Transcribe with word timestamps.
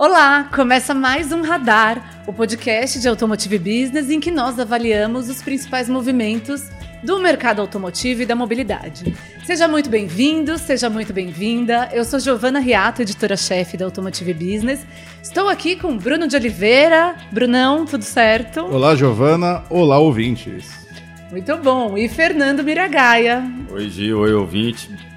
Olá, 0.00 0.44
começa 0.44 0.94
mais 0.94 1.30
um 1.30 1.42
Radar, 1.42 2.22
o 2.26 2.32
podcast 2.32 2.98
de 2.98 3.06
Automotive 3.06 3.58
Business 3.58 4.08
em 4.08 4.18
que 4.18 4.30
nós 4.30 4.58
avaliamos 4.58 5.28
os 5.28 5.42
principais 5.42 5.90
movimentos 5.90 6.70
do 7.04 7.18
mercado 7.18 7.60
automotivo 7.60 8.22
e 8.22 8.24
da 8.24 8.34
mobilidade. 8.34 9.14
Seja 9.44 9.68
muito 9.68 9.90
bem-vindo, 9.90 10.56
seja 10.56 10.88
muito 10.88 11.12
bem-vinda. 11.12 11.90
Eu 11.92 12.02
sou 12.02 12.18
Giovana 12.18 12.60
Riato, 12.60 13.02
editora-chefe 13.02 13.76
da 13.76 13.84
Automotive 13.84 14.32
Business. 14.32 14.86
Estou 15.22 15.50
aqui 15.50 15.76
com 15.76 15.98
Bruno 15.98 16.26
de 16.26 16.34
Oliveira. 16.34 17.14
Brunão, 17.30 17.84
tudo 17.84 18.02
certo? 18.02 18.60
Olá, 18.60 18.96
Giovana. 18.96 19.64
Olá, 19.68 19.98
ouvintes. 19.98 20.88
Muito 21.30 21.54
bom. 21.58 21.98
E 21.98 22.08
Fernando 22.08 22.64
Miragaia. 22.64 23.44
Oi, 23.70 23.90
Gil. 23.90 24.20
Oi, 24.20 24.32
ouvinte. 24.32 25.09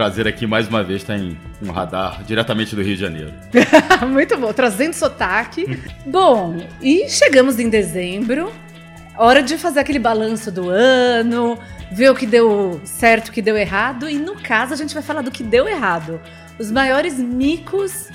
Prazer 0.00 0.26
aqui 0.26 0.46
mais 0.46 0.66
uma 0.66 0.82
vez 0.82 1.02
estar 1.02 1.18
em 1.18 1.36
um 1.62 1.70
radar 1.70 2.24
diretamente 2.24 2.74
do 2.74 2.80
Rio 2.80 2.94
de 2.94 3.02
Janeiro. 3.02 3.34
Muito 4.08 4.34
bom, 4.38 4.50
trazendo 4.50 4.94
sotaque. 4.94 5.78
bom, 6.06 6.56
e 6.80 7.06
chegamos 7.10 7.58
em 7.58 7.68
dezembro. 7.68 8.50
Hora 9.14 9.42
de 9.42 9.58
fazer 9.58 9.78
aquele 9.78 9.98
balanço 9.98 10.50
do 10.50 10.70
ano, 10.70 11.58
ver 11.92 12.08
o 12.08 12.14
que 12.14 12.24
deu 12.24 12.80
certo, 12.82 13.28
o 13.28 13.32
que 13.32 13.42
deu 13.42 13.58
errado. 13.58 14.08
E 14.08 14.14
no 14.14 14.36
caso, 14.36 14.72
a 14.72 14.76
gente 14.78 14.94
vai 14.94 15.02
falar 15.02 15.20
do 15.20 15.30
que 15.30 15.42
deu 15.42 15.68
errado. 15.68 16.18
Os 16.58 16.70
maiores 16.70 17.18
micos 17.18 18.08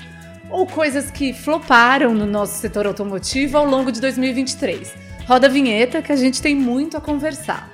ou 0.50 0.66
coisas 0.66 1.08
que 1.08 1.32
floparam 1.32 2.12
no 2.12 2.26
nosso 2.26 2.58
setor 2.58 2.88
automotivo 2.88 3.58
ao 3.58 3.64
longo 3.64 3.92
de 3.92 4.00
2023. 4.00 4.92
Roda 5.24 5.46
a 5.46 5.50
vinheta 5.50 6.02
que 6.02 6.10
a 6.10 6.16
gente 6.16 6.42
tem 6.42 6.56
muito 6.56 6.96
a 6.96 7.00
conversar. 7.00 7.70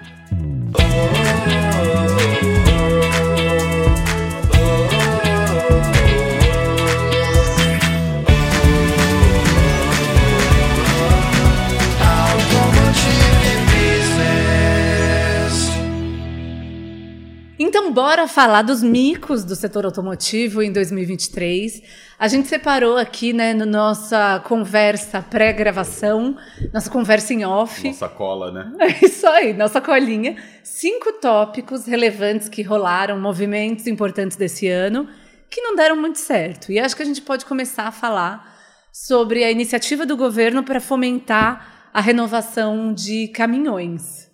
Então, 17.65 17.93
bora 17.93 18.27
falar 18.27 18.63
dos 18.63 18.82
micos 18.82 19.45
do 19.45 19.55
setor 19.55 19.85
automotivo 19.85 20.65
em 20.65 20.73
2023. 20.73 21.80
A 22.18 22.27
gente 22.27 22.49
separou 22.49 22.96
aqui, 22.96 23.32
né, 23.32 23.55
na 23.55 23.65
no 23.65 23.71
nossa 23.71 24.41
conversa 24.41 25.23
pré-gravação, 25.23 26.37
nossa 26.73 26.90
conversa 26.90 27.33
em 27.33 27.45
off. 27.45 27.87
Nossa 27.87 28.09
cola, 28.09 28.51
né? 28.51 28.73
É 28.83 29.07
isso 29.07 29.24
aí, 29.29 29.52
nossa 29.52 29.80
colinha. 29.80 30.35
Cinco 30.65 31.13
tópicos 31.13 31.87
relevantes 31.87 32.49
que 32.49 32.63
rolaram, 32.63 33.21
movimentos 33.21 33.87
importantes 33.87 34.37
desse 34.37 34.66
ano, 34.66 35.09
que 35.49 35.60
não 35.60 35.77
deram 35.77 35.95
muito 35.95 36.18
certo. 36.18 36.73
E 36.73 36.80
acho 36.80 36.96
que 36.96 37.02
a 37.02 37.07
gente 37.07 37.23
pode 37.23 37.45
começar 37.45 37.85
a 37.85 37.93
falar 37.93 38.59
sobre 38.93 39.45
a 39.45 39.52
iniciativa 39.52 40.05
do 40.05 40.16
governo 40.16 40.65
para 40.65 40.80
fomentar 40.80 41.90
a 41.95 42.01
renovação 42.01 42.93
de 42.93 43.29
caminhões 43.29 44.32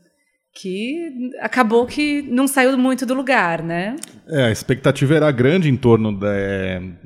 que 0.61 1.31
acabou 1.41 1.87
que 1.87 2.21
não 2.23 2.49
saiu 2.49 2.77
muito 2.77 3.07
do 3.07 3.15
lugar, 3.15 3.63
né? 3.63 3.95
É, 4.29 4.47
a 4.47 4.51
expectativa 4.51 5.15
era 5.15 5.31
grande 5.31 5.71
em 5.71 5.77
torno 5.77 6.13
de, 6.13 6.27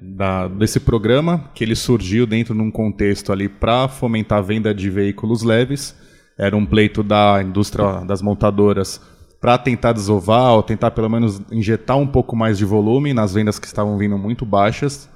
da, 0.01 0.49
desse 0.49 0.81
programa, 0.81 1.51
que 1.55 1.63
ele 1.63 1.77
surgiu 1.77 2.27
dentro 2.27 2.55
de 2.55 2.63
um 2.63 2.71
contexto 2.71 3.31
ali 3.31 3.51
para 3.51 3.89
fomentar 3.89 4.39
a 4.39 4.43
venda 4.43 4.75
de 4.75 4.89
veículos 4.89 5.43
leves. 5.43 5.95
Era 6.39 6.57
um 6.57 6.65
pleito 6.65 7.03
da 7.03 7.43
indústria 7.45 8.01
das 8.07 8.23
montadoras 8.23 8.99
para 9.39 9.59
tentar 9.59 9.93
desovar, 9.93 10.55
ou 10.55 10.63
tentar 10.63 10.91
pelo 10.93 11.11
menos 11.11 11.43
injetar 11.51 11.99
um 11.99 12.07
pouco 12.07 12.35
mais 12.35 12.57
de 12.57 12.65
volume 12.65 13.13
nas 13.13 13.35
vendas 13.35 13.59
que 13.59 13.67
estavam 13.67 13.99
vindo 13.99 14.17
muito 14.17 14.47
baixas. 14.47 15.11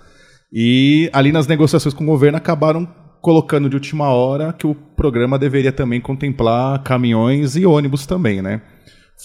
E 0.53 1.09
ali 1.13 1.33
nas 1.33 1.47
negociações 1.47 1.95
com 1.95 2.05
o 2.05 2.07
governo 2.07 2.37
acabaram 2.37 2.87
colocando 3.27 3.69
de 3.69 3.75
última 3.75 4.11
hora 4.11 4.53
que 4.53 4.69
o 4.69 4.73
programa 4.73 5.37
deveria 5.37 5.73
também 5.73 6.01
contemplar 6.01 6.81
caminhões 6.85 7.57
e 7.57 7.67
ônibus 7.67 8.07
também, 8.07 8.41
né? 8.41 8.63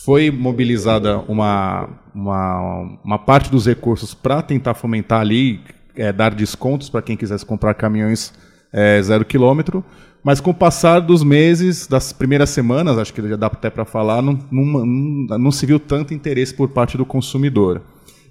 Foi 0.03 0.31
mobilizada 0.31 1.19
uma, 1.27 1.87
uma, 2.11 2.97
uma 3.05 3.19
parte 3.19 3.51
dos 3.51 3.67
recursos 3.67 4.15
para 4.15 4.41
tentar 4.41 4.73
fomentar 4.73 5.21
ali, 5.21 5.61
é, 5.95 6.11
dar 6.11 6.33
descontos 6.33 6.89
para 6.89 7.03
quem 7.03 7.15
quisesse 7.15 7.45
comprar 7.45 7.75
caminhões 7.75 8.33
é, 8.73 8.99
zero 9.03 9.23
quilômetro, 9.23 9.85
mas 10.23 10.41
com 10.41 10.49
o 10.49 10.55
passar 10.55 10.99
dos 10.99 11.23
meses, 11.23 11.85
das 11.85 12.11
primeiras 12.11 12.49
semanas, 12.49 12.97
acho 12.97 13.13
que 13.13 13.21
já 13.29 13.35
dá 13.35 13.45
até 13.45 13.69
para 13.69 13.85
falar, 13.85 14.23
não, 14.23 14.39
não, 14.49 15.37
não, 15.37 15.51
se 15.51 15.63
viu 15.67 15.79
tanto 15.79 16.11
interesse 16.11 16.55
por 16.55 16.69
parte 16.69 16.97
do 16.97 17.05
consumidor. 17.05 17.83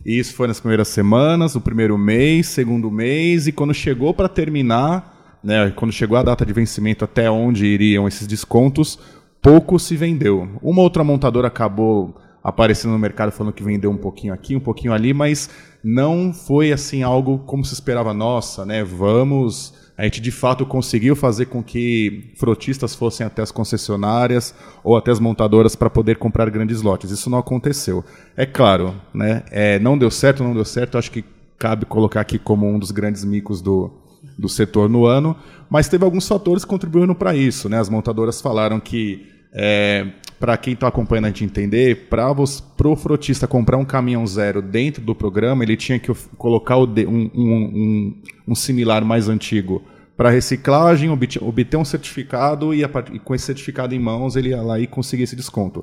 Isso 0.04 0.34
foi 0.34 0.48
nas 0.48 0.58
primeiras 0.58 0.88
semanas, 0.88 1.54
o 1.54 1.60
primeiro 1.60 1.96
mês, 1.96 2.48
segundo 2.48 2.90
mês, 2.90 3.46
e 3.46 3.52
quando 3.52 3.72
chegou 3.72 4.12
para 4.12 4.28
terminar, 4.28 5.19
né, 5.42 5.70
quando 5.70 5.92
chegou 5.92 6.16
a 6.16 6.22
data 6.22 6.44
de 6.44 6.52
vencimento 6.52 7.04
até 7.04 7.30
onde 7.30 7.66
iriam 7.66 8.06
esses 8.06 8.26
descontos, 8.26 8.98
pouco 9.40 9.78
se 9.78 9.96
vendeu. 9.96 10.48
Uma 10.62 10.82
outra 10.82 11.02
montadora 11.02 11.48
acabou 11.48 12.14
aparecendo 12.42 12.92
no 12.92 12.98
mercado 12.98 13.30
falando 13.30 13.52
que 13.52 13.62
vendeu 13.62 13.90
um 13.90 13.96
pouquinho 13.96 14.32
aqui, 14.32 14.56
um 14.56 14.60
pouquinho 14.60 14.92
ali, 14.92 15.12
mas 15.12 15.50
não 15.84 16.32
foi 16.32 16.72
assim 16.72 17.02
algo 17.02 17.38
como 17.40 17.64
se 17.64 17.74
esperava. 17.74 18.12
Nossa, 18.14 18.64
né? 18.64 18.82
Vamos. 18.82 19.74
A 19.96 20.04
gente 20.04 20.20
de 20.20 20.30
fato 20.30 20.64
conseguiu 20.64 21.14
fazer 21.14 21.46
com 21.46 21.62
que 21.62 22.32
frotistas 22.36 22.94
fossem 22.94 23.26
até 23.26 23.42
as 23.42 23.52
concessionárias 23.52 24.54
ou 24.82 24.96
até 24.96 25.10
as 25.10 25.20
montadoras 25.20 25.76
para 25.76 25.90
poder 25.90 26.16
comprar 26.16 26.48
grandes 26.48 26.80
lotes. 26.80 27.10
Isso 27.10 27.28
não 27.28 27.38
aconteceu. 27.38 28.02
É 28.34 28.46
claro, 28.46 28.94
né? 29.12 29.42
É, 29.50 29.78
não 29.78 29.98
deu 29.98 30.10
certo, 30.10 30.42
não 30.42 30.54
deu 30.54 30.64
certo. 30.64 30.96
Acho 30.96 31.10
que 31.10 31.22
cabe 31.58 31.84
colocar 31.84 32.22
aqui 32.22 32.38
como 32.38 32.66
um 32.66 32.78
dos 32.78 32.90
grandes 32.90 33.22
micos 33.24 33.60
do, 33.60 33.92
do 34.38 34.48
setor 34.48 34.88
no 34.88 35.06
ano, 35.06 35.36
mas 35.68 35.88
teve 35.88 36.04
alguns 36.04 36.26
fatores 36.26 36.64
contribuindo 36.64 37.14
para 37.14 37.34
isso. 37.34 37.68
Né? 37.68 37.78
As 37.78 37.88
montadoras 37.88 38.40
falaram 38.40 38.80
que, 38.80 39.26
é, 39.52 40.06
para 40.38 40.56
quem 40.56 40.74
está 40.74 40.88
acompanhando 40.88 41.26
a 41.26 41.28
gente 41.28 41.44
entender, 41.44 42.08
para 42.08 42.30
o 42.32 42.96
frotista 42.96 43.46
comprar 43.46 43.76
um 43.76 43.84
caminhão 43.84 44.26
zero 44.26 44.62
dentro 44.62 45.02
do 45.02 45.14
programa, 45.14 45.62
ele 45.62 45.76
tinha 45.76 45.98
que 45.98 46.12
colocar 46.36 46.78
um, 46.78 46.84
um, 46.84 47.30
um, 47.34 48.22
um 48.48 48.54
similar 48.54 49.04
mais 49.04 49.28
antigo 49.28 49.82
para 50.16 50.28
reciclagem, 50.28 51.08
obter, 51.08 51.76
um 51.78 51.84
certificado 51.84 52.74
e, 52.74 52.82
e, 52.82 53.18
com 53.18 53.34
esse 53.34 53.46
certificado 53.46 53.94
em 53.94 53.98
mãos 53.98 54.36
ele 54.36 54.50
ia 54.50 54.60
lá 54.60 54.78
e 54.78 54.86
conseguir 54.86 55.22
esse 55.22 55.34
desconto. 55.34 55.82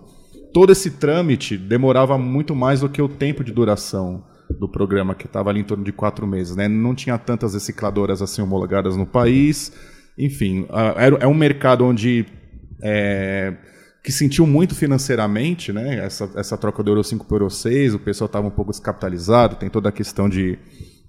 Todo 0.53 0.71
esse 0.71 0.91
trâmite 0.91 1.57
demorava 1.57 2.17
muito 2.17 2.55
mais 2.55 2.81
do 2.81 2.89
que 2.89 3.01
o 3.01 3.09
tempo 3.09 3.43
de 3.43 3.51
duração 3.51 4.23
do 4.53 4.67
programa, 4.67 5.15
que 5.15 5.25
estava 5.25 5.49
ali 5.49 5.59
em 5.59 5.63
torno 5.63 5.83
de 5.83 5.91
quatro 5.91 6.25
meses. 6.25 6.55
Né? 6.55 6.67
Não 6.67 6.95
tinha 6.95 7.17
tantas 7.17 7.53
recicladoras 7.53 8.21
assim 8.21 8.41
homologadas 8.41 8.95
no 8.95 9.05
país. 9.05 9.71
Enfim, 10.17 10.67
é 11.19 11.27
um 11.27 11.33
mercado 11.33 11.85
onde 11.85 12.25
é, 12.81 13.53
que 14.03 14.11
sentiu 14.11 14.47
muito 14.47 14.73
financeiramente 14.73 15.73
né? 15.73 16.03
essa, 16.03 16.31
essa 16.35 16.57
troca 16.57 16.81
do 16.81 16.91
Euro 16.91 17.03
5 17.03 17.25
para 17.25 17.33
o 17.33 17.37
Euro 17.37 17.49
6, 17.49 17.95
o 17.95 17.99
pessoal 17.99 18.27
estava 18.27 18.47
um 18.47 18.51
pouco 18.51 18.71
descapitalizado, 18.71 19.57
tem 19.57 19.69
toda 19.69 19.89
a 19.89 19.91
questão 19.91 20.29
de 20.29 20.57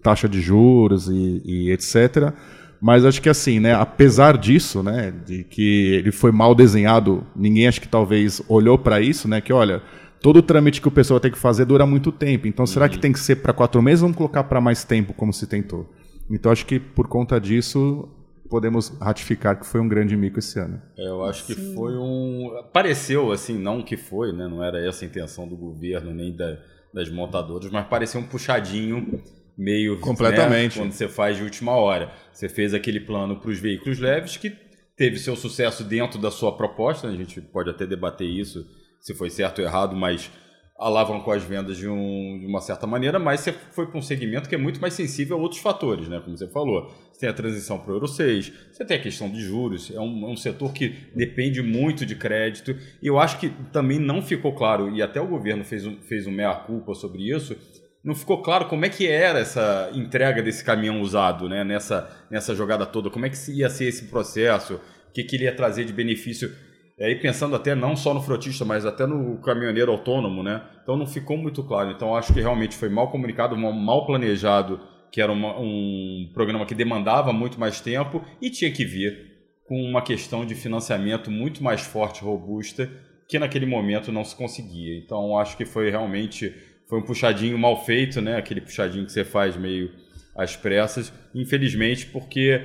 taxa 0.02 0.28
de 0.28 0.40
juros 0.40 1.08
e, 1.08 1.42
e 1.44 1.70
etc. 1.70 2.32
Mas 2.80 3.04
acho 3.04 3.20
que 3.20 3.28
assim, 3.28 3.58
né, 3.58 3.74
apesar 3.74 4.36
disso, 4.36 4.82
né, 4.82 5.12
de 5.24 5.42
que 5.44 5.94
ele 5.94 6.12
foi 6.12 6.30
mal 6.30 6.54
desenhado, 6.54 7.26
ninguém 7.34 7.66
acho 7.66 7.80
que 7.80 7.88
talvez 7.88 8.40
olhou 8.48 8.78
para 8.78 9.00
isso, 9.00 9.26
né, 9.26 9.40
que 9.40 9.52
olha, 9.52 9.82
todo 10.20 10.38
o 10.38 10.42
trâmite 10.42 10.80
que 10.80 10.88
o 10.88 10.90
pessoal 10.90 11.20
tem 11.20 11.30
que 11.30 11.38
fazer 11.38 11.64
dura 11.64 11.86
muito 11.86 12.10
tempo. 12.12 12.46
Então, 12.46 12.66
será 12.66 12.86
uhum. 12.86 12.90
que 12.90 12.98
tem 12.98 13.12
que 13.12 13.20
ser 13.20 13.36
para 13.36 13.52
quatro 13.52 13.80
meses? 13.82 14.00
Vamos 14.00 14.16
colocar 14.16 14.44
para 14.44 14.60
mais 14.60 14.84
tempo, 14.84 15.12
como 15.12 15.32
se 15.32 15.46
tentou. 15.46 15.88
Então, 16.30 16.52
acho 16.52 16.66
que 16.66 16.78
por 16.78 17.08
conta 17.08 17.40
disso 17.40 18.08
podemos 18.48 18.88
ratificar 19.00 19.58
que 19.58 19.66
foi 19.66 19.80
um 19.80 19.88
grande 19.88 20.16
mico 20.16 20.38
esse 20.38 20.58
ano. 20.58 20.80
É, 20.96 21.06
eu 21.06 21.24
acho 21.24 21.46
que 21.46 21.54
Sim. 21.54 21.74
foi 21.74 21.96
um. 21.96 22.50
Pareceu 22.72 23.30
assim, 23.30 23.58
não 23.58 23.82
que 23.82 23.96
foi, 23.96 24.32
né? 24.32 24.48
Não 24.48 24.62
era 24.62 24.84
essa 24.86 25.04
a 25.04 25.08
intenção 25.08 25.46
do 25.46 25.56
governo 25.56 26.12
nem 26.12 26.34
da, 26.34 26.58
das 26.92 27.10
montadoras, 27.10 27.70
mas 27.70 27.86
pareceu 27.86 28.20
um 28.20 28.24
puxadinho 28.24 29.22
meio 29.56 29.96
né, 29.96 30.00
completamente 30.00 30.78
né? 30.78 30.84
quando 30.84 30.92
você 30.92 31.08
faz 31.08 31.36
de 31.36 31.42
última 31.42 31.72
hora. 31.72 32.12
Você 32.32 32.48
fez 32.48 32.72
aquele 32.72 33.00
plano 33.00 33.36
para 33.36 33.50
os 33.50 33.58
veículos 33.58 33.98
leves 33.98 34.36
que 34.36 34.56
teve 34.96 35.18
seu 35.18 35.36
sucesso 35.36 35.84
dentro 35.84 36.18
da 36.18 36.30
sua 36.30 36.56
proposta. 36.56 37.08
A 37.08 37.16
gente 37.16 37.40
pode 37.40 37.70
até 37.70 37.86
debater 37.86 38.28
isso 38.28 38.66
se 39.00 39.14
foi 39.14 39.30
certo 39.30 39.60
ou 39.60 39.64
errado, 39.64 39.96
mas 39.96 40.30
alavancou 40.78 41.32
as 41.32 41.42
vendas 41.42 41.76
de, 41.76 41.88
um, 41.88 42.38
de 42.38 42.46
uma 42.46 42.60
certa 42.60 42.86
maneira, 42.86 43.18
mas 43.18 43.40
você 43.40 43.52
foi 43.52 43.86
para 43.86 43.98
um 43.98 44.02
segmento 44.02 44.48
que 44.48 44.54
é 44.54 44.58
muito 44.58 44.80
mais 44.80 44.94
sensível 44.94 45.36
a 45.36 45.40
outros 45.40 45.60
fatores, 45.60 46.08
né? 46.08 46.20
como 46.20 46.38
você 46.38 46.46
falou. 46.46 46.88
Você 47.12 47.20
tem 47.20 47.28
a 47.28 47.32
transição 47.32 47.80
para 47.80 47.90
o 47.90 47.96
Euro 47.96 48.06
6, 48.06 48.52
você 48.70 48.84
tem 48.84 48.96
a 48.96 49.00
questão 49.00 49.28
de 49.28 49.40
juros, 49.40 49.90
é 49.92 49.98
um, 49.98 50.28
é 50.28 50.30
um 50.30 50.36
setor 50.36 50.72
que 50.72 50.94
depende 51.16 51.60
muito 51.62 52.06
de 52.06 52.14
crédito, 52.14 52.76
e 53.02 53.08
eu 53.08 53.18
acho 53.18 53.40
que 53.40 53.48
também 53.72 53.98
não 53.98 54.22
ficou 54.22 54.54
claro, 54.54 54.94
e 54.94 55.02
até 55.02 55.20
o 55.20 55.26
governo 55.26 55.64
fez 55.64 55.84
um, 55.84 55.96
fez 56.02 56.28
um 56.28 56.30
meia-culpa 56.30 56.94
sobre 56.94 57.28
isso, 57.28 57.56
não 58.04 58.14
ficou 58.14 58.40
claro 58.40 58.66
como 58.66 58.84
é 58.84 58.88
que 58.88 59.08
era 59.08 59.40
essa 59.40 59.90
entrega 59.92 60.40
desse 60.40 60.62
caminhão 60.62 61.00
usado 61.00 61.48
né? 61.48 61.64
nessa, 61.64 62.08
nessa 62.30 62.54
jogada 62.54 62.86
toda, 62.86 63.10
como 63.10 63.26
é 63.26 63.30
que 63.30 63.36
ia 63.50 63.68
ser 63.68 63.86
esse 63.86 64.04
processo, 64.04 64.74
o 65.08 65.12
que, 65.12 65.24
que 65.24 65.34
ele 65.34 65.44
ia 65.44 65.56
trazer 65.56 65.84
de 65.84 65.92
benefício 65.92 66.54
e 66.98 67.04
aí 67.04 67.14
pensando 67.14 67.54
até 67.54 67.74
não 67.74 67.94
só 67.94 68.12
no 68.12 68.20
frotista, 68.20 68.64
mas 68.64 68.84
até 68.84 69.06
no 69.06 69.38
caminhoneiro 69.38 69.92
autônomo, 69.92 70.42
né? 70.42 70.62
Então 70.82 70.96
não 70.96 71.06
ficou 71.06 71.36
muito 71.36 71.62
claro. 71.62 71.90
Então 71.90 72.16
acho 72.16 72.32
que 72.34 72.40
realmente 72.40 72.74
foi 72.74 72.88
mal 72.88 73.10
comunicado, 73.10 73.56
mal 73.56 74.04
planejado 74.04 74.80
que 75.10 75.20
era 75.20 75.32
uma, 75.32 75.58
um 75.58 76.30
programa 76.34 76.66
que 76.66 76.74
demandava 76.74 77.32
muito 77.32 77.58
mais 77.58 77.80
tempo 77.80 78.22
e 78.40 78.50
tinha 78.50 78.70
que 78.70 78.84
vir 78.84 79.28
com 79.66 79.82
uma 79.82 80.02
questão 80.02 80.44
de 80.44 80.54
financiamento 80.54 81.30
muito 81.30 81.62
mais 81.62 81.82
forte, 81.82 82.22
robusta, 82.22 82.90
que 83.28 83.38
naquele 83.38 83.66
momento 83.66 84.10
não 84.10 84.24
se 84.24 84.34
conseguia. 84.34 84.96
Então 84.96 85.38
acho 85.38 85.56
que 85.56 85.64
foi 85.64 85.90
realmente 85.90 86.54
foi 86.88 86.98
um 86.98 87.02
puxadinho 87.02 87.58
mal 87.58 87.84
feito, 87.84 88.20
né? 88.20 88.36
Aquele 88.36 88.62
puxadinho 88.62 89.04
que 89.04 89.12
você 89.12 89.24
faz 89.24 89.56
meio 89.56 89.92
às 90.34 90.56
pressas, 90.56 91.12
infelizmente, 91.34 92.06
porque 92.06 92.64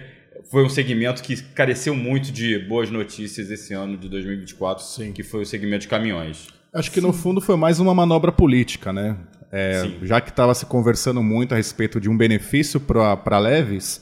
foi 0.50 0.64
um 0.64 0.70
segmento 0.70 1.22
que 1.22 1.42
careceu 1.42 1.96
muito 1.96 2.32
de 2.32 2.60
boas 2.60 2.90
notícias 2.90 3.50
esse 3.50 3.74
ano 3.74 3.98
de 3.98 4.10
2024, 4.10 4.84
Sim. 4.84 5.12
que 5.12 5.24
foi 5.24 5.42
o 5.42 5.46
segmento 5.46 5.82
de 5.82 5.88
caminhões. 5.88 6.48
Acho 6.74 6.92
que 6.92 7.00
Sim. 7.00 7.08
no 7.08 7.14
fundo 7.14 7.40
foi 7.40 7.56
mais 7.56 7.80
uma 7.80 7.94
manobra 7.94 8.32
política, 8.32 8.92
né? 8.92 9.18
É, 9.52 9.88
já 10.02 10.20
que 10.20 10.30
estava 10.30 10.54
se 10.56 10.66
conversando 10.66 11.22
muito 11.22 11.54
a 11.54 11.58
respeito 11.58 12.00
de 12.00 12.10
um 12.10 12.18
benefício 12.18 12.80
para 12.80 13.38
leves, 13.38 14.02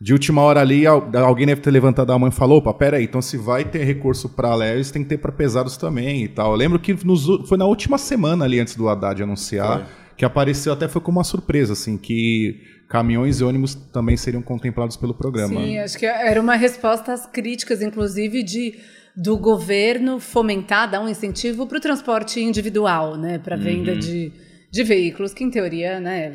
de 0.00 0.12
última 0.12 0.40
hora 0.42 0.60
ali 0.60 0.86
alguém 0.86 1.46
deve 1.46 1.60
ter 1.60 1.72
levantado 1.72 2.12
a 2.12 2.18
mão 2.18 2.28
e 2.28 2.32
falou: 2.32 2.58
opa, 2.58 2.72
peraí, 2.72 3.04
então 3.04 3.20
se 3.20 3.36
vai 3.36 3.64
ter 3.64 3.82
recurso 3.82 4.28
para 4.28 4.54
leves, 4.54 4.92
tem 4.92 5.02
que 5.02 5.08
ter 5.08 5.18
para 5.18 5.32
pesados 5.32 5.76
também 5.76 6.22
e 6.22 6.28
tal. 6.28 6.52
Eu 6.52 6.56
lembro 6.56 6.78
que 6.78 6.94
nos, 7.04 7.26
foi 7.48 7.58
na 7.58 7.64
última 7.64 7.98
semana 7.98 8.44
ali 8.44 8.60
antes 8.60 8.76
do 8.76 8.88
Haddad 8.88 9.20
anunciar. 9.20 9.78
Foi 9.78 10.04
que 10.16 10.24
apareceu 10.24 10.72
até 10.72 10.88
foi 10.88 11.00
como 11.00 11.18
uma 11.18 11.24
surpresa, 11.24 11.72
assim, 11.72 11.96
que 11.96 12.62
caminhões 12.88 13.40
e 13.40 13.44
ônibus 13.44 13.74
também 13.74 14.16
seriam 14.16 14.42
contemplados 14.42 14.96
pelo 14.96 15.14
programa. 15.14 15.60
Sim, 15.60 15.78
acho 15.78 15.98
que 15.98 16.06
era 16.06 16.40
uma 16.40 16.56
resposta 16.56 17.12
às 17.12 17.26
críticas, 17.26 17.82
inclusive, 17.82 18.42
de 18.42 18.74
do 19.16 19.36
governo 19.36 20.18
fomentar, 20.18 20.90
dar 20.90 21.00
um 21.00 21.08
incentivo 21.08 21.66
para 21.68 21.78
o 21.78 21.80
transporte 21.80 22.40
individual, 22.40 23.16
né, 23.16 23.38
para 23.38 23.54
venda 23.56 23.92
uhum. 23.92 23.98
de, 23.98 24.32
de 24.70 24.82
veículos, 24.82 25.32
que 25.32 25.44
em 25.44 25.50
teoria, 25.50 26.00
né, 26.00 26.32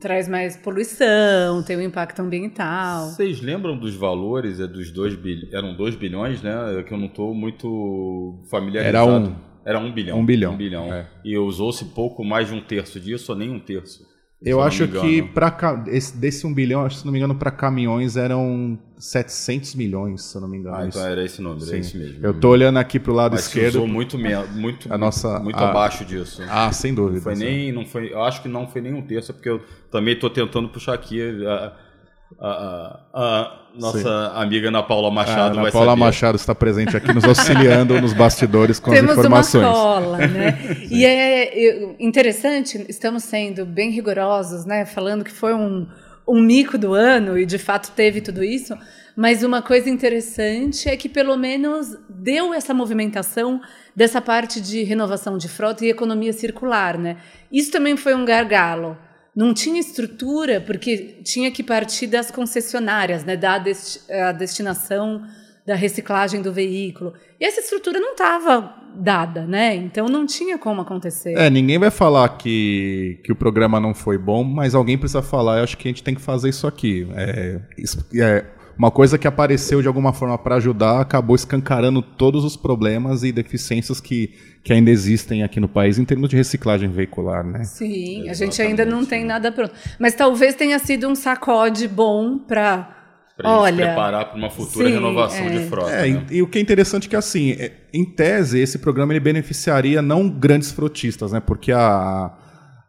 traz 0.00 0.28
mais 0.28 0.56
poluição, 0.56 1.62
tem 1.64 1.76
um 1.76 1.82
impacto 1.82 2.20
ambiental. 2.20 3.08
Vocês 3.08 3.40
lembram 3.40 3.76
dos 3.76 3.94
valores? 3.94 4.60
É 4.60 4.66
dos 4.66 4.90
dois 4.92 5.16
bil... 5.16 5.48
eram 5.52 5.74
2 5.74 5.96
bilhões, 5.96 6.42
né? 6.42 6.54
Que 6.86 6.92
eu 6.92 6.98
não 6.98 7.06
estou 7.06 7.34
muito 7.34 8.38
familiarizado. 8.50 8.96
Era 8.96 9.04
um. 9.04 9.34
Era 9.64 9.78
um 9.80 9.92
bilhão. 9.92 10.20
Um 10.20 10.24
bilhão. 10.24 10.52
Um 10.54 10.56
bilhão. 10.56 10.92
É. 10.92 11.08
E 11.24 11.36
usou-se 11.36 11.84
pouco 11.86 12.22
mais 12.24 12.48
de 12.48 12.54
um 12.54 12.60
terço 12.60 13.00
disso, 13.00 13.32
ou 13.32 13.38
nem 13.38 13.50
um 13.50 13.58
terço. 13.58 14.06
Eu 14.42 14.60
acho 14.60 14.86
que 14.86 15.22
para 15.22 15.50
desse 16.14 16.46
um 16.46 16.52
bilhão, 16.52 16.88
se 16.90 17.04
não 17.06 17.12
me 17.12 17.18
engano, 17.18 17.34
para 17.34 17.50
caminhões 17.50 18.16
eram 18.16 18.78
700 18.98 19.74
milhões, 19.74 20.24
se 20.24 20.36
eu 20.36 20.42
não 20.42 20.48
me 20.48 20.58
engano. 20.58 20.76
Ah, 20.76 20.86
então 20.86 21.04
era 21.04 21.24
esse 21.24 21.40
número, 21.40 21.62
Sim. 21.62 21.76
é 21.76 21.78
esse 21.78 21.96
mesmo. 21.96 22.24
Eu 22.24 22.34
tô 22.38 22.50
olhando 22.50 22.78
aqui 22.78 23.00
pro 23.00 23.14
lado 23.14 23.32
Mas 23.32 23.46
esquerdo. 23.46 23.76
usou 23.76 23.88
muito 23.88 24.18
muito 24.52 24.92
a 24.92 24.98
nossa 24.98 25.40
muito 25.40 25.58
a... 25.58 25.70
abaixo 25.70 26.04
disso. 26.04 26.42
Ah, 26.50 26.70
sem 26.70 26.94
dúvida. 26.94 27.16
Não 27.16 27.22
foi 27.22 27.34
nem 27.34 27.72
não 27.72 27.86
foi, 27.86 28.12
eu 28.12 28.22
acho 28.22 28.42
que 28.42 28.48
não 28.48 28.68
foi 28.68 28.82
nem 28.82 28.92
um 28.92 29.02
terço, 29.02 29.32
porque 29.32 29.48
eu 29.48 29.62
também 29.90 30.12
estou 30.12 30.28
tentando 30.28 30.68
puxar 30.68 30.92
aqui 30.92 31.20
a, 31.46 31.72
a, 32.38 33.00
a 33.14 33.65
nossa 33.78 33.98
Sim. 33.98 34.40
amiga 34.40 34.68
Ana 34.68 34.82
Paula 34.82 35.10
Machado. 35.10 35.58
A 35.58 35.60
Ana 35.60 35.70
Paula 35.70 35.92
saber. 35.92 36.00
Machado 36.00 36.36
está 36.36 36.54
presente 36.54 36.96
aqui 36.96 37.12
nos 37.12 37.24
auxiliando 37.24 38.00
nos 38.00 38.12
bastidores 38.12 38.78
com 38.80 38.90
Temos 38.90 39.12
as 39.12 39.18
informações. 39.18 39.64
Temos 39.64 39.78
uma 39.78 39.94
cola, 39.94 40.18
né? 40.18 40.58
e 40.90 41.04
é 41.04 41.94
interessante, 41.98 42.84
estamos 42.88 43.24
sendo 43.24 43.64
bem 43.64 43.90
rigorosos, 43.90 44.64
né? 44.64 44.84
Falando 44.84 45.24
que 45.24 45.30
foi 45.30 45.54
um, 45.54 45.86
um 46.26 46.40
mico 46.40 46.78
do 46.78 46.94
ano 46.94 47.38
e 47.38 47.44
de 47.44 47.58
fato 47.58 47.92
teve 47.92 48.20
tudo 48.20 48.42
isso. 48.42 48.76
Mas 49.14 49.42
uma 49.42 49.62
coisa 49.62 49.88
interessante 49.88 50.88
é 50.88 50.96
que 50.96 51.08
pelo 51.08 51.36
menos 51.36 51.96
deu 52.08 52.52
essa 52.52 52.74
movimentação 52.74 53.60
dessa 53.94 54.20
parte 54.20 54.60
de 54.60 54.82
renovação 54.82 55.38
de 55.38 55.48
frota 55.48 55.86
e 55.86 55.88
economia 55.88 56.32
circular, 56.32 56.98
né? 56.98 57.16
Isso 57.50 57.70
também 57.70 57.96
foi 57.96 58.14
um 58.14 58.24
gargalo 58.24 58.96
não 59.36 59.52
tinha 59.52 59.78
estrutura, 59.78 60.62
porque 60.62 61.20
tinha 61.22 61.50
que 61.50 61.62
partir 61.62 62.06
das 62.06 62.30
concessionárias, 62.30 63.22
né, 63.22 63.36
da 63.36 63.58
desti 63.58 64.00
a 64.10 64.32
destinação 64.32 65.22
da 65.66 65.74
reciclagem 65.74 66.40
do 66.40 66.52
veículo. 66.52 67.12
E 67.38 67.44
essa 67.44 67.60
estrutura 67.60 67.98
não 67.98 68.12
estava 68.12 68.72
dada, 68.94 69.44
né? 69.44 69.74
Então 69.74 70.06
não 70.06 70.24
tinha 70.24 70.56
como 70.56 70.80
acontecer. 70.80 71.34
É, 71.36 71.50
ninguém 71.50 71.78
vai 71.78 71.90
falar 71.90 72.28
que, 72.38 73.20
que 73.24 73.32
o 73.32 73.36
programa 73.36 73.78
não 73.80 73.92
foi 73.92 74.16
bom, 74.16 74.44
mas 74.44 74.74
alguém 74.74 74.96
precisa 74.96 75.22
falar, 75.22 75.58
eu 75.58 75.64
acho 75.64 75.76
que 75.76 75.88
a 75.88 75.90
gente 75.90 76.02
tem 76.02 76.14
que 76.14 76.20
fazer 76.20 76.48
isso 76.48 76.66
aqui. 76.66 77.06
É, 77.14 77.60
é 78.14 78.44
uma 78.78 78.90
coisa 78.90 79.16
que 79.16 79.26
apareceu 79.26 79.80
de 79.80 79.88
alguma 79.88 80.12
forma 80.12 80.36
para 80.36 80.56
ajudar 80.56 81.00
acabou 81.00 81.34
escancarando 81.34 82.02
todos 82.02 82.44
os 82.44 82.56
problemas 82.56 83.22
e 83.22 83.32
deficiências 83.32 84.00
que, 84.00 84.34
que 84.62 84.72
ainda 84.72 84.90
existem 84.90 85.42
aqui 85.42 85.58
no 85.58 85.68
país 85.68 85.98
em 85.98 86.04
termos 86.04 86.28
de 86.28 86.36
reciclagem 86.36 86.90
veicular, 86.90 87.44
né? 87.44 87.64
Sim, 87.64 88.28
Exatamente. 88.28 88.30
a 88.30 88.34
gente 88.34 88.62
ainda 88.62 88.84
não 88.84 89.04
tem 89.04 89.24
nada 89.24 89.50
pronto. 89.50 89.72
Mas 89.98 90.14
talvez 90.14 90.54
tenha 90.54 90.78
sido 90.78 91.08
um 91.08 91.14
sacode 91.14 91.88
bom 91.88 92.38
para 92.38 92.92
para 93.36 93.50
Olha, 93.50 93.84
preparar 93.84 94.30
para 94.30 94.38
uma 94.38 94.48
futura 94.48 94.88
sim, 94.88 94.94
renovação 94.94 95.44
é. 95.44 95.50
de 95.50 95.68
frota. 95.68 95.90
É, 95.90 96.08
né? 96.08 96.26
e, 96.30 96.36
e, 96.36 96.42
o 96.42 96.46
que 96.46 96.56
é 96.56 96.60
interessante 96.62 97.06
é 97.06 97.10
que, 97.10 97.16
assim, 97.16 97.50
é, 97.52 97.70
em 97.92 98.02
tese, 98.02 98.58
esse 98.58 98.78
programa 98.78 99.12
ele 99.12 99.20
beneficiaria 99.20 100.00
não 100.00 100.26
grandes 100.26 100.72
frotistas, 100.72 101.32
né? 101.32 101.40
Porque 101.40 101.70
a, 101.70 102.32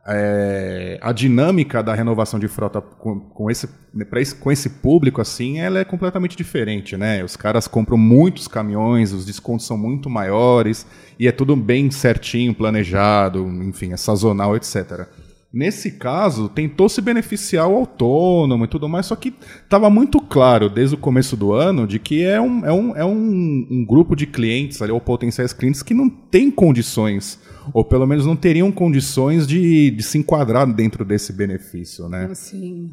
é, 0.09 0.98
a 1.01 1.12
dinâmica 1.12 1.83
da 1.83 1.94
renovação 1.94 2.39
de 2.39 2.48
frota 2.48 2.80
com, 2.80 3.19
com, 3.19 3.51
esse, 3.51 3.68
esse, 4.15 4.36
com 4.36 4.51
esse 4.51 4.69
público 4.69 5.19
assim, 5.19 5.59
ela 5.59 5.80
é 5.80 5.83
completamente 5.83 6.38
diferente, 6.38 6.95
né? 6.95 7.24
Os 7.24 7.36
caras 7.36 7.68
compram 7.68 7.98
muitos 7.98 8.48
caminhões, 8.48 9.12
os 9.12 9.25
descontos 9.25 9.65
são 9.65 9.77
muito 9.77 10.09
maiores 10.09 10.88
e 11.19 11.27
é 11.27 11.31
tudo 11.31 11.56
bem 11.57 11.92
certinho, 11.92 12.54
planejado, 12.54 13.45
enfim, 13.63 13.92
é 13.92 13.98
sazonal, 13.98 14.56
etc. 14.56 15.07
Nesse 15.51 15.92
caso, 15.92 16.48
tentou 16.50 16.88
se 16.88 17.01
beneficiar 17.01 17.68
o 17.68 17.75
autônomo 17.75 18.63
e 18.63 18.68
tudo 18.68 18.88
mais, 18.88 19.07
só 19.07 19.15
que 19.15 19.33
estava 19.63 19.89
muito 19.89 20.21
claro 20.21 20.69
desde 20.69 20.95
o 20.95 20.98
começo 20.98 21.36
do 21.36 21.51
ano 21.51 21.88
de 21.88 22.00
que 22.00 22.24
é 22.24 22.39
um, 22.39 22.65
é 22.65 22.71
um, 22.71 22.95
é 22.95 23.06
um, 23.06 23.68
um 23.71 23.86
grupo 23.86 24.15
de 24.15 24.25
clientes, 24.25 24.81
ali, 24.81 24.92
ou 24.92 25.01
potenciais 25.01 25.53
clientes, 25.53 25.81
que 25.81 25.94
não 25.94 26.10
tem 26.10 26.51
condições 26.51 27.39
ou 27.74 27.84
pelo 27.84 28.06
menos 28.06 28.25
não 28.25 28.36
teriam 28.36 28.72
condições 28.72 29.48
de, 29.48 29.92
de 29.92 30.04
se 30.04 30.18
enquadrar 30.18 30.66
dentro 30.72 31.06
desse 31.06 31.34
benefício, 31.34 32.08
né? 32.10 32.30
Sim. 32.34 32.92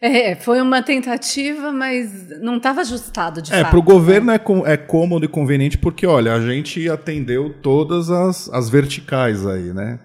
É, 0.00 0.34
foi 0.34 0.60
uma 0.60 0.82
tentativa, 0.82 1.72
mas 1.72 2.28
não 2.40 2.58
estava 2.58 2.82
ajustado 2.82 3.40
de 3.40 3.52
é, 3.52 3.56
fato. 3.56 3.66
É, 3.66 3.70
para 3.70 3.78
o 3.78 3.82
governo 3.82 4.26
né? 4.26 4.38
é, 4.66 4.72
é 4.72 4.76
cômodo 4.76 5.24
e 5.24 5.28
conveniente 5.28 5.78
porque, 5.78 6.06
olha, 6.06 6.34
a 6.34 6.40
gente 6.40 6.88
atendeu 6.88 7.54
todas 7.62 8.10
as, 8.10 8.48
as 8.50 8.68
verticais 8.68 9.46
aí, 9.46 9.72
né? 9.72 9.98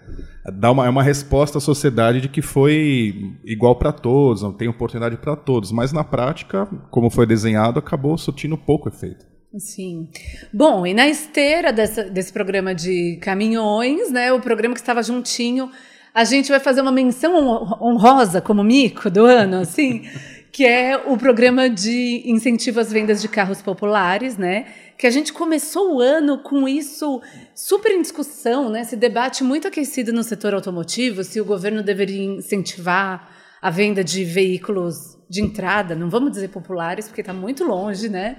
Dá 0.54 0.72
uma, 0.72 0.88
é 0.88 0.90
uma 0.90 1.04
resposta 1.04 1.60
à 1.60 1.62
sociedade 1.62 2.22
de 2.22 2.28
que 2.28 2.42
foi 2.42 3.36
igual 3.46 3.76
para 3.76 3.92
todos, 3.92 4.42
não 4.42 4.52
tem 4.52 4.68
oportunidade 4.68 5.18
para 5.18 5.36
todos, 5.36 5.72
mas 5.72 5.94
na 5.94 6.04
prática, 6.04 6.68
como 6.90 7.12
foi 7.12 7.28
desenhado, 7.28 7.78
acabou 7.78 8.18
surtindo 8.18 8.58
pouco 8.58 8.90
efeito. 8.90 9.31
Sim. 9.58 10.08
Bom, 10.54 10.86
e 10.88 10.94
na 10.94 11.10
esteira 11.10 11.74
dessa, 11.74 12.06
desse 12.06 12.32
programa 12.32 12.74
de 12.74 13.18
caminhões, 13.22 14.10
né, 14.10 14.32
o 14.32 14.40
programa 14.40 14.74
que 14.74 14.80
estava 14.80 15.04
juntinho, 15.04 15.70
a 16.14 16.24
gente 16.24 16.50
vai 16.50 16.60
fazer 16.60 16.82
uma 16.82 16.92
menção 16.92 17.36
honrosa 17.82 18.42
como 18.42 18.64
mico 18.64 19.10
do 19.10 19.26
ano, 19.26 19.58
assim, 19.58 20.04
que 20.52 20.66
é 20.66 20.98
o 20.98 21.18
programa 21.18 21.70
de 21.70 22.24
incentivo 22.26 22.80
às 22.80 22.92
vendas 22.92 23.22
de 23.22 23.28
carros 23.28 23.62
populares, 23.62 24.38
né? 24.38 24.68
Que 24.98 25.08
a 25.08 25.10
gente 25.10 25.32
começou 25.32 25.96
o 25.96 26.02
ano 26.02 26.40
com 26.40 26.68
isso 26.68 27.22
super 27.56 27.92
em 27.92 28.02
discussão, 28.02 28.70
né? 28.70 28.82
Esse 28.82 28.98
debate 28.98 29.44
muito 29.44 29.68
aquecido 29.68 30.12
no 30.12 30.24
setor 30.24 30.54
automotivo, 30.54 31.24
se 31.24 31.40
o 31.40 31.46
governo 31.46 31.82
deveria 31.82 32.24
incentivar 32.24 33.30
a 33.62 33.70
venda 33.70 34.04
de 34.04 34.26
veículos 34.26 35.18
de 35.30 35.42
entrada, 35.42 35.96
não 35.96 36.10
vamos 36.10 36.32
dizer 36.32 36.50
populares, 36.50 37.08
porque 37.08 37.22
está 37.22 37.34
muito 37.34 37.64
longe, 37.64 38.10
né? 38.10 38.38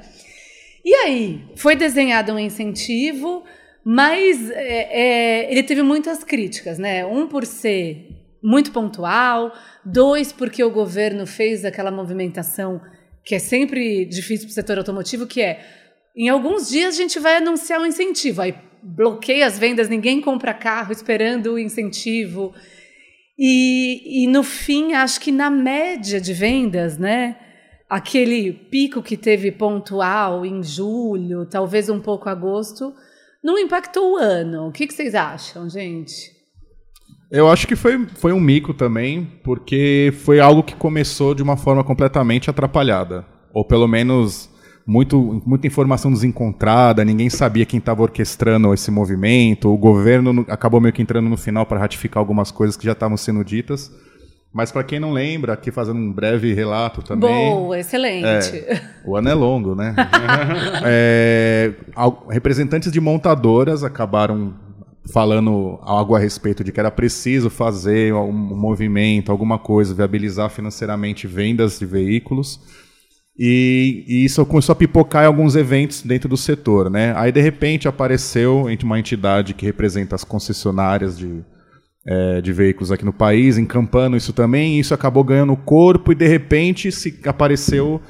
E 0.84 0.94
aí, 0.94 1.44
foi 1.56 1.76
desenhado 1.76 2.32
um 2.32 2.38
incentivo, 2.38 3.44
mas 3.84 4.50
é, 4.50 4.88
é, 4.90 5.52
ele 5.52 5.62
teve 5.62 5.82
muitas 5.82 6.24
críticas, 6.24 6.78
né? 6.78 7.04
Um 7.06 7.26
por 7.26 7.46
ser 7.46 8.08
muito 8.42 8.72
pontual, 8.72 9.52
dois 9.84 10.32
porque 10.32 10.62
o 10.64 10.70
governo 10.70 11.26
fez 11.26 11.64
aquela 11.64 11.90
movimentação 11.90 12.80
que 13.24 13.36
é 13.36 13.38
sempre 13.38 14.04
difícil 14.04 14.46
para 14.46 14.50
o 14.50 14.54
setor 14.54 14.78
automotivo, 14.78 15.26
que 15.26 15.40
é 15.40 15.60
em 16.16 16.28
alguns 16.28 16.68
dias 16.68 16.94
a 16.94 16.98
gente 16.98 17.18
vai 17.20 17.36
anunciar 17.36 17.80
um 17.80 17.86
incentivo, 17.86 18.42
aí 18.42 18.54
bloqueia 18.82 19.46
as 19.46 19.58
vendas, 19.58 19.88
ninguém 19.88 20.20
compra 20.20 20.52
carro 20.52 20.92
esperando 20.92 21.54
o 21.54 21.58
incentivo. 21.58 22.52
E, 23.38 24.24
e 24.24 24.26
no 24.26 24.42
fim, 24.42 24.92
acho 24.92 25.20
que 25.20 25.32
na 25.32 25.48
média 25.48 26.20
de 26.20 26.34
vendas, 26.34 26.98
né? 26.98 27.36
Aquele 27.92 28.54
pico 28.54 29.02
que 29.02 29.18
teve 29.18 29.52
pontual 29.52 30.46
em 30.46 30.62
julho, 30.62 31.44
talvez 31.44 31.90
um 31.90 32.00
pouco 32.00 32.26
agosto, 32.26 32.94
não 33.44 33.58
impactou 33.58 34.14
o 34.14 34.16
ano. 34.16 34.68
O 34.68 34.72
que, 34.72 34.86
que 34.86 34.94
vocês 34.94 35.14
acham, 35.14 35.68
gente? 35.68 36.32
Eu 37.30 37.50
acho 37.50 37.68
que 37.68 37.76
foi, 37.76 38.06
foi 38.14 38.32
um 38.32 38.40
mico 38.40 38.72
também, 38.72 39.30
porque 39.44 40.10
foi 40.24 40.40
algo 40.40 40.62
que 40.62 40.74
começou 40.74 41.34
de 41.34 41.42
uma 41.42 41.54
forma 41.54 41.84
completamente 41.84 42.48
atrapalhada. 42.48 43.26
Ou 43.52 43.62
pelo 43.62 43.86
menos 43.86 44.48
muito, 44.86 45.42
muita 45.44 45.66
informação 45.66 46.10
desencontrada, 46.10 47.04
ninguém 47.04 47.28
sabia 47.28 47.66
quem 47.66 47.78
estava 47.78 48.00
orquestrando 48.00 48.72
esse 48.72 48.90
movimento, 48.90 49.68
o 49.68 49.76
governo 49.76 50.46
acabou 50.48 50.80
meio 50.80 50.94
que 50.94 51.02
entrando 51.02 51.28
no 51.28 51.36
final 51.36 51.66
para 51.66 51.78
ratificar 51.78 52.22
algumas 52.22 52.50
coisas 52.50 52.74
que 52.74 52.86
já 52.86 52.92
estavam 52.92 53.18
sendo 53.18 53.44
ditas. 53.44 53.92
Mas 54.52 54.70
para 54.70 54.84
quem 54.84 55.00
não 55.00 55.12
lembra, 55.12 55.54
aqui 55.54 55.70
fazendo 55.70 55.98
um 55.98 56.12
breve 56.12 56.52
relato 56.52 57.02
também. 57.02 57.50
Boa, 57.50 57.78
excelente. 57.78 58.56
É, 58.56 58.82
o 59.04 59.16
ano 59.16 59.28
é 59.30 59.34
longo, 59.34 59.74
né? 59.74 59.94
é, 60.84 61.72
representantes 62.28 62.92
de 62.92 63.00
montadoras 63.00 63.82
acabaram 63.82 64.54
falando 65.10 65.78
algo 65.82 66.14
a 66.14 66.18
respeito 66.18 66.62
de 66.62 66.70
que 66.70 66.78
era 66.78 66.90
preciso 66.90 67.48
fazer 67.48 68.12
um 68.14 68.32
movimento, 68.32 69.32
alguma 69.32 69.58
coisa, 69.58 69.94
viabilizar 69.94 70.50
financeiramente 70.50 71.26
vendas 71.26 71.78
de 71.78 71.86
veículos. 71.86 72.60
E, 73.38 74.04
e, 74.06 74.24
isso 74.24 74.44
começou 74.44 74.74
a 74.74 74.76
pipocar 74.76 75.24
em 75.24 75.26
alguns 75.26 75.56
eventos 75.56 76.02
dentro 76.02 76.28
do 76.28 76.36
setor, 76.36 76.90
né? 76.90 77.14
Aí 77.16 77.32
de 77.32 77.40
repente 77.40 77.88
apareceu 77.88 78.68
uma 78.82 78.98
entidade 78.98 79.54
que 79.54 79.64
representa 79.64 80.14
as 80.14 80.22
concessionárias 80.22 81.18
de, 81.18 81.42
é, 82.04 82.40
de 82.40 82.52
veículos 82.52 82.90
aqui 82.90 83.04
no 83.04 83.12
país, 83.12 83.58
encampando 83.58 84.16
isso 84.16 84.32
também, 84.32 84.76
e 84.76 84.80
isso 84.80 84.94
acabou 84.94 85.22
ganhando 85.22 85.56
corpo 85.56 86.12
e 86.12 86.14
de 86.14 86.26
repente 86.26 86.90
se 86.90 87.18
apareceu 87.24 88.00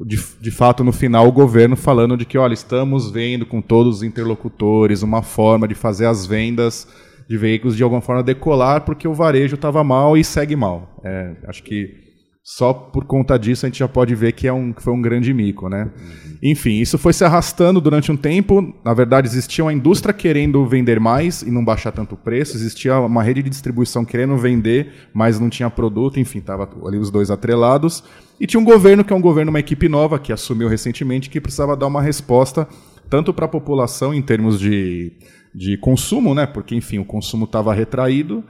de, 0.00 0.18
de 0.40 0.50
fato 0.50 0.82
no 0.82 0.92
final 0.92 1.26
o 1.26 1.32
governo 1.32 1.76
falando 1.76 2.16
de 2.16 2.24
que, 2.24 2.38
olha, 2.38 2.54
estamos 2.54 3.10
vendo 3.10 3.44
com 3.44 3.60
todos 3.60 3.96
os 3.96 4.02
interlocutores 4.02 5.02
uma 5.02 5.22
forma 5.22 5.68
de 5.68 5.74
fazer 5.74 6.06
as 6.06 6.26
vendas 6.26 6.88
de 7.28 7.36
veículos 7.36 7.76
de 7.76 7.82
alguma 7.82 8.00
forma 8.00 8.22
decolar 8.22 8.82
porque 8.82 9.06
o 9.06 9.14
varejo 9.14 9.54
estava 9.54 9.84
mal 9.84 10.16
e 10.16 10.24
segue 10.24 10.56
mal. 10.56 10.98
É, 11.04 11.32
acho 11.46 11.62
que 11.62 12.11
só 12.44 12.72
por 12.72 13.04
conta 13.04 13.38
disso 13.38 13.64
a 13.64 13.68
gente 13.68 13.78
já 13.78 13.86
pode 13.86 14.16
ver 14.16 14.32
que, 14.32 14.48
é 14.48 14.52
um, 14.52 14.72
que 14.72 14.82
foi 14.82 14.92
um 14.92 15.00
grande 15.00 15.32
mico, 15.32 15.68
né? 15.68 15.84
Uhum. 15.84 16.36
Enfim, 16.42 16.80
isso 16.80 16.98
foi 16.98 17.12
se 17.12 17.24
arrastando 17.24 17.80
durante 17.80 18.10
um 18.10 18.16
tempo. 18.16 18.74
Na 18.84 18.92
verdade, 18.92 19.28
existia 19.28 19.64
uma 19.64 19.72
indústria 19.72 20.12
querendo 20.12 20.66
vender 20.66 20.98
mais 20.98 21.42
e 21.42 21.52
não 21.52 21.64
baixar 21.64 21.92
tanto 21.92 22.16
o 22.16 22.18
preço. 22.18 22.56
Existia 22.56 22.98
uma 22.98 23.22
rede 23.22 23.44
de 23.44 23.48
distribuição 23.48 24.04
querendo 24.04 24.36
vender, 24.36 24.92
mas 25.14 25.38
não 25.38 25.48
tinha 25.48 25.70
produto. 25.70 26.18
Enfim, 26.18 26.40
tava 26.40 26.68
ali 26.84 26.98
os 26.98 27.12
dois 27.12 27.30
atrelados. 27.30 28.02
E 28.40 28.46
tinha 28.46 28.58
um 28.58 28.64
governo 28.64 29.04
que 29.04 29.12
é 29.12 29.16
um 29.16 29.20
governo, 29.20 29.50
uma 29.50 29.60
equipe 29.60 29.88
nova 29.88 30.18
que 30.18 30.32
assumiu 30.32 30.66
recentemente, 30.66 31.30
que 31.30 31.40
precisava 31.40 31.76
dar 31.76 31.86
uma 31.86 32.02
resposta 32.02 32.66
tanto 33.08 33.32
para 33.32 33.44
a 33.44 33.48
população 33.48 34.12
em 34.12 34.22
termos 34.22 34.58
de, 34.58 35.12
de 35.54 35.76
consumo, 35.76 36.34
né? 36.34 36.44
Porque 36.44 36.74
enfim, 36.74 36.98
o 36.98 37.04
consumo 37.04 37.44
estava 37.44 37.72
retraído 37.72 38.42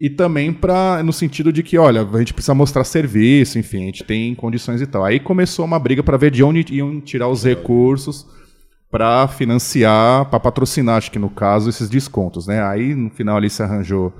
e 0.00 0.10
também 0.10 0.52
para 0.52 1.02
no 1.02 1.12
sentido 1.12 1.52
de 1.52 1.62
que, 1.62 1.78
olha, 1.78 2.02
a 2.02 2.18
gente 2.18 2.34
precisa 2.34 2.54
mostrar 2.54 2.84
serviço, 2.84 3.58
enfim, 3.58 3.82
a 3.82 3.86
gente 3.86 4.04
tem 4.04 4.34
condições 4.34 4.80
e 4.80 4.86
tal. 4.86 5.04
Aí 5.04 5.18
começou 5.18 5.64
uma 5.64 5.78
briga 5.78 6.02
para 6.02 6.16
ver 6.16 6.30
de 6.30 6.42
onde 6.42 6.64
iam 6.74 7.00
tirar 7.00 7.28
os 7.28 7.44
recursos 7.44 8.26
para 8.90 9.26
financiar, 9.26 10.26
para 10.26 10.38
patrocinar, 10.38 10.96
acho 10.96 11.10
que 11.10 11.18
no 11.18 11.30
caso, 11.30 11.68
esses 11.68 11.88
descontos, 11.88 12.46
né? 12.46 12.62
Aí 12.62 12.94
no 12.94 13.10
final 13.10 13.36
ali 13.36 13.50
se 13.50 13.62
arranjou 13.62 14.12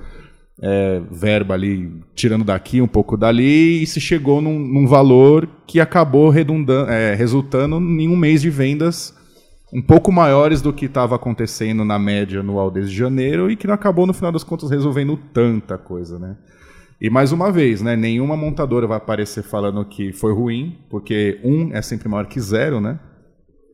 é, 0.62 1.00
verba 1.11 1.54
ali, 1.54 1.92
tirando 2.14 2.45
daqui, 2.45 2.80
um 2.80 2.88
pouco 2.88 3.16
dali, 3.16 3.83
e 3.83 3.87
se 3.87 4.00
chegou 4.00 4.40
num, 4.40 4.59
num 4.59 4.87
valor 4.87 5.49
que 5.66 5.78
acabou 5.78 6.30
redundando, 6.30 6.90
é, 6.90 7.14
resultando 7.14 7.76
em 7.76 8.09
um 8.09 8.16
mês 8.16 8.40
de 8.40 8.50
vendas 8.50 9.14
um 9.73 9.82
pouco 9.82 10.12
maiores 10.12 10.62
do 10.62 10.73
que 10.73 10.87
estava 10.87 11.16
acontecendo 11.16 11.85
na 11.85 11.99
média 11.99 12.40
anual 12.40 12.70
desde 12.70 12.94
janeiro 12.94 13.50
e 13.50 13.56
que 13.56 13.66
não 13.66 13.75
acabou, 13.75 14.06
no 14.06 14.14
final 14.14 14.30
das 14.30 14.44
contas, 14.44 14.70
resolvendo 14.70 15.16
tanta 15.32 15.76
coisa, 15.76 16.18
né? 16.18 16.37
E 17.00 17.11
mais 17.11 17.30
uma 17.30 17.52
vez, 17.52 17.82
né, 17.82 17.94
nenhuma 17.94 18.37
montadora 18.37 18.87
vai 18.87 18.96
aparecer 18.96 19.42
falando 19.42 19.85
que 19.85 20.12
foi 20.12 20.32
ruim, 20.32 20.78
porque 20.88 21.38
um 21.44 21.73
é 21.73 21.82
sempre 21.82 22.08
maior 22.08 22.26
que 22.26 22.40
zero, 22.40 22.80
né? 22.80 22.99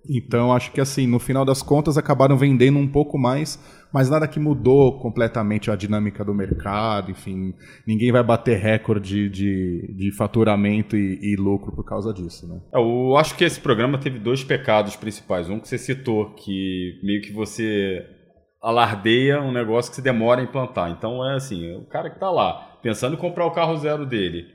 Então 0.08 0.52
acho 0.52 0.72
que 0.72 0.80
assim, 0.80 1.06
no 1.06 1.18
final 1.18 1.44
das 1.44 1.62
contas, 1.62 1.96
acabaram 1.96 2.36
vendendo 2.36 2.78
um 2.78 2.88
pouco 2.88 3.18
mais, 3.18 3.58
mas 3.92 4.10
nada 4.10 4.26
que 4.26 4.40
mudou 4.40 4.98
completamente 4.98 5.70
a 5.70 5.76
dinâmica 5.76 6.24
do 6.24 6.34
mercado, 6.34 7.10
enfim, 7.10 7.54
ninguém 7.86 8.10
vai 8.10 8.22
bater 8.22 8.58
recorde 8.58 9.28
de, 9.28 9.94
de 9.96 10.12
faturamento 10.12 10.96
e, 10.96 11.18
e 11.22 11.36
lucro 11.36 11.72
por 11.72 11.84
causa 11.84 12.12
disso, 12.12 12.48
né? 12.48 12.60
É, 12.74 12.78
eu 12.78 13.16
acho 13.16 13.36
que 13.36 13.44
esse 13.44 13.60
programa 13.60 13.98
teve 13.98 14.18
dois 14.18 14.42
pecados 14.42 14.96
principais. 14.96 15.48
Um 15.48 15.60
que 15.60 15.68
você 15.68 15.78
citou, 15.78 16.34
que 16.34 16.98
meio 17.02 17.22
que 17.22 17.32
você 17.32 18.04
alardeia 18.60 19.40
um 19.40 19.52
negócio 19.52 19.90
que 19.90 19.96
se 19.96 20.02
demora 20.02 20.40
a 20.40 20.44
implantar. 20.44 20.90
Então 20.90 21.28
é 21.28 21.34
assim, 21.34 21.74
o 21.76 21.84
cara 21.86 22.08
que 22.08 22.16
está 22.16 22.30
lá, 22.30 22.78
pensando 22.82 23.14
em 23.14 23.18
comprar 23.18 23.44
o 23.44 23.50
carro 23.50 23.76
zero 23.76 24.06
dele, 24.06 24.46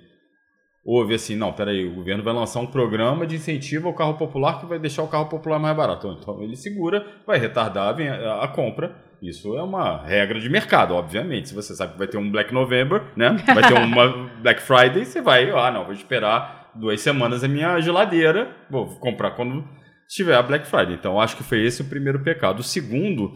houve 0.88 1.14
assim, 1.14 1.36
não, 1.36 1.52
peraí, 1.52 1.86
o 1.86 1.94
governo 1.96 2.24
vai 2.24 2.34
lançar 2.34 2.62
um 2.62 2.66
programa 2.66 3.28
de 3.28 3.36
incentivo 3.36 3.90
ao 3.90 3.94
carro 3.94 4.14
popular 4.14 4.58
que 4.58 4.66
vai 4.66 4.80
deixar 4.80 5.04
o 5.04 5.08
carro 5.10 5.26
popular 5.26 5.60
mais 5.60 5.76
barato. 5.76 6.18
Então 6.18 6.42
ele 6.42 6.56
segura, 6.56 7.06
vai 7.26 7.38
retardar 7.38 7.94
a, 8.00 8.46
a 8.46 8.48
compra. 8.48 8.96
Isso 9.22 9.58
é 9.58 9.62
uma 9.62 10.02
regra 10.06 10.40
de 10.40 10.50
mercado, 10.50 10.94
obviamente. 10.96 11.50
Se 11.50 11.54
você 11.56 11.76
sabe 11.76 11.92
que 11.92 11.98
vai 11.98 12.08
ter 12.08 12.18
um 12.18 12.32
Black 12.32 12.54
November, 12.54 13.04
né? 13.18 13.36
Vai 13.46 13.68
ter 13.68 13.74
uma 13.74 14.30
Black 14.42 14.62
Friday, 14.62 15.04
você 15.04 15.22
vai, 15.22 15.50
ah, 15.50 15.70
não, 15.72 15.84
vou 15.84 15.94
esperar 15.94 16.72
duas 16.74 17.02
semanas 17.02 17.44
a 17.44 17.50
minha 17.50 17.82
geladeira, 17.82 18.56
vou 18.70 18.86
comprar 19.00 19.32
quando 19.32 19.68
tiver 20.08 20.36
a 20.36 20.42
Black 20.42 20.66
Friday. 20.66 20.94
Então 20.94 21.20
acho 21.20 21.36
que 21.36 21.44
foi 21.44 21.66
esse 21.66 21.82
o 21.82 21.86
primeiro 21.86 22.20
pecado. 22.22 22.62
O 22.62 22.64
segundo 22.64 23.34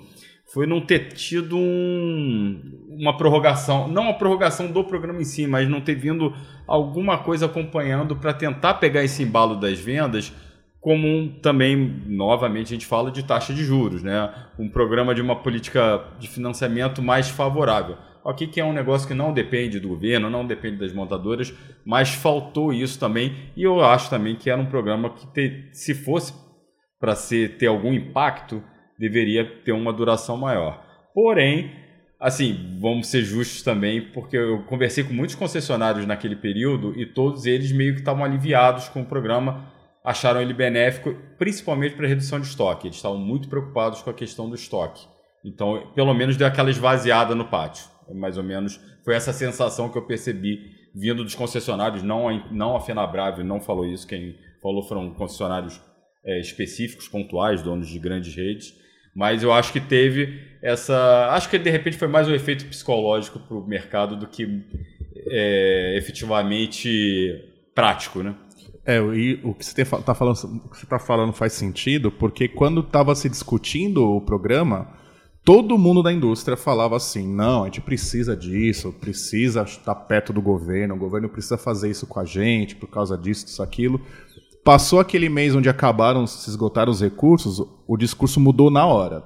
foi 0.53 0.67
não 0.67 0.81
ter 0.81 1.13
tido 1.13 1.57
um, 1.57 2.87
uma 2.89 3.15
prorrogação, 3.15 3.87
não 3.87 4.09
a 4.09 4.13
prorrogação 4.13 4.69
do 4.69 4.83
programa 4.83 5.21
em 5.21 5.25
si, 5.25 5.47
mas 5.47 5.69
não 5.69 5.79
ter 5.79 5.95
vindo 5.95 6.33
alguma 6.67 7.17
coisa 7.17 7.45
acompanhando 7.45 8.15
para 8.15 8.33
tentar 8.33 8.75
pegar 8.75 9.03
esse 9.03 9.23
embalo 9.23 9.55
das 9.55 9.79
vendas, 9.79 10.33
como 10.81 11.07
um, 11.07 11.27
também, 11.27 12.03
novamente, 12.07 12.67
a 12.67 12.75
gente 12.75 12.85
fala 12.85 13.11
de 13.11 13.23
taxa 13.23 13.53
de 13.53 13.63
juros, 13.63 14.03
né? 14.03 14.33
um 14.57 14.67
programa 14.67 15.13
de 15.13 15.21
uma 15.21 15.35
política 15.35 16.03
de 16.19 16.27
financiamento 16.27 17.01
mais 17.01 17.29
favorável. 17.29 17.97
Ok, 18.23 18.47
que 18.47 18.59
é 18.59 18.65
um 18.65 18.73
negócio 18.73 19.07
que 19.07 19.13
não 19.13 19.33
depende 19.33 19.79
do 19.79 19.87
governo, 19.87 20.29
não 20.29 20.45
depende 20.45 20.77
das 20.77 20.93
montadoras, 20.93 21.53
mas 21.85 22.09
faltou 22.09 22.73
isso 22.73 22.99
também, 22.99 23.35
e 23.55 23.63
eu 23.63 23.83
acho 23.83 24.09
também 24.09 24.35
que 24.35 24.49
era 24.49 24.61
um 24.61 24.65
programa 24.65 25.09
que, 25.11 25.25
ter, 25.27 25.69
se 25.71 25.95
fosse 25.95 26.33
para 26.99 27.15
ter 27.57 27.65
algum 27.65 27.91
impacto, 27.91 28.61
deveria 29.01 29.43
ter 29.43 29.71
uma 29.71 29.91
duração 29.91 30.37
maior. 30.37 30.85
Porém, 31.11 31.71
assim, 32.19 32.77
vamos 32.79 33.07
ser 33.07 33.23
justos 33.23 33.63
também, 33.63 33.99
porque 33.99 34.37
eu 34.37 34.61
conversei 34.65 35.03
com 35.03 35.11
muitos 35.11 35.35
concessionários 35.35 36.05
naquele 36.05 36.35
período 36.35 36.93
e 36.95 37.03
todos 37.03 37.47
eles 37.47 37.71
meio 37.71 37.95
que 37.95 38.01
estavam 38.01 38.23
aliviados 38.23 38.87
com 38.89 39.01
o 39.01 39.05
programa, 39.05 39.67
acharam 40.05 40.39
ele 40.39 40.53
benéfico, 40.53 41.15
principalmente 41.39 41.95
para 41.95 42.07
redução 42.07 42.39
de 42.39 42.45
estoque. 42.45 42.87
Eles 42.87 42.97
estavam 42.97 43.17
muito 43.17 43.49
preocupados 43.49 44.03
com 44.03 44.11
a 44.11 44.13
questão 44.13 44.47
do 44.47 44.55
estoque. 44.55 45.07
Então, 45.43 45.91
pelo 45.95 46.13
menos 46.13 46.37
deu 46.37 46.45
aquela 46.45 46.69
esvaziada 46.69 47.33
no 47.33 47.45
pátio. 47.45 47.85
Mais 48.13 48.37
ou 48.37 48.43
menos 48.43 48.79
foi 49.03 49.15
essa 49.15 49.33
sensação 49.33 49.89
que 49.89 49.97
eu 49.97 50.05
percebi 50.05 50.59
vindo 50.93 51.23
dos 51.23 51.33
concessionários, 51.33 52.03
não 52.03 52.29
a, 52.29 52.51
não 52.51 52.75
a 52.75 52.81
Fenabrave 52.81 53.43
não 53.43 53.61
falou 53.61 53.85
isso, 53.85 54.05
quem 54.05 54.35
falou 54.61 54.83
foram 54.83 55.11
concessionários 55.13 55.81
é, 56.23 56.39
específicos, 56.39 57.07
pontuais, 57.07 57.63
donos 57.63 57.87
de 57.87 57.97
grandes 57.97 58.35
redes. 58.35 58.80
Mas 59.15 59.43
eu 59.43 59.51
acho 59.51 59.73
que 59.73 59.79
teve 59.79 60.41
essa. 60.61 61.29
Acho 61.31 61.49
que 61.49 61.57
de 61.57 61.69
repente 61.69 61.97
foi 61.97 62.07
mais 62.07 62.27
um 62.27 62.33
efeito 62.33 62.65
psicológico 62.65 63.39
para 63.39 63.57
o 63.57 63.67
mercado 63.67 64.15
do 64.15 64.27
que 64.27 64.63
é, 65.27 65.97
efetivamente 65.97 67.43
prático, 67.75 68.23
né? 68.23 68.35
É, 68.85 68.97
e 68.97 69.39
o 69.43 69.53
que 69.53 69.65
você 69.65 69.81
está 69.81 70.15
falando, 70.15 70.61
tá 70.89 70.97
falando 70.99 71.33
faz 71.33 71.53
sentido, 71.53 72.11
porque 72.11 72.47
quando 72.47 72.81
estava 72.81 73.13
se 73.13 73.29
discutindo 73.29 74.03
o 74.03 74.21
programa, 74.21 74.87
todo 75.43 75.77
mundo 75.77 76.01
da 76.01 76.11
indústria 76.11 76.57
falava 76.57 76.95
assim: 76.95 77.27
não, 77.27 77.63
a 77.63 77.65
gente 77.65 77.81
precisa 77.81 78.35
disso, 78.35 78.91
precisa 78.93 79.61
estar 79.63 79.93
perto 79.95 80.33
do 80.33 80.41
governo, 80.41 80.95
o 80.95 80.97
governo 80.97 81.29
precisa 81.29 81.57
fazer 81.57 81.91
isso 81.91 82.07
com 82.07 82.19
a 82.19 82.25
gente 82.25 82.75
por 82.75 82.87
causa 82.87 83.17
disso, 83.17 83.45
disso, 83.45 83.61
aquilo. 83.61 84.01
Passou 84.63 84.99
aquele 84.99 85.27
mês 85.27 85.55
onde 85.55 85.69
acabaram, 85.69 86.27
se 86.27 86.49
esgotaram 86.49 86.91
os 86.91 87.01
recursos, 87.01 87.59
o 87.87 87.97
discurso 87.97 88.39
mudou 88.39 88.69
na 88.69 88.85
hora. 88.85 89.23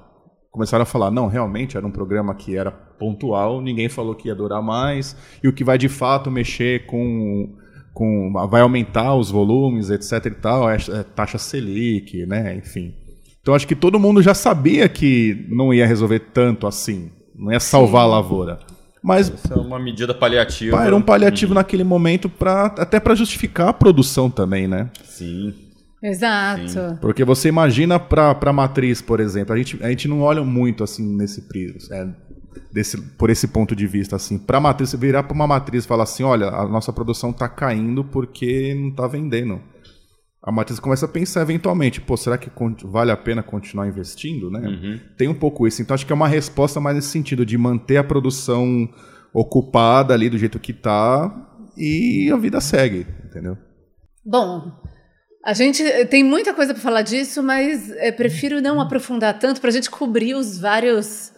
Começaram 0.50 0.82
a 0.82 0.86
falar, 0.86 1.10
não, 1.10 1.26
realmente 1.26 1.76
era 1.76 1.86
um 1.86 1.90
programa 1.90 2.34
que 2.34 2.56
era 2.56 2.70
pontual, 2.70 3.60
ninguém 3.60 3.90
falou 3.90 4.14
que 4.14 4.28
ia 4.28 4.34
durar 4.34 4.62
mais, 4.62 5.14
e 5.42 5.48
o 5.48 5.52
que 5.52 5.62
vai 5.62 5.76
de 5.76 5.88
fato 5.88 6.30
mexer 6.30 6.86
com. 6.86 7.54
com 7.92 8.32
vai 8.48 8.62
aumentar 8.62 9.14
os 9.14 9.30
volumes, 9.30 9.90
etc 9.90 10.24
e 10.24 10.30
tal, 10.30 10.70
é, 10.70 10.76
é 10.76 11.02
taxa 11.02 11.36
Selic, 11.36 12.24
né? 12.24 12.56
Enfim. 12.56 12.94
Então 13.42 13.54
acho 13.54 13.68
que 13.68 13.76
todo 13.76 14.00
mundo 14.00 14.22
já 14.22 14.32
sabia 14.32 14.88
que 14.88 15.46
não 15.50 15.72
ia 15.72 15.86
resolver 15.86 16.20
tanto 16.32 16.66
assim, 16.66 17.12
não 17.34 17.52
ia 17.52 17.60
salvar 17.60 18.04
Sim. 18.04 18.08
a 18.08 18.10
lavoura. 18.16 18.58
Mas 19.06 19.28
Isso 19.28 19.52
é 19.52 19.56
uma 19.56 19.78
medida 19.78 20.12
paliativa. 20.12 20.84
Era 20.84 20.96
um 20.96 21.00
paliativo 21.00 21.52
uhum. 21.52 21.54
naquele 21.54 21.84
momento 21.84 22.28
para 22.28 22.66
até 22.66 22.98
para 22.98 23.14
justificar 23.14 23.68
a 23.68 23.72
produção 23.72 24.28
também, 24.28 24.66
né? 24.66 24.90
Sim. 25.04 25.54
Exato. 26.02 26.68
Sim. 26.68 26.98
Porque 27.00 27.24
você 27.24 27.48
imagina 27.48 28.00
para 28.00 28.36
a 28.40 28.52
matriz, 28.52 29.00
por 29.00 29.20
exemplo, 29.20 29.54
a 29.54 29.56
gente, 29.56 29.78
a 29.80 29.88
gente 29.90 30.08
não 30.08 30.22
olha 30.22 30.42
muito 30.42 30.82
assim 30.82 31.06
nesse 31.06 31.42
prisma, 31.42 31.94
é, 31.94 32.08
desse, 32.72 33.00
por 33.00 33.30
esse 33.30 33.46
ponto 33.46 33.76
de 33.76 33.86
vista 33.86 34.16
assim. 34.16 34.38
Para 34.38 34.58
a 34.58 34.60
matriz, 34.60 34.90
você 34.90 34.96
virar 34.96 35.22
para 35.22 35.34
uma 35.34 35.46
matriz 35.46 35.84
e 35.84 35.86
falar 35.86 36.02
assim, 36.02 36.24
olha, 36.24 36.48
a 36.48 36.66
nossa 36.66 36.92
produção 36.92 37.30
está 37.30 37.48
caindo 37.48 38.02
porque 38.02 38.74
não 38.74 38.88
está 38.88 39.06
vendendo. 39.06 39.60
A 40.46 40.52
matriz 40.52 40.78
começa 40.78 41.06
a 41.06 41.08
pensar 41.08 41.42
eventualmente, 41.42 42.00
pô, 42.00 42.16
será 42.16 42.38
que 42.38 42.48
vale 42.84 43.10
a 43.10 43.16
pena 43.16 43.42
continuar 43.42 43.88
investindo, 43.88 44.48
né? 44.48 44.60
Uhum. 44.60 45.00
Tem 45.18 45.26
um 45.26 45.34
pouco 45.34 45.66
isso. 45.66 45.82
Então 45.82 45.92
acho 45.92 46.06
que 46.06 46.12
é 46.12 46.14
uma 46.14 46.28
resposta 46.28 46.80
mais 46.80 46.94
nesse 46.94 47.08
sentido 47.08 47.44
de 47.44 47.58
manter 47.58 47.96
a 47.96 48.04
produção 48.04 48.88
ocupada 49.34 50.14
ali 50.14 50.30
do 50.30 50.38
jeito 50.38 50.60
que 50.60 50.70
está 50.70 51.34
e 51.76 52.30
a 52.32 52.36
vida 52.36 52.60
segue, 52.60 53.04
entendeu? 53.24 53.58
Bom, 54.24 54.70
a 55.44 55.52
gente 55.52 55.82
tem 56.06 56.22
muita 56.22 56.54
coisa 56.54 56.72
para 56.72 56.82
falar 56.82 57.02
disso, 57.02 57.42
mas 57.42 57.90
é, 57.96 58.12
prefiro 58.12 58.62
não 58.62 58.80
aprofundar 58.80 59.36
tanto 59.40 59.60
para 59.60 59.70
a 59.70 59.72
gente 59.72 59.90
cobrir 59.90 60.34
os 60.34 60.58
vários 60.58 61.32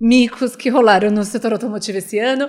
micos 0.00 0.56
que 0.56 0.68
rolaram 0.68 1.12
no 1.12 1.24
setor 1.24 1.52
automotivo 1.52 1.98
esse 1.98 2.18
ano. 2.18 2.48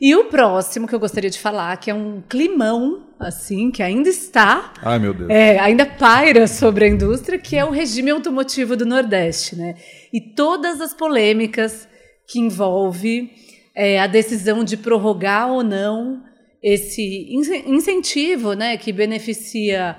E 0.00 0.14
o 0.14 0.24
próximo 0.24 0.88
que 0.88 0.94
eu 0.94 0.98
gostaria 0.98 1.28
de 1.28 1.38
falar, 1.38 1.76
que 1.76 1.90
é 1.90 1.94
um 1.94 2.22
climão, 2.26 3.06
assim, 3.18 3.70
que 3.70 3.82
ainda 3.82 4.08
está. 4.08 4.72
Ai, 4.82 4.98
meu 4.98 5.12
Deus. 5.12 5.28
É, 5.28 5.58
ainda 5.58 5.84
paira 5.84 6.46
sobre 6.46 6.86
a 6.86 6.88
indústria, 6.88 7.38
que 7.38 7.54
é 7.54 7.64
o 7.64 7.70
regime 7.70 8.10
automotivo 8.10 8.76
do 8.76 8.86
Nordeste, 8.86 9.56
né? 9.56 9.74
E 10.10 10.18
todas 10.18 10.80
as 10.80 10.94
polêmicas 10.94 11.86
que 12.26 12.38
envolve 12.38 13.30
é, 13.74 14.00
a 14.00 14.06
decisão 14.06 14.64
de 14.64 14.76
prorrogar 14.76 15.50
ou 15.50 15.62
não 15.62 16.22
esse 16.62 17.28
incentivo, 17.66 18.52
né, 18.52 18.76
que 18.76 18.92
beneficia 18.92 19.96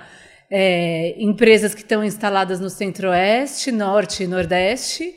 é, 0.50 1.16
empresas 1.18 1.74
que 1.74 1.82
estão 1.82 2.04
instaladas 2.04 2.60
no 2.60 2.70
Centro-Oeste, 2.70 3.72
Norte 3.72 4.24
e 4.24 4.28
Nordeste, 4.28 5.14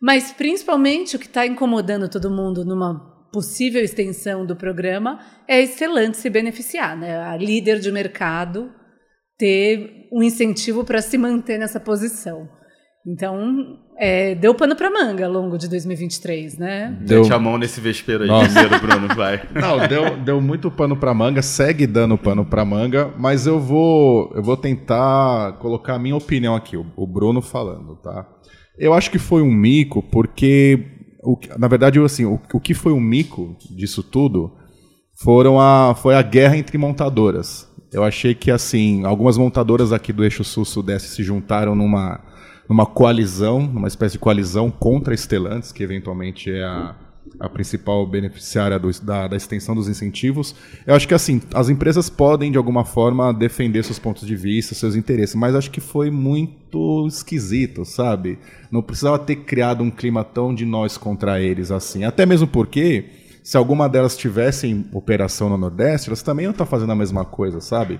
mas 0.00 0.32
principalmente 0.32 1.16
o 1.16 1.18
que 1.18 1.26
está 1.26 1.46
incomodando 1.46 2.08
todo 2.08 2.30
mundo 2.30 2.64
numa 2.64 3.11
possível 3.32 3.82
extensão 3.82 4.44
do 4.44 4.54
programa 4.54 5.18
é 5.48 5.60
a 5.60 5.66
Stellantis 5.66 6.20
se 6.20 6.30
beneficiar, 6.30 6.96
né? 6.96 7.18
A 7.18 7.36
líder 7.36 7.78
de 7.78 7.90
mercado 7.90 8.70
ter 9.38 10.08
um 10.12 10.22
incentivo 10.22 10.84
para 10.84 11.00
se 11.02 11.16
manter 11.18 11.58
nessa 11.58 11.80
posição. 11.80 12.48
Então, 13.04 13.78
é, 13.98 14.36
deu 14.36 14.54
pano 14.54 14.76
para 14.76 14.88
manga 14.88 15.26
ao 15.26 15.32
longo 15.32 15.58
de 15.58 15.68
2023, 15.68 16.56
né? 16.56 16.96
Deu 17.00 17.24
a 17.32 17.38
mão 17.38 17.58
nesse 17.58 17.80
vespeiro 17.80 18.22
aí, 18.22 18.44
primeiro, 18.44 18.80
Bruno, 18.80 19.08
vai. 19.08 19.42
Não, 19.52 19.88
deu, 19.88 20.16
deu 20.18 20.40
muito 20.40 20.70
pano 20.70 20.96
para 20.96 21.12
manga, 21.12 21.42
segue 21.42 21.84
dando 21.84 22.16
pano 22.16 22.44
para 22.44 22.64
manga, 22.64 23.12
mas 23.18 23.44
eu 23.44 23.58
vou, 23.58 24.32
eu 24.36 24.42
vou 24.42 24.56
tentar 24.56 25.58
colocar 25.58 25.94
a 25.94 25.98
minha 25.98 26.14
opinião 26.14 26.54
aqui, 26.54 26.76
o, 26.76 26.86
o 26.96 27.04
Bruno 27.04 27.42
falando, 27.42 27.96
tá? 27.96 28.24
Eu 28.78 28.94
acho 28.94 29.10
que 29.10 29.18
foi 29.18 29.42
um 29.42 29.52
mico, 29.52 30.00
porque, 30.00 30.91
o, 31.22 31.38
na 31.58 31.68
verdade, 31.68 32.00
assim, 32.00 32.24
o, 32.24 32.40
o 32.52 32.60
que 32.60 32.74
foi 32.74 32.92
um 32.92 33.00
mico 33.00 33.56
disso 33.70 34.02
tudo 34.02 34.52
foram 35.14 35.60
a, 35.60 35.94
foi 35.94 36.14
a 36.14 36.22
guerra 36.22 36.56
entre 36.56 36.76
montadoras. 36.76 37.70
Eu 37.92 38.02
achei 38.02 38.34
que, 38.34 38.50
assim, 38.50 39.04
algumas 39.04 39.38
montadoras 39.38 39.92
aqui 39.92 40.12
do 40.12 40.24
eixo 40.24 40.42
sul-sudeste 40.42 41.08
se 41.08 41.22
juntaram 41.22 41.74
numa 41.74 42.20
numa 42.68 42.86
coalizão, 42.86 43.60
numa 43.60 43.88
espécie 43.88 44.12
de 44.12 44.18
coalizão 44.18 44.70
contra 44.70 45.12
a 45.12 45.16
Stellantis, 45.16 45.72
que 45.72 45.82
eventualmente 45.82 46.50
é 46.50 46.64
a, 46.64 46.94
a 47.38 47.48
principal 47.48 48.06
beneficiária 48.06 48.78
do, 48.78 48.90
da, 49.02 49.28
da, 49.28 49.36
extensão 49.36 49.74
dos 49.74 49.88
incentivos. 49.88 50.54
Eu 50.86 50.94
acho 50.94 51.08
que 51.08 51.14
assim, 51.14 51.40
as 51.54 51.68
empresas 51.68 52.08
podem 52.08 52.52
de 52.52 52.58
alguma 52.58 52.84
forma 52.84 53.32
defender 53.32 53.82
seus 53.84 53.98
pontos 53.98 54.26
de 54.26 54.36
vista, 54.36 54.74
seus 54.74 54.94
interesses, 54.94 55.34
mas 55.34 55.54
acho 55.54 55.70
que 55.70 55.80
foi 55.80 56.10
muito 56.10 57.06
esquisito, 57.06 57.84
sabe? 57.84 58.38
Não 58.70 58.82
precisava 58.82 59.18
ter 59.18 59.36
criado 59.36 59.82
um 59.82 59.90
clima 59.90 60.24
tão 60.24 60.54
de 60.54 60.64
nós 60.64 60.96
contra 60.96 61.40
eles 61.40 61.70
assim. 61.70 62.04
Até 62.04 62.24
mesmo 62.26 62.46
porque 62.46 63.06
se 63.42 63.56
alguma 63.56 63.88
delas 63.88 64.16
tivesse 64.16 64.68
em 64.68 64.86
operação 64.92 65.48
no 65.48 65.58
Nordeste, 65.58 66.08
elas 66.08 66.22
também 66.22 66.46
não 66.46 66.52
estão 66.52 66.66
fazendo 66.66 66.92
a 66.92 66.96
mesma 66.96 67.24
coisa, 67.24 67.60
sabe? 67.60 67.98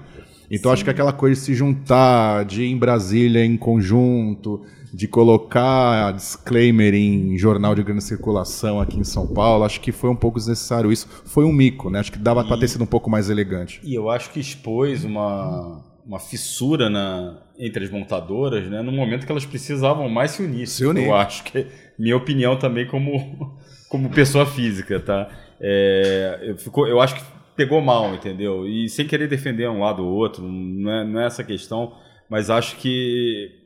Então 0.50 0.70
Sim. 0.70 0.74
acho 0.74 0.84
que 0.84 0.90
aquela 0.90 1.12
coisa 1.12 1.40
de 1.40 1.46
se 1.46 1.54
juntar, 1.54 2.44
de 2.44 2.62
ir 2.62 2.70
em 2.70 2.76
Brasília 2.76 3.44
em 3.44 3.56
conjunto, 3.56 4.62
de 4.92 5.08
colocar 5.08 6.12
disclaimer 6.12 6.94
em 6.94 7.38
jornal 7.38 7.74
de 7.74 7.82
grande 7.82 8.04
circulação 8.04 8.78
aqui 8.78 8.98
em 8.98 9.04
São 9.04 9.26
Paulo, 9.26 9.64
acho 9.64 9.80
que 9.80 9.90
foi 9.90 10.10
um 10.10 10.16
pouco 10.16 10.38
desnecessário 10.38 10.92
isso. 10.92 11.08
Foi 11.24 11.44
um 11.44 11.52
mico, 11.52 11.88
né? 11.88 12.00
Acho 12.00 12.12
que 12.12 12.18
dava 12.18 12.44
para 12.44 12.58
ter 12.58 12.68
sido 12.68 12.84
um 12.84 12.86
pouco 12.86 13.08
mais 13.08 13.30
elegante. 13.30 13.80
E 13.82 13.94
eu 13.94 14.10
acho 14.10 14.30
que 14.30 14.38
expôs 14.38 15.02
uma, 15.02 15.82
uma 16.04 16.18
fissura 16.18 16.90
na, 16.90 17.42
entre 17.58 17.84
as 17.84 17.90
montadoras, 17.90 18.68
né? 18.68 18.82
No 18.82 18.92
momento 18.92 19.24
que 19.24 19.32
elas 19.32 19.46
precisavam 19.46 20.08
mais 20.10 20.32
se 20.32 20.42
unir. 20.42 20.66
Se 20.66 20.84
unir. 20.84 21.06
Eu 21.06 21.14
acho 21.14 21.42
que 21.44 21.66
minha 21.98 22.16
opinião 22.16 22.56
também 22.58 22.86
como 22.86 23.56
como 23.92 24.08
pessoa 24.08 24.46
física, 24.46 24.98
tá? 24.98 25.28
É, 25.60 26.40
eu, 26.44 26.56
fico, 26.56 26.86
eu 26.86 26.98
acho 26.98 27.14
que 27.16 27.22
pegou 27.54 27.78
mal, 27.82 28.14
entendeu? 28.14 28.66
E 28.66 28.88
sem 28.88 29.06
querer 29.06 29.28
defender 29.28 29.68
um 29.68 29.80
lado 29.80 30.02
ou 30.02 30.14
outro, 30.14 30.42
não 30.48 30.90
é, 30.90 31.04
não 31.04 31.20
é 31.20 31.26
essa 31.26 31.44
questão, 31.44 31.92
mas 32.26 32.48
acho 32.48 32.76
que 32.76 33.61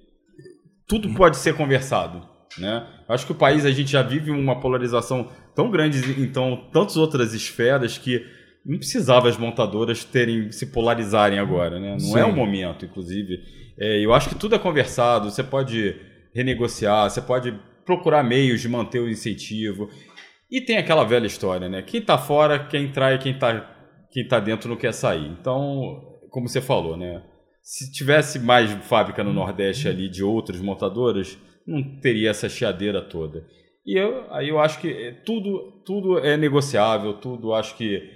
tudo 0.86 1.12
pode 1.14 1.36
ser 1.36 1.54
conversado. 1.54 2.26
Né? 2.58 2.86
Acho 3.08 3.26
que 3.26 3.32
o 3.32 3.36
país 3.36 3.66
a 3.66 3.70
gente 3.70 3.90
já 3.90 4.02
vive 4.02 4.30
uma 4.30 4.60
polarização 4.60 5.30
tão 5.54 5.70
grande 5.70 6.20
então, 6.20 6.68
tantas 6.72 6.96
outras 6.96 7.34
esferas 7.34 7.98
que 7.98 8.24
não 8.64 8.78
precisava 8.78 9.28
as 9.28 9.36
montadoras 9.36 10.04
terem 10.04 10.50
se 10.50 10.66
polarizarem 10.66 11.38
agora, 11.38 11.78
né? 11.78 11.92
Não 11.92 12.00
Sim. 12.00 12.18
é 12.18 12.24
o 12.24 12.34
momento, 12.34 12.84
inclusive. 12.84 13.38
É, 13.78 14.04
eu 14.04 14.12
acho 14.12 14.28
que 14.28 14.34
tudo 14.34 14.56
é 14.56 14.58
conversado. 14.58 15.30
Você 15.30 15.42
pode 15.42 15.94
renegociar, 16.34 17.08
você 17.08 17.22
pode 17.22 17.54
procurar 17.84 18.24
meios 18.24 18.60
de 18.60 18.68
manter 18.68 18.98
o 18.98 19.08
incentivo. 19.08 19.88
E 20.50 20.60
tem 20.60 20.78
aquela 20.78 21.04
velha 21.04 21.26
história, 21.26 21.68
né? 21.68 21.82
Quem 21.82 22.00
está 22.00 22.18
fora, 22.18 22.58
quem 22.58 22.90
trai, 22.90 23.18
quem 23.18 23.32
está 23.32 23.76
quem 24.10 24.22
está 24.22 24.40
dentro 24.40 24.68
não 24.68 24.76
quer 24.76 24.92
sair. 24.92 25.28
Então, 25.38 26.18
como 26.30 26.48
você 26.48 26.60
falou, 26.60 26.96
né? 26.96 27.22
Se 27.68 27.90
tivesse 27.90 28.38
mais 28.38 28.70
fábrica 28.86 29.24
no 29.24 29.32
Nordeste 29.32 29.88
ali 29.88 30.08
de 30.08 30.22
outras 30.22 30.60
montadoras, 30.60 31.36
não 31.66 31.82
teria 31.98 32.30
essa 32.30 32.48
chiadeira 32.48 33.02
toda. 33.02 33.44
E 33.84 33.98
eu, 33.98 34.24
aí 34.32 34.50
eu 34.50 34.60
acho 34.60 34.80
que 34.80 34.88
é 34.88 35.10
tudo, 35.10 35.72
tudo 35.84 36.16
é 36.20 36.36
negociável, 36.36 37.14
tudo 37.14 37.52
acho 37.52 37.76
que 37.76 38.08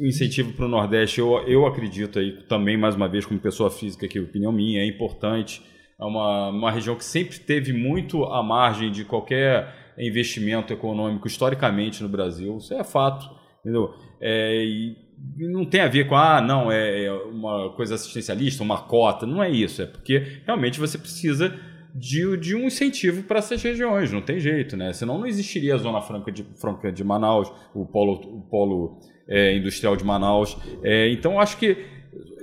o 0.00 0.04
incentivo 0.04 0.54
para 0.54 0.64
o 0.64 0.68
Nordeste, 0.68 1.20
eu, 1.20 1.38
eu 1.46 1.66
acredito 1.66 2.18
aí 2.18 2.42
também, 2.48 2.76
mais 2.76 2.96
uma 2.96 3.08
vez, 3.08 3.24
como 3.24 3.38
pessoa 3.38 3.70
física, 3.70 4.08
que 4.08 4.18
opinião 4.18 4.50
minha, 4.50 4.80
é 4.80 4.86
importante. 4.88 5.62
É 5.96 6.04
uma, 6.04 6.48
uma 6.48 6.72
região 6.72 6.96
que 6.96 7.04
sempre 7.04 7.38
teve 7.38 7.72
muito 7.72 8.24
à 8.24 8.42
margem 8.42 8.90
de 8.90 9.04
qualquer 9.04 9.72
investimento 9.96 10.72
econômico 10.72 11.28
historicamente 11.28 12.02
no 12.02 12.08
Brasil, 12.08 12.56
isso 12.56 12.74
é 12.74 12.82
fato. 12.82 13.38
Entendeu? 13.60 13.94
É, 14.20 14.64
e 14.64 14.96
não 15.36 15.64
tem 15.64 15.80
a 15.80 15.88
ver 15.88 16.06
com, 16.06 16.16
ah, 16.16 16.40
não, 16.40 16.70
é, 16.70 17.04
é 17.04 17.12
uma 17.12 17.70
coisa 17.70 17.94
assistencialista, 17.94 18.62
uma 18.62 18.78
cota. 18.82 19.26
Não 19.26 19.42
é 19.42 19.50
isso. 19.50 19.82
É 19.82 19.86
porque 19.86 20.40
realmente 20.44 20.78
você 20.78 20.98
precisa 20.98 21.54
de, 21.94 22.36
de 22.36 22.54
um 22.54 22.66
incentivo 22.66 23.22
para 23.22 23.38
essas 23.38 23.62
regiões. 23.62 24.12
Não 24.12 24.20
tem 24.20 24.38
jeito, 24.38 24.76
né? 24.76 24.92
Senão 24.92 25.18
não 25.18 25.26
existiria 25.26 25.74
a 25.74 25.78
Zona 25.78 26.00
Franca 26.00 26.30
de, 26.30 26.44
Franca 26.56 26.92
de 26.92 27.02
Manaus, 27.02 27.50
o 27.74 27.86
polo, 27.86 28.14
o 28.14 28.40
polo 28.42 29.00
é, 29.28 29.56
industrial 29.56 29.96
de 29.96 30.04
Manaus. 30.04 30.56
É, 30.82 31.10
então, 31.10 31.40
acho 31.40 31.56
que 31.56 31.76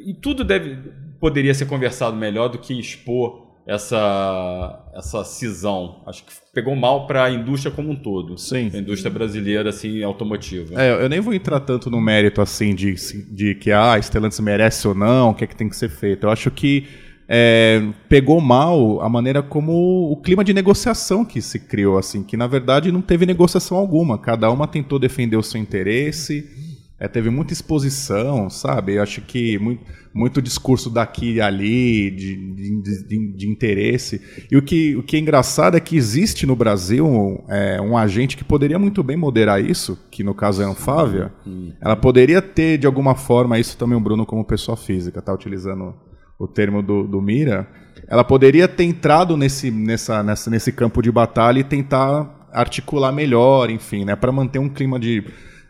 e 0.05 0.13
tudo 0.13 0.43
deve, 0.43 0.77
poderia 1.19 1.53
ser 1.53 1.65
conversado 1.65 2.15
melhor 2.15 2.47
do 2.47 2.57
que 2.57 2.77
expor 2.79 3.46
essa, 3.67 4.79
essa 4.95 5.23
cisão. 5.25 6.01
Acho 6.07 6.23
que 6.23 6.31
pegou 6.53 6.73
mal 6.73 7.05
para 7.05 7.25
a 7.25 7.31
indústria 7.31 7.69
como 7.69 7.91
um 7.91 7.95
todo. 7.95 8.37
Sim. 8.37 8.71
A 8.73 8.77
indústria 8.77 9.11
brasileira, 9.11 9.69
assim, 9.69 10.01
automotiva. 10.01 10.81
É, 10.81 11.03
eu 11.03 11.09
nem 11.09 11.19
vou 11.19 11.33
entrar 11.33 11.59
tanto 11.59 11.89
no 11.89 11.99
mérito, 11.99 12.41
assim, 12.41 12.73
de, 12.73 12.95
de 13.29 13.55
que 13.55 13.71
ah, 13.71 13.93
a 13.93 14.01
Stellantis 14.01 14.39
merece 14.39 14.87
ou 14.87 14.95
não, 14.95 15.31
o 15.31 15.33
que 15.33 15.43
é 15.43 15.47
que 15.47 15.55
tem 15.55 15.67
que 15.67 15.75
ser 15.75 15.89
feito. 15.89 16.25
Eu 16.25 16.31
acho 16.31 16.49
que 16.49 16.87
é, 17.27 17.83
pegou 18.07 18.39
mal 18.39 19.01
a 19.01 19.09
maneira 19.09 19.43
como 19.43 20.09
o 20.09 20.15
clima 20.15 20.45
de 20.45 20.53
negociação 20.53 21.25
que 21.25 21.41
se 21.41 21.59
criou, 21.59 21.97
assim, 21.97 22.23
que 22.23 22.37
na 22.37 22.47
verdade 22.47 22.89
não 22.89 23.01
teve 23.01 23.25
negociação 23.25 23.77
alguma. 23.77 24.17
Cada 24.17 24.49
uma 24.49 24.65
tentou 24.65 24.97
defender 24.97 25.35
o 25.35 25.43
seu 25.43 25.59
interesse 25.59 26.76
é, 26.99 27.07
teve 27.07 27.29
muita 27.29 27.53
exposição, 27.53 28.49
sabe? 28.49 28.95
Eu 28.95 29.03
acho 29.03 29.21
que 29.21 29.59
muito, 29.59 29.83
muito 30.11 30.41
discurso 30.41 30.89
daqui 30.89 31.33
e 31.33 31.41
ali, 31.41 32.09
de, 32.09 32.35
de, 32.35 33.03
de, 33.03 33.27
de, 33.33 33.47
interesse. 33.47 34.19
E 34.51 34.57
o 34.57 34.63
que, 34.63 34.95
o 34.95 35.03
que 35.03 35.15
é 35.15 35.19
engraçado 35.19 35.77
é 35.77 35.79
que 35.79 35.95
existe 35.95 36.47
no 36.47 36.55
Brasil 36.55 37.43
é, 37.49 37.79
um 37.79 37.95
agente 37.95 38.35
que 38.35 38.43
poderia 38.43 38.79
muito 38.79 39.03
bem 39.03 39.15
moderar 39.15 39.63
isso, 39.63 39.99
que 40.09 40.23
no 40.23 40.33
caso 40.33 40.63
é 40.63 40.65
a 40.65 40.69
Anfávia. 40.69 41.31
Ela 41.79 41.95
poderia 41.95 42.41
ter, 42.41 42.79
de 42.79 42.87
alguma 42.87 43.13
forma, 43.13 43.59
isso 43.59 43.77
também 43.77 43.95
o 43.95 44.01
Bruno 44.01 44.25
como 44.25 44.43
pessoa 44.43 44.75
física, 44.75 45.21
tá 45.21 45.31
utilizando 45.31 45.93
o 46.39 46.47
termo 46.47 46.81
do, 46.81 47.07
do 47.07 47.21
Mira. 47.21 47.67
Ela 48.07 48.23
poderia 48.23 48.67
ter 48.67 48.85
entrado 48.85 49.37
nesse, 49.37 49.69
nessa, 49.69 50.23
nessa, 50.23 50.49
nesse 50.49 50.71
campo 50.71 51.03
de 51.03 51.11
batalha 51.11 51.59
e 51.59 51.63
tentar 51.63 52.47
articular 52.51 53.11
melhor, 53.11 53.69
enfim, 53.69 54.03
né? 54.03 54.15
Para 54.15 54.31
manter 54.31 54.57
um 54.57 54.69
clima 54.69 54.99
de 54.99 55.23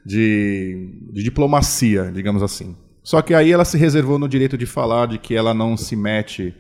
de, 0.08 0.90
de 1.12 1.22
diplomacia, 1.24 2.10
digamos 2.14 2.42
assim. 2.42 2.76
Só 3.04 3.22
que 3.22 3.34
aí 3.34 3.52
ela 3.52 3.66
se 3.66 3.78
reservou 3.78 4.18
no 4.18 4.28
direito 4.28 4.58
de 4.58 4.66
falar 4.66 5.08
de 5.08 5.18
que 5.18 5.36
ela 5.36 5.54
não 5.54 5.76
se 5.78 5.96
mete 5.96 6.54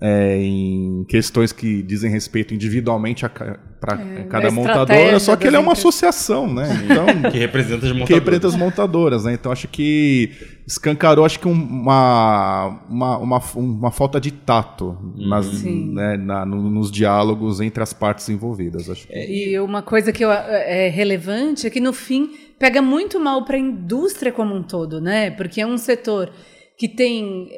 é, 0.00 0.36
em 0.40 1.04
questões 1.08 1.52
que 1.52 1.82
dizem 1.82 2.10
respeito 2.10 2.52
individualmente 2.54 3.24
para 3.28 4.00
É, 4.00 4.24
cada 4.24 4.46
da 4.46 4.50
montadora, 4.50 5.18
só 5.20 5.36
que 5.36 5.46
ele 5.46 5.56
é 5.56 5.58
uma 5.58 5.72
associação, 5.72 6.52
né? 6.52 6.66
Então, 6.84 7.06
Que 7.30 7.38
representa 7.38 7.86
as 7.86 7.92
montadoras. 7.92 8.06
que 8.08 8.14
representa 8.14 8.46
as 8.48 8.56
montadoras, 8.56 9.24
né? 9.24 9.34
Então 9.34 9.52
acho 9.52 9.68
que 9.68 10.30
escancarou 10.66 11.24
acho 11.24 11.38
que 11.38 11.46
um- 11.46 11.52
uma, 11.52 12.80
uma, 12.88 13.18
uma, 13.18 13.42
uma 13.54 13.90
falta 13.90 14.20
de 14.20 14.30
tato 14.32 14.96
nas, 15.16 15.46
Sim. 15.46 15.92
né, 15.92 16.16
na- 16.16 16.44
no- 16.46 16.70
nos 16.70 16.90
diálogos 16.90 17.60
entre 17.60 17.82
as 17.82 17.92
partes 17.92 18.28
envolvidas. 18.28 18.88
Acho 18.90 19.06
que. 19.06 19.14
E 19.14 19.60
uma 19.60 19.82
coisa 19.82 20.12
que 20.12 20.24
eu- 20.24 20.30
é 20.32 20.88
relevante 20.88 21.66
é 21.66 21.70
que, 21.70 21.80
no 21.80 21.92
fim, 21.92 22.30
pega 22.58 22.80
muito 22.80 23.18
mal 23.20 23.44
para 23.44 23.56
a 23.56 23.60
indústria 23.60 24.32
como 24.32 24.54
um 24.54 24.62
todo, 24.62 25.00
né? 25.00 25.30
Porque 25.30 25.60
é 25.60 25.66
um 25.66 25.78
setor 25.78 26.32
que 26.76 26.88
tem. 26.88 27.48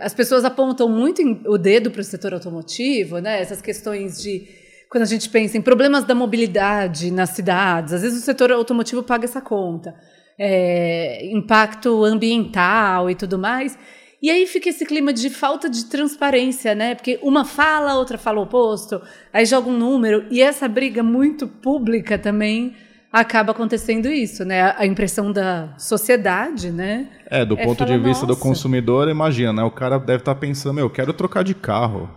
As 0.00 0.14
pessoas 0.14 0.44
apontam 0.44 0.88
muito 0.88 1.22
o 1.46 1.58
dedo 1.58 1.90
para 1.90 2.00
o 2.00 2.04
setor 2.04 2.34
automotivo, 2.34 3.18
né? 3.18 3.40
Essas 3.40 3.60
questões 3.60 4.20
de. 4.20 4.48
Quando 4.90 5.02
a 5.02 5.06
gente 5.06 5.28
pensa 5.30 5.56
em 5.56 5.62
problemas 5.62 6.04
da 6.04 6.14
mobilidade 6.14 7.10
nas 7.10 7.30
cidades, 7.30 7.94
às 7.94 8.02
vezes 8.02 8.22
o 8.22 8.24
setor 8.24 8.52
automotivo 8.52 9.02
paga 9.02 9.24
essa 9.24 9.40
conta. 9.40 9.94
É, 10.38 11.26
impacto 11.26 12.04
ambiental 12.04 13.10
e 13.10 13.14
tudo 13.14 13.38
mais. 13.38 13.78
E 14.20 14.30
aí 14.30 14.46
fica 14.46 14.68
esse 14.68 14.86
clima 14.86 15.12
de 15.12 15.28
falta 15.28 15.68
de 15.68 15.86
transparência, 15.86 16.74
né? 16.74 16.94
Porque 16.94 17.18
uma 17.22 17.44
fala, 17.44 17.92
a 17.92 17.98
outra 17.98 18.16
fala 18.16 18.38
o 18.38 18.44
oposto, 18.44 19.02
aí 19.32 19.44
joga 19.44 19.68
um 19.68 19.76
número, 19.76 20.24
e 20.30 20.40
essa 20.40 20.68
briga 20.68 21.02
muito 21.02 21.48
pública 21.48 22.16
também 22.16 22.76
acaba 23.12 23.52
acontecendo 23.52 24.08
isso, 24.08 24.44
né? 24.44 24.74
A- 24.76 24.86
impressão 24.86 25.30
da 25.30 25.74
sociedade, 25.78 26.70
né? 26.70 27.08
É, 27.26 27.44
do 27.44 27.58
É, 27.58 27.64
ponto 27.64 27.84
de 27.84 27.98
vista 27.98 28.24
do 28.24 28.30
"Nossa." 28.30 28.40
consumidor, 28.40 29.08
imagina, 29.08 29.52
né? 29.52 29.62
O 29.62 29.70
cara 29.70 29.98
deve 29.98 30.20
estar 30.20 30.34
pensando, 30.36 30.74
meu, 30.74 30.86
eu 30.86 30.90
quero 30.90 31.12
trocar 31.12 31.44
de 31.44 31.54
carro. 31.54 32.08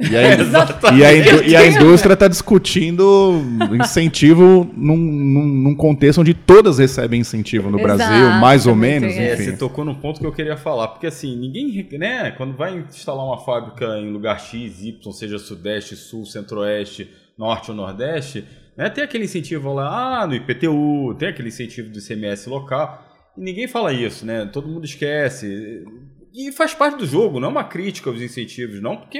E 0.00 0.16
a, 0.16 0.34
Exatamente. 0.40 1.00
e 1.00 1.04
a, 1.04 1.12
e 1.48 1.56
a 1.56 1.66
indústria 1.74 2.12
está 2.14 2.28
discutindo 2.28 3.42
incentivo 3.82 4.70
num, 4.76 4.96
num, 4.96 5.44
num 5.46 5.74
contexto 5.74 6.20
onde 6.20 6.34
todas 6.34 6.78
recebem 6.78 7.20
incentivo 7.20 7.68
no 7.70 7.80
Exato, 7.80 7.96
Brasil, 7.98 8.30
mais 8.40 8.66
ou 8.66 8.76
menos, 8.76 9.12
tem 9.14 9.24
É, 9.24 9.34
enfim. 9.34 9.44
você 9.44 9.56
tocou 9.56 9.84
num 9.84 9.94
ponto 9.96 10.20
que 10.20 10.26
eu 10.26 10.32
queria 10.32 10.56
falar, 10.56 10.88
porque 10.88 11.06
assim, 11.08 11.34
ninguém, 11.36 11.88
né, 11.98 12.30
quando 12.32 12.56
vai 12.56 12.78
instalar 12.78 13.24
uma 13.24 13.38
fábrica 13.38 13.98
em 13.98 14.12
lugar 14.12 14.38
X, 14.38 14.82
Y, 14.84 15.12
seja 15.12 15.38
Sudeste, 15.38 15.96
Sul, 15.96 16.24
Centro-Oeste, 16.24 17.10
Norte 17.36 17.70
ou 17.70 17.76
Nordeste, 17.76 18.44
né, 18.78 18.88
tem 18.88 19.02
aquele 19.02 19.24
incentivo 19.24 19.72
lá, 19.72 20.22
ah, 20.22 20.26
no 20.28 20.36
IPTU, 20.36 21.16
tem 21.18 21.30
aquele 21.30 21.48
incentivo 21.48 21.90
do 21.90 21.98
ICMS 21.98 22.48
local, 22.48 23.04
e 23.36 23.40
ninguém 23.40 23.66
fala 23.66 23.92
isso, 23.92 24.24
né, 24.24 24.46
todo 24.46 24.68
mundo 24.68 24.84
esquece, 24.84 25.84
e 26.32 26.52
faz 26.52 26.74
parte 26.74 26.98
do 26.98 27.04
jogo, 27.04 27.40
não 27.40 27.48
é 27.48 27.50
uma 27.50 27.64
crítica 27.64 28.08
aos 28.08 28.22
incentivos, 28.22 28.80
não, 28.80 28.96
porque 28.96 29.18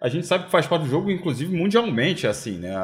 a 0.00 0.08
gente 0.08 0.26
sabe 0.26 0.46
que 0.46 0.50
faz 0.50 0.66
parte 0.66 0.84
do 0.84 0.88
jogo, 0.88 1.10
inclusive 1.10 1.54
mundialmente, 1.54 2.26
assim, 2.26 2.56
né, 2.56 2.74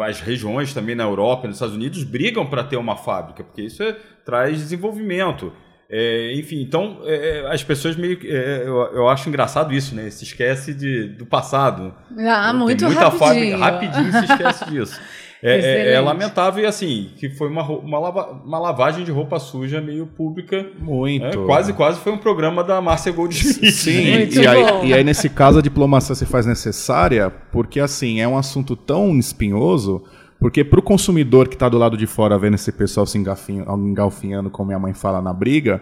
as 0.00 0.20
regiões 0.20 0.72
também 0.72 0.94
na 0.94 1.04
Europa 1.04 1.46
nos 1.46 1.56
Estados 1.56 1.76
Unidos 1.76 2.02
brigam 2.04 2.46
para 2.46 2.64
ter 2.64 2.78
uma 2.78 2.96
fábrica, 2.96 3.44
porque 3.44 3.62
isso 3.62 3.82
é- 3.82 3.92
traz 4.24 4.58
desenvolvimento. 4.58 5.52
É, 5.94 6.32
enfim, 6.38 6.62
então 6.62 7.00
é, 7.04 7.44
as 7.52 7.62
pessoas 7.62 7.94
meio 7.96 8.16
que. 8.16 8.26
é, 8.26 8.62
eu, 8.64 8.76
eu 8.94 9.08
acho 9.10 9.28
engraçado 9.28 9.74
isso, 9.74 9.94
né? 9.94 10.08
Se 10.08 10.24
esquece 10.24 10.72
de, 10.72 11.08
do 11.08 11.26
passado. 11.26 11.92
Ah, 12.18 12.48
Tem 12.50 12.58
muito 12.60 12.84
muita 12.86 13.00
rapidinho. 13.08 13.58
fábrica- 13.58 13.58
rapidinho 13.58 14.12
se 14.12 14.24
esquece 14.32 14.70
disso. 14.70 15.00
É, 15.44 15.56
é- 15.90 15.92
é 15.94 16.00
lamentável 16.00 16.62
e 16.62 16.66
assim, 16.68 17.10
que 17.16 17.28
foi 17.30 17.48
uma, 17.48 17.64
uma, 17.68 17.98
lava- 17.98 18.30
uma 18.44 18.60
lavagem 18.60 19.04
de 19.04 19.10
roupa 19.10 19.40
suja 19.40 19.80
meio 19.80 20.06
pública. 20.06 20.64
Muito. 20.78 21.26
É, 21.26 21.32
quase, 21.46 21.72
quase 21.72 21.98
foi 21.98 22.12
um 22.12 22.16
programa 22.18 22.62
da 22.62 22.80
Márcia 22.80 23.10
Goldschmidt. 23.10 23.72
Sim, 23.74 24.18
Muito 24.18 24.40
e 24.40 24.46
aí, 24.46 24.62
bom. 24.64 24.84
e 24.84 24.94
aí 24.94 25.02
nesse 25.02 25.28
caso 25.28 25.58
a 25.58 25.60
diplomacia 25.60 26.14
se 26.14 26.24
faz 26.26 26.46
necessária 26.46 27.28
porque 27.50 27.80
assim 27.80 28.20
é 28.20 28.28
um 28.28 28.38
assunto 28.38 28.76
tão 28.76 29.18
espinhoso 29.18 30.04
porque 30.42 30.62
para 30.64 30.78
o 30.78 30.82
consumidor 30.82 31.48
que 31.48 31.54
está 31.54 31.68
do 31.68 31.78
lado 31.78 31.96
de 31.96 32.06
fora 32.06 32.36
vendo 32.38 32.54
esse 32.54 32.70
pessoal 32.72 33.06
se 33.06 33.16
engalfinhando, 33.16 34.50
como 34.50 34.66
minha 34.66 34.78
mãe 34.78 34.92
fala 34.92 35.22
na 35.22 35.32
briga, 35.32 35.80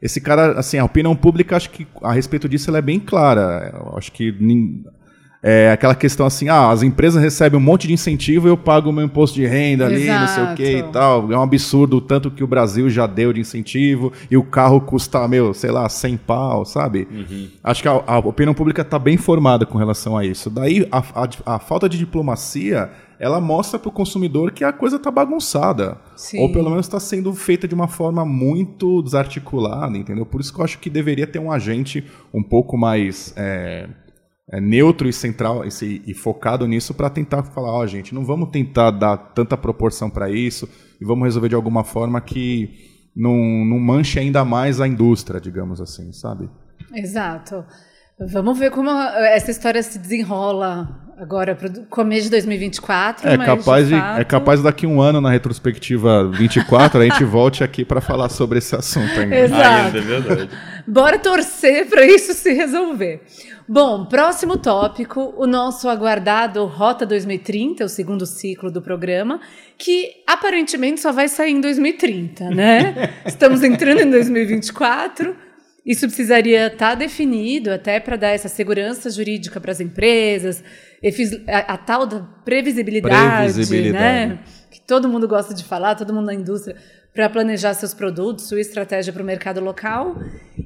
esse 0.00 0.20
cara, 0.20 0.58
assim, 0.58 0.78
a 0.78 0.84
opinião 0.84 1.16
pública, 1.16 1.56
acho 1.56 1.70
que 1.70 1.86
a 2.02 2.12
respeito 2.12 2.48
disso 2.48 2.70
ela 2.70 2.78
é 2.78 2.82
bem 2.82 3.00
clara. 3.00 3.72
Eu 3.74 3.96
acho 3.96 4.12
que 4.12 4.32
é 5.44 5.72
aquela 5.72 5.94
questão 5.96 6.24
assim, 6.24 6.48
ah, 6.48 6.70
as 6.70 6.84
empresas 6.84 7.20
recebem 7.20 7.58
um 7.58 7.62
monte 7.62 7.88
de 7.88 7.92
incentivo 7.92 8.46
e 8.46 8.50
eu 8.50 8.56
pago 8.56 8.90
o 8.90 8.92
meu 8.92 9.04
imposto 9.04 9.34
de 9.34 9.44
renda 9.44 9.86
ali, 9.86 10.06
não 10.20 10.28
sei 10.28 10.42
o 10.44 10.54
que 10.54 10.62
e 10.62 10.74
Exato. 10.76 10.92
tal. 10.92 11.32
É 11.32 11.36
um 11.36 11.42
absurdo 11.42 11.96
o 11.96 12.00
tanto 12.00 12.30
que 12.30 12.44
o 12.44 12.46
Brasil 12.46 12.88
já 12.88 13.08
deu 13.08 13.32
de 13.32 13.40
incentivo 13.40 14.12
e 14.30 14.36
o 14.36 14.44
carro 14.44 14.80
custa, 14.80 15.26
meu, 15.26 15.52
sei 15.52 15.72
lá, 15.72 15.88
100 15.88 16.16
pau, 16.18 16.64
sabe? 16.64 17.08
Acho 17.62 17.82
que 17.82 17.88
a, 17.88 18.02
a 18.06 18.18
opinião 18.18 18.54
pública 18.54 18.82
está 18.82 18.98
bem 19.00 19.16
formada 19.16 19.66
com 19.66 19.78
relação 19.78 20.16
a 20.16 20.24
isso. 20.24 20.48
Daí 20.48 20.86
a, 20.92 20.98
a- 20.98 21.54
a 21.56 21.58
falta 21.58 21.88
de 21.88 21.98
diplomacia, 21.98 22.90
ela 23.22 23.40
mostra 23.40 23.78
para 23.78 23.88
o 23.88 23.92
consumidor 23.92 24.50
que 24.50 24.64
a 24.64 24.72
coisa 24.72 24.96
está 24.96 25.10
bagunçada. 25.10 25.96
Sim. 26.16 26.40
Ou 26.40 26.50
pelo 26.52 26.68
menos 26.68 26.86
está 26.86 26.98
sendo 26.98 27.32
feita 27.32 27.68
de 27.68 27.74
uma 27.74 27.86
forma 27.86 28.24
muito 28.24 29.00
desarticulada, 29.02 29.96
entendeu? 29.96 30.26
Por 30.26 30.40
isso 30.40 30.52
que 30.52 30.60
eu 30.60 30.64
acho 30.64 30.78
que 30.80 30.90
deveria 30.90 31.26
ter 31.26 31.38
um 31.38 31.52
agente 31.52 32.04
um 32.34 32.42
pouco 32.42 32.76
mais 32.76 33.32
é, 33.36 33.88
é, 34.50 34.60
neutro 34.60 35.08
e 35.08 35.12
central 35.12 35.64
esse- 35.64 36.02
e 36.04 36.12
focado 36.12 36.66
nisso 36.66 36.92
para 36.94 37.08
tentar 37.08 37.44
falar, 37.44 37.70
ó, 37.72 37.86
gente, 37.86 38.12
não 38.12 38.24
vamos 38.24 38.50
tentar 38.50 38.90
dar 38.90 39.16
tanta 39.16 39.56
proporção 39.56 40.10
para 40.10 40.28
isso 40.28 40.68
e 41.00 41.04
vamos 41.04 41.24
resolver 41.24 41.48
de 41.48 41.54
alguma 41.54 41.84
forma 41.84 42.20
que 42.20 42.70
não, 43.14 43.36
não 43.64 43.78
manche 43.78 44.18
ainda 44.18 44.44
mais 44.44 44.80
a 44.80 44.88
indústria, 44.88 45.40
digamos 45.40 45.80
assim, 45.80 46.12
sabe? 46.12 46.50
Exato. 46.92 47.64
Vamos 48.28 48.58
ver 48.58 48.70
como 48.70 48.90
essa 48.90 49.50
história 49.50 49.82
se 49.82 49.98
desenrola 49.98 51.02
agora 51.18 51.54
para 51.54 51.68
o 51.68 51.86
começo 51.86 52.24
de 52.24 52.30
2024. 52.30 53.28
É 53.28 53.36
mas, 53.36 53.46
capaz, 53.46 53.88
de, 53.88 53.94
fato, 53.94 54.20
é 54.20 54.24
capaz 54.24 54.62
daqui 54.62 54.86
um 54.86 55.00
ano, 55.00 55.20
na 55.20 55.30
retrospectiva 55.30 56.28
24, 56.28 57.00
a 57.00 57.04
gente 57.04 57.24
volte 57.24 57.62
aqui 57.62 57.84
para 57.84 58.00
falar 58.00 58.28
sobre 58.28 58.58
esse 58.58 58.74
assunto 58.74 59.18
ainda. 59.18 59.36
Exato. 59.36 59.86
Ainda, 59.86 59.98
é 59.98 60.00
verdade. 60.00 60.50
Bora 60.86 61.18
torcer 61.18 61.88
para 61.88 62.04
isso 62.04 62.34
se 62.34 62.52
resolver. 62.52 63.22
Bom, 63.68 64.04
próximo 64.06 64.56
tópico, 64.58 65.32
o 65.36 65.46
nosso 65.46 65.88
aguardado 65.88 66.64
Rota 66.66 67.06
2030, 67.06 67.84
o 67.84 67.88
segundo 67.88 68.26
ciclo 68.26 68.70
do 68.70 68.82
programa, 68.82 69.40
que 69.78 70.10
aparentemente 70.26 71.00
só 71.00 71.12
vai 71.12 71.28
sair 71.28 71.52
em 71.52 71.60
2030, 71.60 72.50
né? 72.50 73.10
Estamos 73.24 73.62
entrando 73.62 74.00
em 74.00 74.10
2024. 74.10 75.51
Isso 75.84 76.06
precisaria 76.06 76.68
estar 76.68 76.94
definido 76.94 77.70
até 77.72 77.98
para 77.98 78.16
dar 78.16 78.28
essa 78.28 78.48
segurança 78.48 79.10
jurídica 79.10 79.60
para 79.60 79.72
as 79.72 79.80
empresas, 79.80 80.62
a, 81.48 81.74
a 81.74 81.76
tal 81.76 82.06
da 82.06 82.20
previsibilidade, 82.44 83.52
Previsibilidade. 83.52 84.30
né? 84.34 84.38
Que 84.70 84.80
todo 84.80 85.08
mundo 85.08 85.26
gosta 85.26 85.52
de 85.52 85.64
falar, 85.64 85.94
todo 85.96 86.14
mundo 86.14 86.26
na 86.26 86.34
indústria, 86.34 86.76
para 87.12 87.28
planejar 87.28 87.74
seus 87.74 87.92
produtos, 87.92 88.46
sua 88.48 88.60
estratégia 88.60 89.12
para 89.12 89.22
o 89.22 89.26
mercado 89.26 89.60
local. 89.60 90.16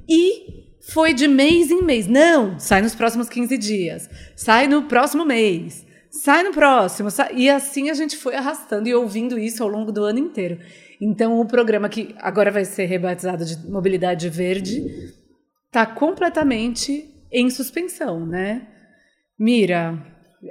E 0.08 0.66
foi 0.92 1.14
de 1.14 1.26
mês 1.26 1.70
em 1.70 1.82
mês. 1.82 2.06
Não, 2.06 2.58
sai 2.58 2.82
nos 2.82 2.94
próximos 2.94 3.28
15 3.28 3.56
dias, 3.56 4.08
sai 4.36 4.68
no 4.68 4.82
próximo 4.82 5.24
mês, 5.24 5.84
sai 6.10 6.42
no 6.42 6.52
próximo. 6.52 7.10
sai- 7.10 7.32
E 7.34 7.48
assim 7.48 7.88
a 7.90 7.94
gente 7.94 8.16
foi 8.18 8.34
arrastando 8.36 8.86
e 8.88 8.94
ouvindo 8.94 9.38
isso 9.38 9.62
ao 9.62 9.68
longo 9.68 9.90
do 9.90 10.04
ano 10.04 10.18
inteiro. 10.18 10.58
Então, 11.00 11.40
o 11.40 11.46
programa 11.46 11.88
que 11.88 12.14
agora 12.18 12.50
vai 12.50 12.64
ser 12.64 12.86
rebatizado 12.86 13.44
de 13.44 13.56
Mobilidade 13.68 14.28
Verde 14.28 14.82
está 15.66 15.84
completamente 15.86 17.04
em 17.32 17.50
suspensão, 17.50 18.24
né? 18.26 18.66
Mira, 19.38 20.02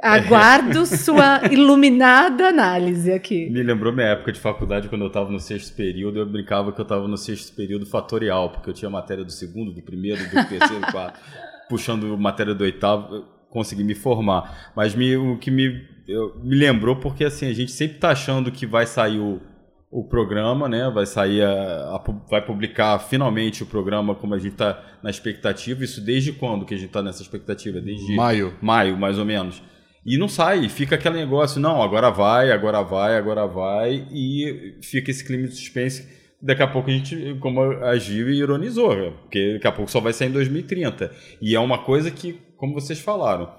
aguardo 0.03 0.85
sua 0.85 1.41
iluminada 1.51 2.47
análise 2.49 3.11
aqui. 3.11 3.49
Me 3.49 3.63
lembrou 3.63 3.91
minha 3.93 4.07
época 4.09 4.31
de 4.31 4.39
faculdade, 4.39 4.87
quando 4.89 5.01
eu 5.01 5.07
estava 5.07 5.31
no 5.31 5.39
sexto 5.39 5.75
período, 5.75 6.19
eu 6.19 6.25
brincava 6.25 6.71
que 6.71 6.79
eu 6.79 6.83
estava 6.83 7.07
no 7.07 7.17
sexto 7.17 7.55
período 7.55 7.85
fatorial, 7.85 8.51
porque 8.51 8.69
eu 8.69 8.73
tinha 8.73 8.89
matéria 8.89 9.23
do 9.23 9.31
segundo, 9.31 9.73
do 9.73 9.81
primeiro, 9.81 10.23
do 10.23 10.29
terceiro, 10.47 10.79
do 10.85 10.91
quarto, 10.91 11.19
puxando 11.69 12.15
matéria 12.17 12.53
do 12.53 12.63
oitavo, 12.63 13.15
eu 13.15 13.25
consegui 13.49 13.83
me 13.83 13.95
formar. 13.95 14.71
Mas 14.75 14.93
me- 14.93 15.17
o 15.17 15.37
que 15.39 15.49
me, 15.49 15.81
eu- 16.07 16.35
me 16.43 16.55
lembrou, 16.55 16.97
porque 16.97 17.23
assim, 17.25 17.49
a 17.49 17.53
gente 17.53 17.71
sempre 17.71 17.95
está 17.97 18.11
achando 18.11 18.51
que 18.51 18.65
vai 18.67 18.85
sair 18.85 19.17
o, 19.19 19.41
o 19.91 20.03
programa, 20.03 20.67
né? 20.67 20.89
Vai 20.89 21.05
sair, 21.05 21.41
a, 21.41 21.95
a 21.95 22.03
vai 22.29 22.45
publicar 22.45 22.99
finalmente 22.99 23.63
o 23.63 23.65
programa 23.65 24.15
como 24.15 24.33
a 24.33 24.39
gente 24.39 24.53
está 24.53 24.83
na 25.01 25.09
expectativa. 25.09 25.83
Isso 25.83 26.01
desde 26.01 26.33
quando 26.33 26.65
que 26.65 26.73
a 26.73 26.77
gente 26.77 26.87
está 26.87 27.01
nessa 27.01 27.21
expectativa? 27.21 27.79
Desde 27.79 28.15
Maio. 28.15 28.57
maio, 28.61 28.97
mais 28.97 29.17
ou 29.17 29.25
menos. 29.25 29.61
E 30.05 30.17
não 30.17 30.27
sai, 30.27 30.69
fica 30.69 30.95
aquele 30.95 31.15
negócio, 31.15 31.59
não, 31.59 31.81
agora 31.81 32.11
vai, 32.11 32.51
agora 32.51 32.83
vai, 32.83 33.17
agora 33.17 33.47
vai, 33.47 34.07
e 34.11 34.77
fica 34.83 35.09
esse 35.09 35.25
clima 35.25 35.47
de 35.47 35.55
suspense. 35.55 36.07
Daqui 36.39 36.61
a 36.61 36.67
pouco 36.67 36.91
a 36.91 36.93
gente, 36.93 37.35
como 37.39 37.59
agiu 37.83 38.29
e 38.29 38.37
ironizou, 38.37 38.95
né? 38.95 39.13
porque 39.21 39.53
daqui 39.53 39.65
a 39.65 39.71
pouco 39.71 39.89
só 39.89 39.99
vai 39.99 40.13
sair 40.13 40.27
em 40.27 40.31
2030. 40.31 41.11
E 41.41 41.55
é 41.55 41.59
uma 41.59 41.79
coisa 41.79 42.11
que, 42.11 42.33
como 42.55 42.75
vocês 42.75 42.99
falaram, 42.99 43.51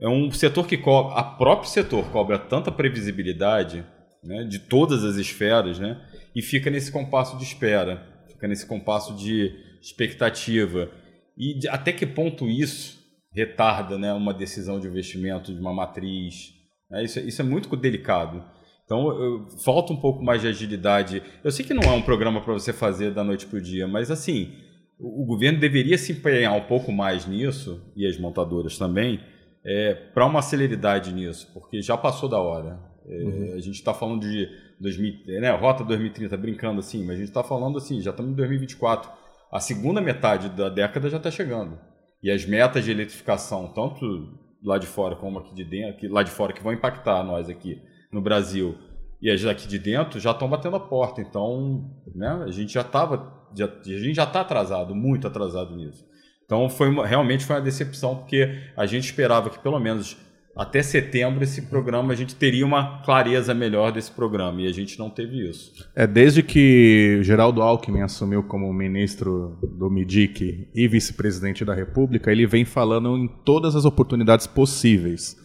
é 0.00 0.08
um 0.08 0.30
setor 0.30 0.64
que 0.64 0.76
cobra, 0.76 1.14
a 1.14 1.24
próprio 1.24 1.68
setor 1.68 2.04
cobra 2.10 2.38
tanta 2.38 2.70
previsibilidade 2.70 3.84
né, 4.22 4.44
de 4.44 4.58
todas 4.58 5.04
as 5.04 5.16
esferas, 5.16 5.78
né, 5.78 6.00
e 6.34 6.42
fica 6.42 6.70
nesse 6.70 6.92
compasso 6.92 7.36
de 7.36 7.44
espera, 7.44 8.06
fica 8.28 8.46
nesse 8.46 8.66
compasso 8.66 9.14
de 9.16 9.52
expectativa. 9.80 10.90
E 11.36 11.58
de- 11.58 11.68
até 11.68 11.92
que 11.92 12.06
ponto 12.06 12.48
isso 12.48 12.98
retarda 13.32 13.98
né, 13.98 14.12
uma 14.12 14.34
decisão 14.34 14.78
de 14.80 14.86
investimento 14.86 15.52
de 15.52 15.60
uma 15.60 15.72
matriz 15.72 16.52
Né? 16.90 17.04
Isso, 17.04 17.20
isso 17.20 17.40
é 17.40 17.44
muito 17.44 17.74
delicado. 17.76 18.44
Então, 18.84 19.08
eu, 19.10 19.48
falta 19.64 19.92
um 19.92 19.96
pouco 19.96 20.20
mais 20.20 20.42
de 20.42 20.48
agilidade. 20.48 21.22
Eu 21.44 21.52
sei 21.52 21.64
que 21.64 21.72
não 21.72 21.84
é 21.84 21.92
um 21.92 22.02
programa 22.02 22.40
para 22.40 22.52
você 22.52 22.72
fazer 22.72 23.12
da 23.12 23.22
noite 23.22 23.46
para 23.46 23.58
o 23.58 23.62
dia, 23.62 23.86
mas 23.86 24.10
assim, 24.10 24.52
o, 24.98 25.22
o, 25.22 25.26
governo 25.26 25.60
deveria 25.60 25.96
se 25.96 26.10
empenhar 26.10 26.52
um 26.54 26.62
pouco 26.62 26.90
mais 26.90 27.24
nisso, 27.24 27.80
e 27.94 28.04
as 28.04 28.18
montadoras 28.18 28.76
também, 28.76 29.20
é, 29.64 29.94
para 29.94 30.26
uma 30.26 30.42
celeridade 30.42 31.12
nisso, 31.12 31.48
porque 31.54 31.80
já 31.80 31.96
passou 31.96 32.28
da 32.28 32.40
hora. 32.40 32.80
É, 33.10 33.24
uhum. 33.24 33.54
A 33.54 33.60
gente 33.60 33.74
está 33.74 33.92
falando 33.92 34.20
de 34.20 34.48
2000, 34.78 35.40
né, 35.40 35.50
Rota 35.50 35.82
2030, 35.82 36.36
brincando 36.36 36.78
assim, 36.78 37.00
mas 37.00 37.16
a 37.16 37.18
gente 37.18 37.28
está 37.28 37.42
falando 37.42 37.76
assim, 37.76 38.00
já 38.00 38.10
estamos 38.10 38.30
em 38.32 38.36
2024. 38.36 39.10
A 39.50 39.58
segunda 39.58 40.00
metade 40.00 40.48
da 40.50 40.68
década 40.68 41.10
já 41.10 41.16
está 41.16 41.30
chegando. 41.30 41.76
E 42.22 42.30
as 42.30 42.44
metas 42.46 42.84
de 42.84 42.90
eletrificação, 42.92 43.68
tanto 43.74 44.38
lá 44.62 44.78
de 44.78 44.86
fora 44.86 45.16
como 45.16 45.38
aqui 45.40 45.54
de 45.54 45.64
dentro, 45.64 46.12
lá 46.12 46.22
de 46.22 46.30
fora 46.30 46.52
que 46.52 46.62
vão 46.62 46.72
impactar 46.72 47.24
nós 47.24 47.48
aqui, 47.48 47.82
no 48.12 48.20
Brasil 48.20 48.76
e 49.20 49.30
as 49.30 49.42
daqui 49.42 49.68
de 49.68 49.78
dentro 49.78 50.18
já 50.18 50.30
estão 50.30 50.48
batendo 50.48 50.76
a 50.76 50.80
porta. 50.80 51.20
Então, 51.20 51.90
né, 52.14 52.44
a 52.44 52.50
gente 52.50 52.72
já 52.72 52.80
estava, 52.80 53.48
já, 53.54 53.66
a 53.66 53.98
gente 53.98 54.14
já 54.14 54.24
está 54.24 54.40
atrasado, 54.40 54.94
muito 54.94 55.26
atrasado 55.26 55.76
nisso. 55.76 56.06
Então, 56.44 56.68
foi 56.68 56.88
uma, 56.88 57.06
realmente 57.06 57.44
foi 57.44 57.56
uma 57.56 57.62
decepção, 57.62 58.16
porque 58.16 58.60
a 58.76 58.86
gente 58.86 59.04
esperava 59.04 59.50
que 59.50 59.58
pelo 59.58 59.78
menos 59.78 60.16
até 60.56 60.82
setembro 60.82 61.44
esse 61.44 61.62
programa 61.62 62.12
a 62.12 62.16
gente 62.16 62.34
teria 62.34 62.66
uma 62.66 63.02
clareza 63.02 63.54
melhor 63.54 63.92
desse 63.92 64.10
programa 64.10 64.60
e 64.62 64.66
a 64.66 64.72
gente 64.72 64.98
não 64.98 65.08
teve 65.08 65.48
isso. 65.48 65.72
É 65.94 66.06
desde 66.06 66.42
que 66.42 67.20
Geraldo 67.22 67.62
Alckmin 67.62 68.02
assumiu 68.02 68.42
como 68.42 68.72
ministro 68.72 69.58
do 69.62 69.88
MIDIC 69.88 70.68
e 70.74 70.88
vice-presidente 70.88 71.64
da 71.64 71.74
República, 71.74 72.30
ele 72.30 72.46
vem 72.46 72.64
falando 72.64 73.16
em 73.16 73.28
todas 73.44 73.76
as 73.76 73.84
oportunidades 73.84 74.46
possíveis 74.46 75.36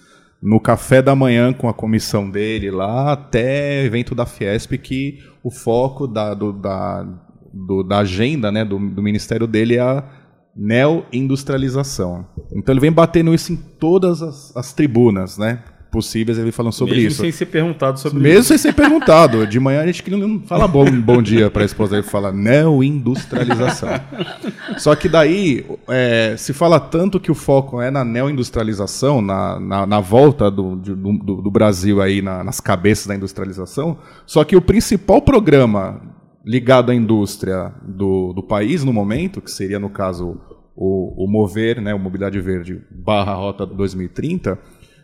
no 0.41 0.59
café 0.59 1.01
da 1.01 1.15
manhã 1.15 1.53
com 1.53 1.67
a 1.67 1.73
comissão 1.73 2.29
dele 2.29 2.69
lá, 2.69 3.13
até 3.13 3.83
evento 3.83 4.13
da 4.13 4.25
Fiesp, 4.25 4.77
que 4.77 5.23
o 5.43 5.49
foco 5.49 6.07
da, 6.07 6.33
do, 6.33 6.51
da, 6.51 7.03
do, 7.53 7.83
da 7.83 7.99
agenda 7.99 8.51
né, 8.51 8.65
do, 8.65 8.77
do 8.77 9.01
ministério 9.01 9.47
dele 9.47 9.75
é 9.75 9.81
a 9.81 10.03
neo-industrialização. 10.55 12.25
Então 12.53 12.73
ele 12.73 12.79
vem 12.79 12.91
batendo 12.91 13.33
isso 13.33 13.51
em 13.51 13.55
todas 13.55 14.21
as, 14.21 14.55
as 14.55 14.73
tribunas, 14.73 15.37
né? 15.37 15.63
possíveis, 15.95 16.37
ele 16.37 16.51
falando 16.51 16.73
sobre 16.73 16.95
Mesmo 16.95 17.07
isso. 17.07 17.21
sem 17.21 17.31
ser 17.31 17.45
perguntado 17.45 17.97
sobre 17.97 18.19
Mesmo 18.19 18.39
isso. 18.39 18.47
sem 18.49 18.57
ser 18.57 18.73
perguntado. 18.73 19.47
De 19.47 19.57
manhã 19.61 19.81
a 19.81 19.85
gente 19.85 20.11
não 20.11 20.41
fala 20.41 20.67
bom, 20.67 20.91
bom 20.91 21.21
dia 21.21 21.49
para 21.49 21.61
a 21.61 21.65
esposa, 21.65 21.95
ele 21.95 22.03
fala 22.03 22.33
neo-industrialização. 22.33 23.89
Só 24.77 24.93
que 24.93 25.07
daí 25.07 25.65
é, 25.87 26.35
se 26.37 26.51
fala 26.51 26.81
tanto 26.81 27.17
que 27.17 27.31
o 27.31 27.35
foco 27.35 27.81
é 27.81 27.89
na 27.89 28.03
neo-industrialização, 28.03 29.21
na, 29.21 29.57
na, 29.57 29.85
na, 29.85 29.99
volta 30.01 30.51
do, 30.51 30.75
do, 30.75 31.41
do, 31.41 31.51
Brasil 31.51 32.01
aí 32.01 32.21
na, 32.21 32.43
nas 32.43 32.59
cabeças 32.59 33.07
da 33.07 33.15
industrialização, 33.15 33.97
só 34.25 34.43
que 34.43 34.57
o 34.57 34.61
principal 34.61 35.21
programa 35.21 36.01
ligado 36.45 36.91
à 36.91 36.95
indústria 36.95 37.73
do, 37.81 38.31
do 38.31 38.43
país 38.43 38.83
no 38.83 38.93
momento, 38.93 39.41
que 39.41 39.49
seria 39.49 39.79
no 39.79 39.89
caso 39.89 40.39
o, 40.75 41.25
o 41.25 41.27
Mover, 41.27 41.81
né, 41.81 41.93
o 41.93 41.99
Mobilidade 41.99 42.39
Verde 42.39 42.81
barra 42.91 43.33
Rota 43.33 43.65
2030, 43.65 44.59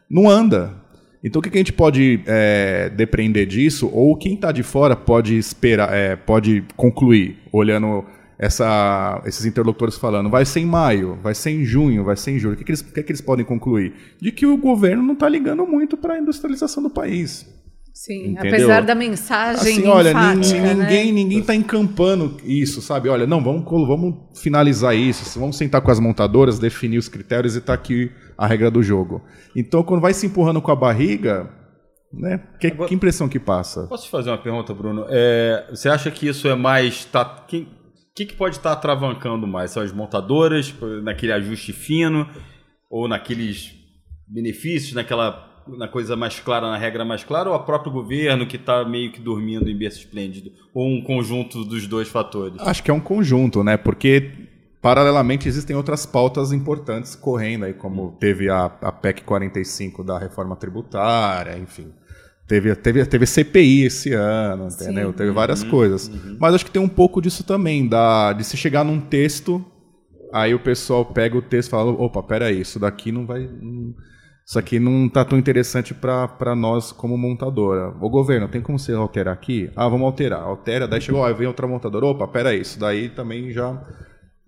não 0.10 0.30
anda. 0.30 0.76
Então 1.24 1.40
o 1.40 1.44
que, 1.44 1.50
a 1.50 1.58
gente 1.58 1.74
pode 1.74 2.22
é, 2.26 2.90
depender 2.90 3.46
disso, 3.46 3.90
ou 3.92 4.16
quem 4.16 4.36
está 4.36 4.52
de 4.52 4.64
fora 4.64 4.96
pode 4.96 5.38
esperar, 5.38 5.94
é, 5.94 6.16
pode 6.16 6.64
concluir, 6.76 7.40
olhando 7.52 8.06
essa, 8.38 9.22
esses 9.26 9.46
interlocutores 9.46 9.98
falando, 9.98 10.30
vai 10.30 10.46
ser 10.46 10.62
em 10.62 10.66
maio, 10.66 11.18
vai 11.22 11.36
ser 11.36 11.52
em 11.52 11.64
junho, 11.64 12.04
vai 12.04 12.18
ser 12.18 12.32
em 12.32 12.40
julho. 12.40 12.56
O 12.56 12.58
que, 12.58 12.64
que, 12.64 12.72
eles, 12.72 12.82
que, 12.82 13.04
que 13.04 13.12
eles 13.12 13.22
podem 13.22 13.46
concluir? 13.46 13.94
De 14.20 14.32
que 14.32 14.48
o 14.48 14.58
governo 14.58 15.04
não 15.04 15.14
está 15.14 15.30
ligando 15.30 15.66
muito 15.66 15.96
para 15.96 16.16
a 16.16 16.20
industrialização 16.20 16.82
do 16.82 16.90
país. 16.90 17.48
Sim, 17.94 18.32
Entendeu? 18.32 18.54
apesar 18.54 18.82
da 18.82 18.96
mensagem 18.96 19.74
assim, 19.74 19.88
olha, 19.88 20.12
enfática, 20.12 20.74
ninguém, 20.74 21.06
né? 21.08 21.12
ninguém 21.12 21.40
está 21.40 21.54
encampando 21.54 22.38
isso, 22.44 22.82
sabe? 22.82 23.10
Olha, 23.10 23.28
não, 23.28 23.44
vamos, 23.44 23.66
vamos 23.66 24.16
finalizar 24.42 24.96
isso, 24.96 25.40
vamos 25.40 25.58
sentar 25.58 25.82
com 25.82 25.92
as 25.92 26.00
montadoras, 26.00 26.58
definir 26.58 26.98
os 26.98 27.10
critérios 27.10 27.56
e 27.56 27.60
está 27.60 27.74
aqui 27.74 28.10
a 28.38 28.48
regra 28.48 28.72
do 28.72 28.82
jogo. 28.82 29.22
Então, 29.56 29.84
quando 29.84 30.02
vai 30.02 30.14
se 30.14 30.26
empurrando 30.26 30.62
com 30.62 30.72
a 30.72 30.76
barriga, 30.76 31.50
né? 32.14 32.42
Que, 32.60 32.68
Agora, 32.68 32.88
que 32.88 32.96
impressão 32.96 33.30
que 33.30 33.40
passa? 33.40 33.88
Posso 33.88 34.06
te 34.06 34.10
fazer 34.10 34.30
uma 34.30 34.38
pergunta, 34.38 34.74
Bruno? 34.74 35.06
É, 35.10 35.68
você 35.70 35.90
acha 35.90 36.10
que 36.10 36.28
isso 36.28 36.48
é 36.48 36.56
mais 36.56 37.06
tá, 37.06 37.46
quem, 37.48 37.68
que, 38.16 38.26
que 38.26 38.36
pode 38.36 38.58
estar 38.58 38.72
tá 38.72 38.76
atravancando 38.76 39.46
mais? 39.46 39.72
São 39.72 39.84
as 39.84 39.92
montadoras, 39.92 40.74
naquele 41.04 41.32
ajuste 41.32 41.74
fino, 41.74 42.28
ou 42.90 43.08
naqueles 43.08 43.74
benefícios, 44.28 44.94
naquela 44.94 45.51
na 45.68 45.88
coisa 45.88 46.16
mais 46.16 46.40
clara, 46.40 46.70
na 46.70 46.78
regra 46.78 47.06
mais 47.06 47.24
clara, 47.24 47.50
ou 47.50 47.56
a 47.56 47.60
próprio 47.60 47.92
governo 47.92 48.46
que 48.46 48.56
está 48.56 48.84
meio 48.86 49.12
que 49.12 49.20
dormindo 49.20 49.70
em 49.70 49.78
berço 49.78 50.00
esplêndido? 50.00 50.52
Ou 50.74 50.88
um 50.88 51.02
conjunto 51.02 51.64
dos 51.64 51.88
dois 51.88 52.08
fatores? 52.08 52.60
Acho 52.62 52.84
que 52.84 52.92
é 52.92 52.94
um 52.94 53.00
conjunto, 53.00 53.64
né? 53.64 53.78
Porque 53.78 54.32
paralelamente 54.82 55.48
existem 55.48 55.76
outras 55.76 56.06
pautas 56.06 56.52
importantes 56.52 57.16
correndo 57.16 57.66
aí, 57.66 57.74
como 57.74 58.18
teve 58.20 58.50
a, 58.50 58.66
a 58.66 58.92
PEC 58.92 59.24
45 59.24 60.04
da 60.04 60.18
reforma 60.18 60.56
tributária, 60.56 61.58
enfim. 61.58 61.94
Teve, 62.48 62.76
teve, 62.76 63.06
teve 63.06 63.26
CPI 63.26 63.86
esse 63.86 64.12
ano, 64.14 64.68
entendeu? 64.68 65.14
Teve 65.14 65.32
várias 65.32 65.64
uhum, 65.64 65.70
coisas. 65.70 66.08
Uhum. 66.10 66.38
Mas 66.40 66.56
acho 66.56 66.66
que 66.66 66.72
tem 66.72 66.82
um 66.82 66.90
pouco 66.90 67.22
disso 67.22 67.44
também, 67.46 67.88
da, 67.88 68.34
de 68.34 68.44
se 68.44 68.58
chegar 68.58 68.84
num 68.84 69.00
texto, 69.00 69.64
aí 70.34 70.54
o 70.54 70.60
pessoal 70.60 71.06
pega 71.06 71.38
o 71.38 71.42
texto 71.42 71.70
e 71.70 71.72
fala, 71.72 71.92
opa, 71.92 72.22
peraí, 72.22 72.60
isso 72.60 72.80
daqui 72.80 73.12
não 73.12 73.26
vai... 73.26 73.48
Não 73.48 73.94
isso 74.46 74.60
aqui 74.60 74.80
não 74.80 75.06
está 75.06 75.24
tão 75.24 75.38
interessante 75.38 75.94
para 75.94 76.56
nós 76.56 76.92
como 76.92 77.18
montadora. 77.18 77.94
O 78.02 78.10
governo, 78.10 78.48
tem 78.48 78.62
como 78.62 78.78
você 78.78 78.94
alterar 78.94 79.34
aqui? 79.34 79.70
Ah, 79.76 79.88
vamos 79.88 80.06
alterar. 80.06 80.42
Altera, 80.42 80.88
daí 80.88 81.00
chegou, 81.00 81.22
ó, 81.22 81.34
vem 81.34 81.48
outra 81.48 81.68
montadora. 81.68 82.06
Opa, 82.08 82.28
pera 82.28 82.54
isso 82.54 82.80
daí 82.80 83.10
também 83.10 83.52
já 83.52 83.82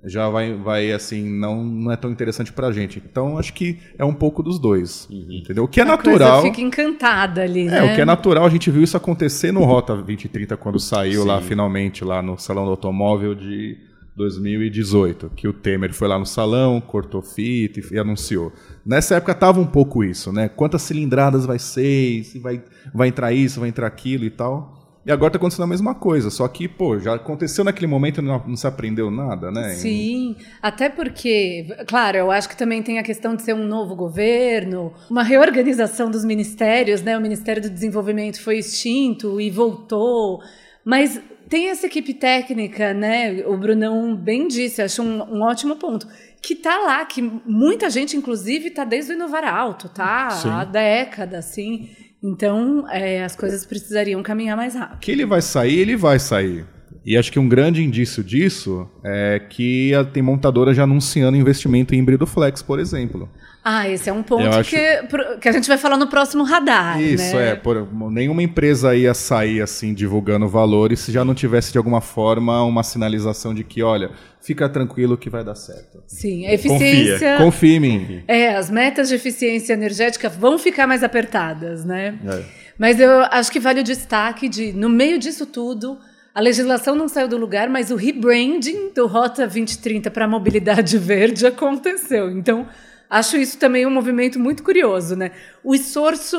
já 0.06 0.28
vai, 0.30 0.54
vai 0.54 0.92
assim, 0.92 1.24
não, 1.24 1.64
não 1.64 1.92
é 1.92 1.96
tão 1.96 2.12
interessante 2.12 2.52
para 2.52 2.68
a 2.68 2.72
gente. 2.72 3.02
Então, 3.04 3.38
acho 3.38 3.54
que 3.54 3.80
é 3.98 4.04
um 4.04 4.14
pouco 4.14 4.44
dos 4.44 4.60
dois, 4.60 5.08
uhum. 5.10 5.28
entendeu? 5.32 5.64
O 5.64 5.68
que 5.68 5.80
é 5.80 5.84
a 5.84 5.86
natural... 5.86 6.42
Coisa 6.42 6.54
fica 6.54 6.62
encantada 6.62 7.42
ali, 7.42 7.68
é, 7.68 7.72
né? 7.72 7.84
o 7.84 7.96
que 7.96 8.02
é 8.02 8.06
natural, 8.06 8.46
a 8.46 8.50
gente 8.50 8.70
viu 8.70 8.84
isso 8.84 8.98
acontecer 8.98 9.54
no 9.54 9.64
Rota 9.64 9.96
2030, 9.96 10.58
quando 10.58 10.80
saiu 10.80 11.22
Sim. 11.22 11.28
lá, 11.28 11.42
finalmente, 11.42 12.04
lá 12.04 12.22
no 12.22 12.38
Salão 12.38 12.66
do 12.66 12.72
Automóvel 12.72 13.34
de 13.34 13.78
2018, 14.16 15.32
que 15.36 15.48
o 15.48 15.54
Temer 15.54 15.94
foi 15.94 16.08
lá 16.08 16.20
no 16.20 16.26
salão, 16.26 16.80
cortou 16.80 17.22
fita 17.22 17.80
e, 17.80 17.96
e 17.96 18.00
anunciou. 18.00 18.52
Nessa 18.86 19.16
época 19.16 19.34
tava 19.34 19.60
um 19.60 19.66
pouco 19.66 20.04
isso, 20.04 20.32
né? 20.32 20.48
Quantas 20.48 20.84
cilindradas 20.84 21.46
vai 21.46 21.58
ser, 21.58 22.24
se 22.24 22.40
vai, 22.40 22.64
vai 22.94 23.08
entrar 23.08 23.34
isso, 23.34 23.60
vai 23.60 23.70
entrar 23.70 23.88
aquilo 23.88 24.24
e 24.24 24.30
tal. 24.30 24.84
E 25.06 25.12
agora 25.12 25.28
está 25.28 25.38
acontecendo 25.38 25.66
a 25.66 25.68
mesma 25.68 25.94
coisa, 25.94 26.30
só 26.30 26.48
que, 26.48 26.66
pô, 26.66 26.98
já 26.98 27.16
aconteceu 27.16 27.66
naquele 27.66 27.88
momento 27.88 28.22
e 28.22 28.24
não, 28.24 28.42
não, 28.48 28.56
se 28.56 28.66
aprendeu 28.66 29.12
nada, 29.12 29.52
né? 29.52 29.74
Sim, 29.74 30.38
até 30.62 30.88
porque, 30.88 31.68
claro, 31.88 32.18
eu 32.18 32.32
acho 32.32 32.48
que 32.48 32.56
também 32.56 32.82
tem 32.82 33.00
a 33.00 33.04
questão 33.04 33.36
de 33.36 33.42
ser 33.42 33.54
um 33.54 33.68
novo 33.68 33.98
governo, 33.98 34.94
uma 35.10 35.22
reorganização 35.22 36.10
dos 36.10 36.24
ministérios, 36.24 37.02
né? 37.02 37.18
O 37.18 37.22
Ministério 37.22 37.62
do 37.62 37.70
Desenvolvimento 37.70 38.42
foi 38.42 38.60
extinto 38.60 39.42
e 39.42 39.50
voltou, 39.50 40.42
mas 40.86 41.20
tem 41.54 41.70
essa 41.70 41.86
equipe 41.86 42.16
técnica, 42.16 42.96
né? 42.96 43.46
O 43.46 43.56
Brunão 43.56 44.16
bem 44.16 44.48
disse, 44.48 44.82
acho 44.82 45.04
um, 45.04 45.22
um 45.22 45.44
ótimo 45.44 45.76
ponto. 45.76 46.08
Que 46.42 46.56
tá 46.56 46.80
lá, 46.80 47.06
que 47.06 47.22
muita 47.22 47.92
gente, 47.92 48.18
inclusive, 48.18 48.72
tá 48.72 48.84
desde 48.84 49.12
o 49.12 49.14
Inovar 49.14 49.44
Alto, 49.44 49.88
tá? 49.88 50.32
Sim. 50.32 50.50
Há 50.50 50.66
décadas, 50.66 51.46
assim. 51.46 51.92
Então, 52.24 52.90
é, 52.90 53.24
as 53.24 53.36
coisas 53.36 53.68
precisariam 53.68 54.24
caminhar 54.24 54.58
mais 54.58 54.74
rápido. 54.74 55.00
Que 55.00 55.12
ele 55.12 55.28
vai 55.28 55.44
sair, 55.44 55.78
ele 55.78 55.96
vai 55.96 56.18
sair. 56.18 56.66
E 57.06 57.16
acho 57.16 57.32
que 57.32 57.38
um 57.38 57.48
grande 57.48 57.84
indício 57.84 58.24
disso 58.24 58.90
é 59.04 59.40
que 59.48 59.92
tem 60.12 60.24
montadora 60.24 60.74
já 60.74 60.86
anunciando 60.86 61.38
investimento 61.38 61.94
em 61.94 62.00
híbrido 62.00 62.26
flex, 62.26 62.64
por 62.64 62.80
exemplo. 62.80 63.30
Ah, 63.64 63.88
esse 63.88 64.10
é 64.10 64.14
um 64.14 64.22
ponto 64.22 64.46
acho... 64.46 64.70
que, 64.70 65.38
que 65.40 65.48
a 65.48 65.52
gente 65.52 65.70
vai 65.70 65.78
falar 65.78 65.96
no 65.96 66.08
próximo 66.08 66.44
radar. 66.44 67.02
Isso, 67.02 67.36
né? 67.36 67.52
é. 67.52 67.56
Por, 67.56 67.88
nenhuma 68.12 68.44
empresa 68.44 68.94
ia 68.94 69.14
sair 69.14 69.62
assim 69.62 69.94
divulgando 69.94 70.50
valores 70.50 71.00
se 71.00 71.12
já 71.14 71.24
não 71.24 71.34
tivesse 71.34 71.72
de 71.72 71.78
alguma 71.78 72.02
forma 72.02 72.62
uma 72.64 72.84
sinalização 72.84 73.54
de 73.54 73.64
que, 73.64 73.82
olha, 73.82 74.12
fica 74.42 74.68
tranquilo 74.68 75.18
que 75.18 75.30
vai 75.30 75.46
dar 75.46 75.56
certo. 75.56 76.04
Sim, 76.06 76.46
a 76.46 76.54
eficiência. 76.54 77.38
Confia, 77.38 77.38
Confia 77.38 77.76
em 77.78 77.80
mim. 77.80 78.24
É, 78.28 78.56
as 78.56 78.70
metas 78.70 79.08
de 79.08 79.16
eficiência 79.16 79.72
energética 79.72 80.28
vão 80.28 80.60
ficar 80.60 80.86
mais 80.86 81.02
apertadas, 81.02 81.86
né? 81.86 82.20
É. 82.26 82.44
Mas 82.78 83.00
eu 83.00 83.22
acho 83.32 83.50
que 83.50 83.62
vale 83.62 83.80
o 83.80 83.84
destaque 83.84 84.50
de, 84.50 84.74
no 84.74 84.90
meio 84.90 85.18
disso 85.18 85.46
tudo, 85.46 85.98
a 86.36 86.42
legislação 86.42 86.96
não 86.96 87.08
saiu 87.08 87.28
do 87.28 87.38
lugar, 87.38 87.70
mas 87.70 87.92
o 87.92 87.96
rebranding 87.96 88.92
do 88.94 89.06
Rota 89.06 89.44
2030 89.44 90.10
para 90.12 90.26
a 90.26 90.28
mobilidade 90.28 90.98
verde 91.00 91.46
aconteceu. 91.46 92.32
Então, 92.32 92.68
Acho 93.10 93.38
isso 93.38 93.58
também 93.58 93.86
um 93.86 93.92
movimento 93.92 94.40
muito 94.40 94.64
curioso, 94.64 95.16
né? 95.16 95.32
O 95.64 95.74
esforço 95.76 96.38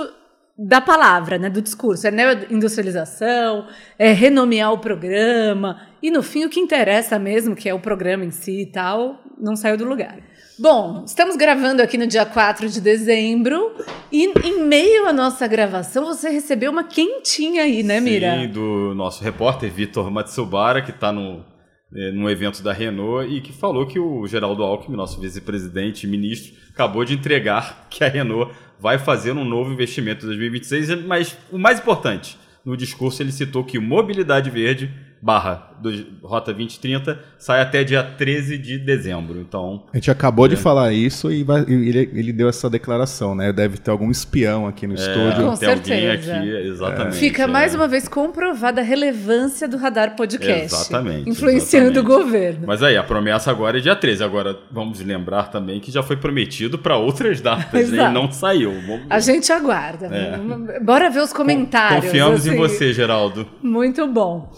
da 0.56 0.80
palavra, 0.80 1.36
né, 1.36 1.50
do 1.50 1.60
discurso, 1.60 2.06
é 2.06 2.12
neo-industrialização, 2.12 3.66
é 3.98 4.12
renomear 4.12 4.72
o 4.72 4.78
programa, 4.78 5.80
e 6.00 6.10
no 6.10 6.22
fim 6.22 6.44
o 6.44 6.48
que 6.48 6.60
interessa 6.60 7.18
mesmo, 7.18 7.56
que 7.56 7.68
é 7.68 7.74
o 7.74 7.80
programa 7.80 8.24
em 8.24 8.30
si 8.30 8.62
e 8.62 8.66
tal, 8.66 9.20
não 9.36 9.56
saiu 9.56 9.76
do 9.76 9.84
lugar. 9.84 10.18
Bom, 10.56 11.02
estamos 11.04 11.34
gravando 11.34 11.82
aqui 11.82 11.98
no 11.98 12.06
dia 12.06 12.24
4 12.24 12.68
de 12.68 12.80
dezembro 12.80 13.74
e 14.12 14.26
em 14.46 14.62
meio 14.62 15.08
à 15.08 15.12
nossa 15.12 15.48
gravação 15.48 16.04
você 16.04 16.30
recebeu 16.30 16.70
uma 16.70 16.84
quentinha 16.84 17.64
aí, 17.64 17.82
né, 17.82 17.98
Mira? 17.98 18.38
Sim, 18.38 18.48
do 18.48 18.94
nosso 18.94 19.24
repórter 19.24 19.68
Vitor 19.72 20.08
Matsubara, 20.12 20.80
que 20.80 20.92
está 20.92 21.10
no, 21.10 21.44
é, 21.94 22.10
num 22.10 22.28
evento 22.28 22.62
da 22.62 22.72
Renault 22.72 23.30
e 23.30 23.40
que 23.40 23.52
falou 23.52 23.86
que 23.86 23.98
o 23.98 24.26
Geraldo 24.26 24.62
Alckmin, 24.62 24.96
nosso 24.96 25.20
vice-presidente 25.20 26.06
e 26.06 26.10
ministro, 26.10 26.54
acabou 26.70 27.04
de 27.04 27.14
entregar 27.14 27.86
que 27.90 28.02
a 28.02 28.08
Renault 28.08 28.52
vai 28.80 28.98
fazer 28.98 29.32
um 29.32 29.44
novo 29.44 29.72
investimento 29.72 30.24
em 30.24 30.28
2026, 30.28 31.04
mas 31.04 31.36
o 31.50 31.58
mais 31.58 31.78
importante, 31.78 32.36
no 32.64 32.76
discurso 32.76 33.22
ele 33.22 33.32
citou 33.32 33.62
que 33.62 33.78
mobilidade 33.78 34.50
verde 34.50 34.92
barra 35.24 35.70
do 35.80 35.90
Rota 36.22 36.52
2030 36.52 37.18
sai 37.38 37.62
até 37.62 37.82
dia 37.82 38.02
13 38.02 38.58
de 38.58 38.78
dezembro. 38.78 39.40
Então. 39.40 39.84
A 39.90 39.96
gente 39.96 40.10
acabou 40.10 40.44
é. 40.44 40.50
de 40.50 40.56
falar 40.56 40.92
isso 40.92 41.32
e 41.32 41.42
vai, 41.42 41.62
ele, 41.62 42.10
ele, 42.12 42.32
deu 42.32 42.46
essa 42.46 42.68
declaração, 42.68 43.34
né? 43.34 43.50
Deve 43.50 43.78
ter 43.78 43.90
algum 43.90 44.10
espião 44.10 44.66
aqui 44.66 44.86
no 44.86 44.92
é, 44.92 44.96
estúdio. 44.96 45.46
Com 45.46 45.56
certeza. 45.56 46.36
Aqui, 46.36 46.50
exatamente. 46.50 47.16
Fica 47.16 47.44
é. 47.44 47.46
mais 47.46 47.74
uma 47.74 47.88
vez 47.88 48.06
comprovada 48.06 48.82
a 48.82 48.84
relevância 48.84 49.66
do 49.66 49.78
Radar 49.78 50.14
Podcast. 50.14 50.74
Exatamente. 50.74 51.30
Influenciando 51.30 51.92
exatamente. 51.92 52.12
o 52.12 52.18
governo. 52.18 52.66
Mas 52.66 52.82
aí, 52.82 52.96
a 52.96 53.02
promessa 53.02 53.50
agora 53.50 53.78
é 53.78 53.80
dia 53.80 53.96
13. 53.96 54.22
Agora, 54.22 54.58
vamos 54.70 55.00
lembrar 55.00 55.44
também 55.44 55.80
que 55.80 55.90
já 55.90 56.02
foi 56.02 56.16
prometido 56.16 56.78
para 56.78 56.98
outras 56.98 57.40
datas 57.40 57.88
e 57.88 57.96
não 57.96 58.30
saiu. 58.30 58.72
Vamos... 58.86 59.06
A 59.08 59.18
gente 59.20 59.50
aguarda. 59.50 60.06
É. 60.06 60.80
Bora 60.80 61.08
ver 61.08 61.20
os 61.20 61.32
comentários. 61.32 62.04
Confiamos 62.04 62.40
assim. 62.40 62.50
em 62.50 62.56
você, 62.56 62.92
Geraldo. 62.92 63.48
Muito 63.62 64.06
bom. 64.06 64.52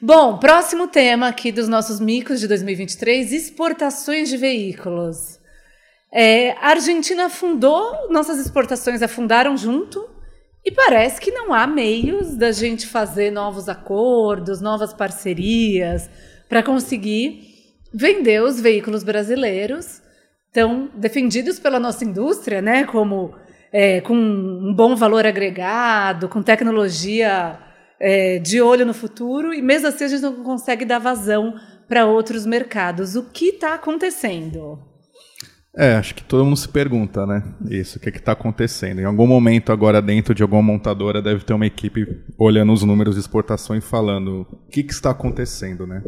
Bom, 0.00 0.38
próximo 0.38 0.86
tema 0.86 1.26
aqui 1.26 1.50
dos 1.50 1.66
nossos 1.66 1.98
micos 1.98 2.38
de 2.38 2.46
2023: 2.46 3.32
exportações 3.32 4.28
de 4.28 4.36
veículos. 4.36 5.40
É, 6.14 6.52
a 6.52 6.68
Argentina 6.68 7.26
afundou, 7.26 8.08
nossas 8.08 8.38
exportações 8.38 9.02
afundaram 9.02 9.56
junto, 9.56 10.08
e 10.64 10.70
parece 10.70 11.20
que 11.20 11.32
não 11.32 11.52
há 11.52 11.66
meios 11.66 12.36
da 12.36 12.52
gente 12.52 12.86
fazer 12.86 13.32
novos 13.32 13.68
acordos, 13.68 14.60
novas 14.60 14.94
parcerias 14.94 16.08
para 16.48 16.62
conseguir 16.62 17.42
vender 17.92 18.40
os 18.40 18.60
veículos 18.60 19.02
brasileiros, 19.02 20.00
tão 20.52 20.88
defendidos 20.94 21.58
pela 21.58 21.80
nossa 21.80 22.04
indústria, 22.04 22.62
né? 22.62 22.84
Como 22.84 23.34
é, 23.72 24.00
com 24.00 24.14
um 24.14 24.72
bom 24.72 24.94
valor 24.94 25.26
agregado, 25.26 26.28
com 26.28 26.40
tecnologia 26.40 27.58
é, 28.00 28.38
de 28.38 28.60
olho 28.60 28.86
no 28.86 28.94
futuro 28.94 29.52
e 29.52 29.60
mesmo 29.60 29.88
assim 29.88 30.04
a 30.04 30.08
gente 30.08 30.22
não 30.22 30.42
consegue 30.44 30.84
dar 30.84 30.98
vazão 30.98 31.54
para 31.88 32.06
outros 32.06 32.46
mercados. 32.46 33.16
O 33.16 33.24
que 33.24 33.46
está 33.46 33.74
acontecendo? 33.74 34.78
É, 35.76 35.94
acho 35.94 36.14
que 36.14 36.24
todo 36.24 36.44
mundo 36.44 36.56
se 36.56 36.68
pergunta, 36.68 37.24
né? 37.24 37.42
Isso, 37.70 37.98
o 37.98 38.00
que 38.00 38.08
está 38.08 38.32
acontecendo? 38.32 39.00
Em 39.00 39.04
algum 39.04 39.28
momento 39.28 39.70
agora 39.70 40.02
dentro 40.02 40.34
de 40.34 40.42
alguma 40.42 40.60
montadora 40.60 41.22
deve 41.22 41.44
ter 41.44 41.52
uma 41.52 41.66
equipe 41.66 42.04
olhando 42.36 42.72
os 42.72 42.82
números 42.82 43.14
de 43.14 43.20
exportação 43.20 43.76
e 43.76 43.80
falando 43.80 44.46
o 44.50 44.70
que, 44.70 44.82
que 44.82 44.92
está 44.92 45.10
acontecendo, 45.10 45.86
né? 45.86 46.02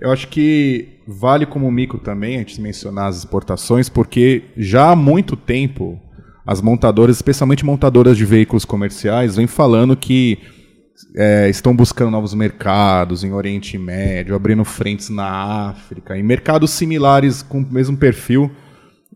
Eu 0.00 0.12
acho 0.12 0.28
que 0.28 1.00
vale 1.04 1.46
como 1.46 1.70
mico 1.70 1.98
também 1.98 2.36
a 2.36 2.38
gente 2.38 2.60
mencionar 2.60 3.08
as 3.08 3.18
exportações, 3.18 3.88
porque 3.88 4.44
já 4.56 4.92
há 4.92 4.96
muito 4.96 5.36
tempo 5.36 6.00
as 6.46 6.60
montadoras, 6.62 7.16
especialmente 7.16 7.64
montadoras 7.64 8.16
de 8.16 8.24
veículos 8.24 8.64
comerciais, 8.64 9.34
vêm 9.34 9.48
falando 9.48 9.96
que 9.96 10.38
é, 11.14 11.48
estão 11.48 11.74
buscando 11.74 12.10
novos 12.10 12.34
mercados 12.34 13.24
em 13.24 13.32
Oriente 13.32 13.78
Médio, 13.78 14.34
abrindo 14.34 14.64
frentes 14.64 15.08
na 15.08 15.68
África, 15.70 16.16
em 16.16 16.22
mercados 16.22 16.70
similares 16.70 17.42
com 17.42 17.60
o 17.60 17.72
mesmo 17.72 17.96
perfil 17.96 18.50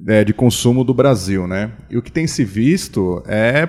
é, 0.07 0.25
de 0.25 0.33
consumo 0.33 0.85
do 0.85 0.95
Brasil, 0.95 1.47
né? 1.47 1.73
E 1.91 1.97
o 1.97 2.03
que 2.03 2.11
tem 2.11 2.27
se 2.27 2.45
visto 2.45 3.23
é, 3.27 3.69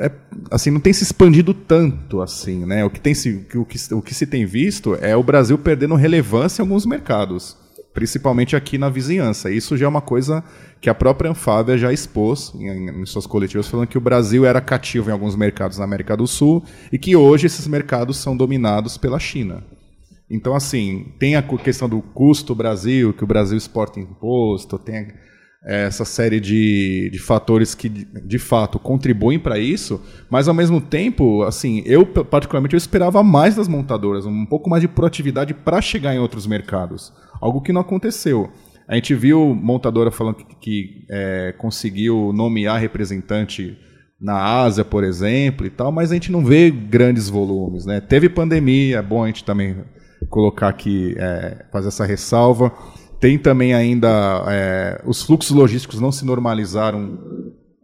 é, 0.00 0.10
assim 0.50 0.70
não 0.70 0.80
tem 0.80 0.92
se 0.92 1.02
expandido 1.02 1.54
tanto 1.54 2.20
assim, 2.20 2.64
né? 2.64 2.84
O 2.84 2.90
que 2.90 3.00
tem 3.00 3.14
se 3.14 3.46
o 3.54 3.64
que, 3.64 3.94
o 3.94 4.02
que 4.02 4.14
se 4.14 4.26
tem 4.26 4.44
visto 4.44 4.94
é 4.96 5.16
o 5.16 5.22
Brasil 5.22 5.58
perdendo 5.58 5.94
relevância 5.94 6.60
em 6.60 6.64
alguns 6.64 6.86
mercados 6.86 7.56
principalmente 7.96 8.54
aqui 8.54 8.76
na 8.76 8.90
vizinhança. 8.90 9.50
Isso 9.50 9.74
já 9.74 9.86
é 9.86 9.88
uma 9.88 10.02
coisa 10.02 10.44
que 10.82 10.90
a 10.90 10.94
própria 10.94 11.30
Anfávia 11.30 11.78
já 11.78 11.90
expôs 11.90 12.52
em, 12.54 12.90
em, 12.90 13.06
suas 13.06 13.26
coletivas, 13.26 13.66
falando 13.66 13.88
que 13.88 13.96
o 13.96 14.02
Brasil 14.02 14.44
era 14.44 14.60
cativo 14.60 15.08
em 15.08 15.14
alguns 15.14 15.34
mercados 15.34 15.78
na 15.78 15.84
América 15.84 16.14
do 16.14 16.26
Sul 16.26 16.62
e 16.92 16.98
que 16.98 17.16
hoje 17.16 17.46
esses 17.46 17.66
mercados 17.66 18.18
são 18.18 18.36
dominados 18.36 18.98
pela 18.98 19.18
China. 19.18 19.64
Então, 20.30 20.54
assim, 20.54 21.14
tem 21.18 21.36
a 21.36 21.42
questão 21.42 21.88
do 21.88 22.02
custo 22.02 22.54
Brasil, 22.54 23.14
que 23.14 23.24
o 23.24 23.26
Brasil 23.26 23.56
exporta 23.56 23.98
imposto, 23.98 24.78
tem 24.78 25.08
é, 25.64 25.86
essa 25.86 26.04
série 26.04 26.38
de, 26.38 27.08
de 27.10 27.18
fatores 27.18 27.74
que, 27.74 27.88
de 27.88 28.38
fato, 28.38 28.78
contribuem 28.78 29.38
para 29.38 29.58
isso, 29.58 30.02
mas, 30.28 30.48
ao 30.48 30.54
mesmo 30.54 30.82
tempo, 30.82 31.44
assim, 31.44 31.82
eu, 31.86 32.04
particularmente, 32.04 32.74
eu 32.74 32.78
esperava 32.78 33.22
mais 33.22 33.54
das 33.54 33.68
montadoras, 33.68 34.26
um 34.26 34.44
pouco 34.44 34.68
mais 34.68 34.82
de 34.82 34.88
proatividade 34.88 35.54
para 35.54 35.80
chegar 35.80 36.14
em 36.14 36.18
outros 36.18 36.46
mercados 36.46 37.10
algo 37.40 37.60
que 37.60 37.72
não 37.72 37.80
aconteceu. 37.80 38.50
A 38.88 38.94
gente 38.94 39.14
viu 39.14 39.54
montadora 39.54 40.10
falando 40.10 40.36
que, 40.36 40.44
que 40.56 41.06
é, 41.10 41.54
conseguiu 41.58 42.32
nomear 42.32 42.80
representante 42.80 43.76
na 44.20 44.62
Ásia, 44.62 44.84
por 44.84 45.04
exemplo, 45.04 45.66
e 45.66 45.70
tal, 45.70 45.92
mas 45.92 46.10
a 46.10 46.14
gente 46.14 46.32
não 46.32 46.44
vê 46.44 46.70
grandes 46.70 47.28
volumes. 47.28 47.84
Né? 47.84 48.00
Teve 48.00 48.28
pandemia, 48.28 48.98
é 48.98 49.02
bom 49.02 49.24
a 49.24 49.26
gente 49.26 49.44
também 49.44 49.76
colocar 50.30 50.68
aqui, 50.68 51.14
é, 51.18 51.66
fazer 51.72 51.88
essa 51.88 52.04
ressalva. 52.04 52.72
Tem 53.20 53.38
também 53.38 53.74
ainda. 53.74 54.44
É, 54.48 55.02
os 55.04 55.22
fluxos 55.22 55.54
logísticos 55.54 56.00
não 56.00 56.12
se 56.12 56.24
normalizaram 56.24 57.18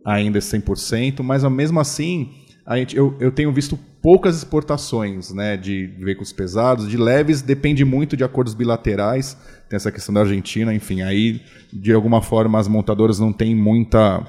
ainda 0.04 0.38
100%, 0.38 1.22
mas 1.22 1.44
mesmo 1.44 1.80
assim, 1.80 2.30
a 2.64 2.76
gente, 2.76 2.96
eu, 2.96 3.14
eu 3.18 3.32
tenho 3.32 3.52
visto 3.52 3.78
poucas 4.00 4.36
exportações 4.36 5.32
né, 5.32 5.56
de 5.56 5.86
veículos 5.98 6.32
pesados, 6.32 6.88
de 6.88 6.96
leves, 6.96 7.42
depende 7.42 7.84
muito 7.84 8.16
de 8.16 8.24
acordos 8.24 8.54
bilaterais. 8.54 9.36
Tem 9.68 9.76
essa 9.76 9.92
questão 9.92 10.14
da 10.14 10.20
Argentina, 10.20 10.72
enfim, 10.74 11.02
aí 11.02 11.40
de 11.72 11.92
alguma 11.92 12.22
forma 12.22 12.58
as 12.58 12.68
montadoras 12.68 13.18
não 13.18 13.32
têm 13.32 13.54
muita. 13.54 14.24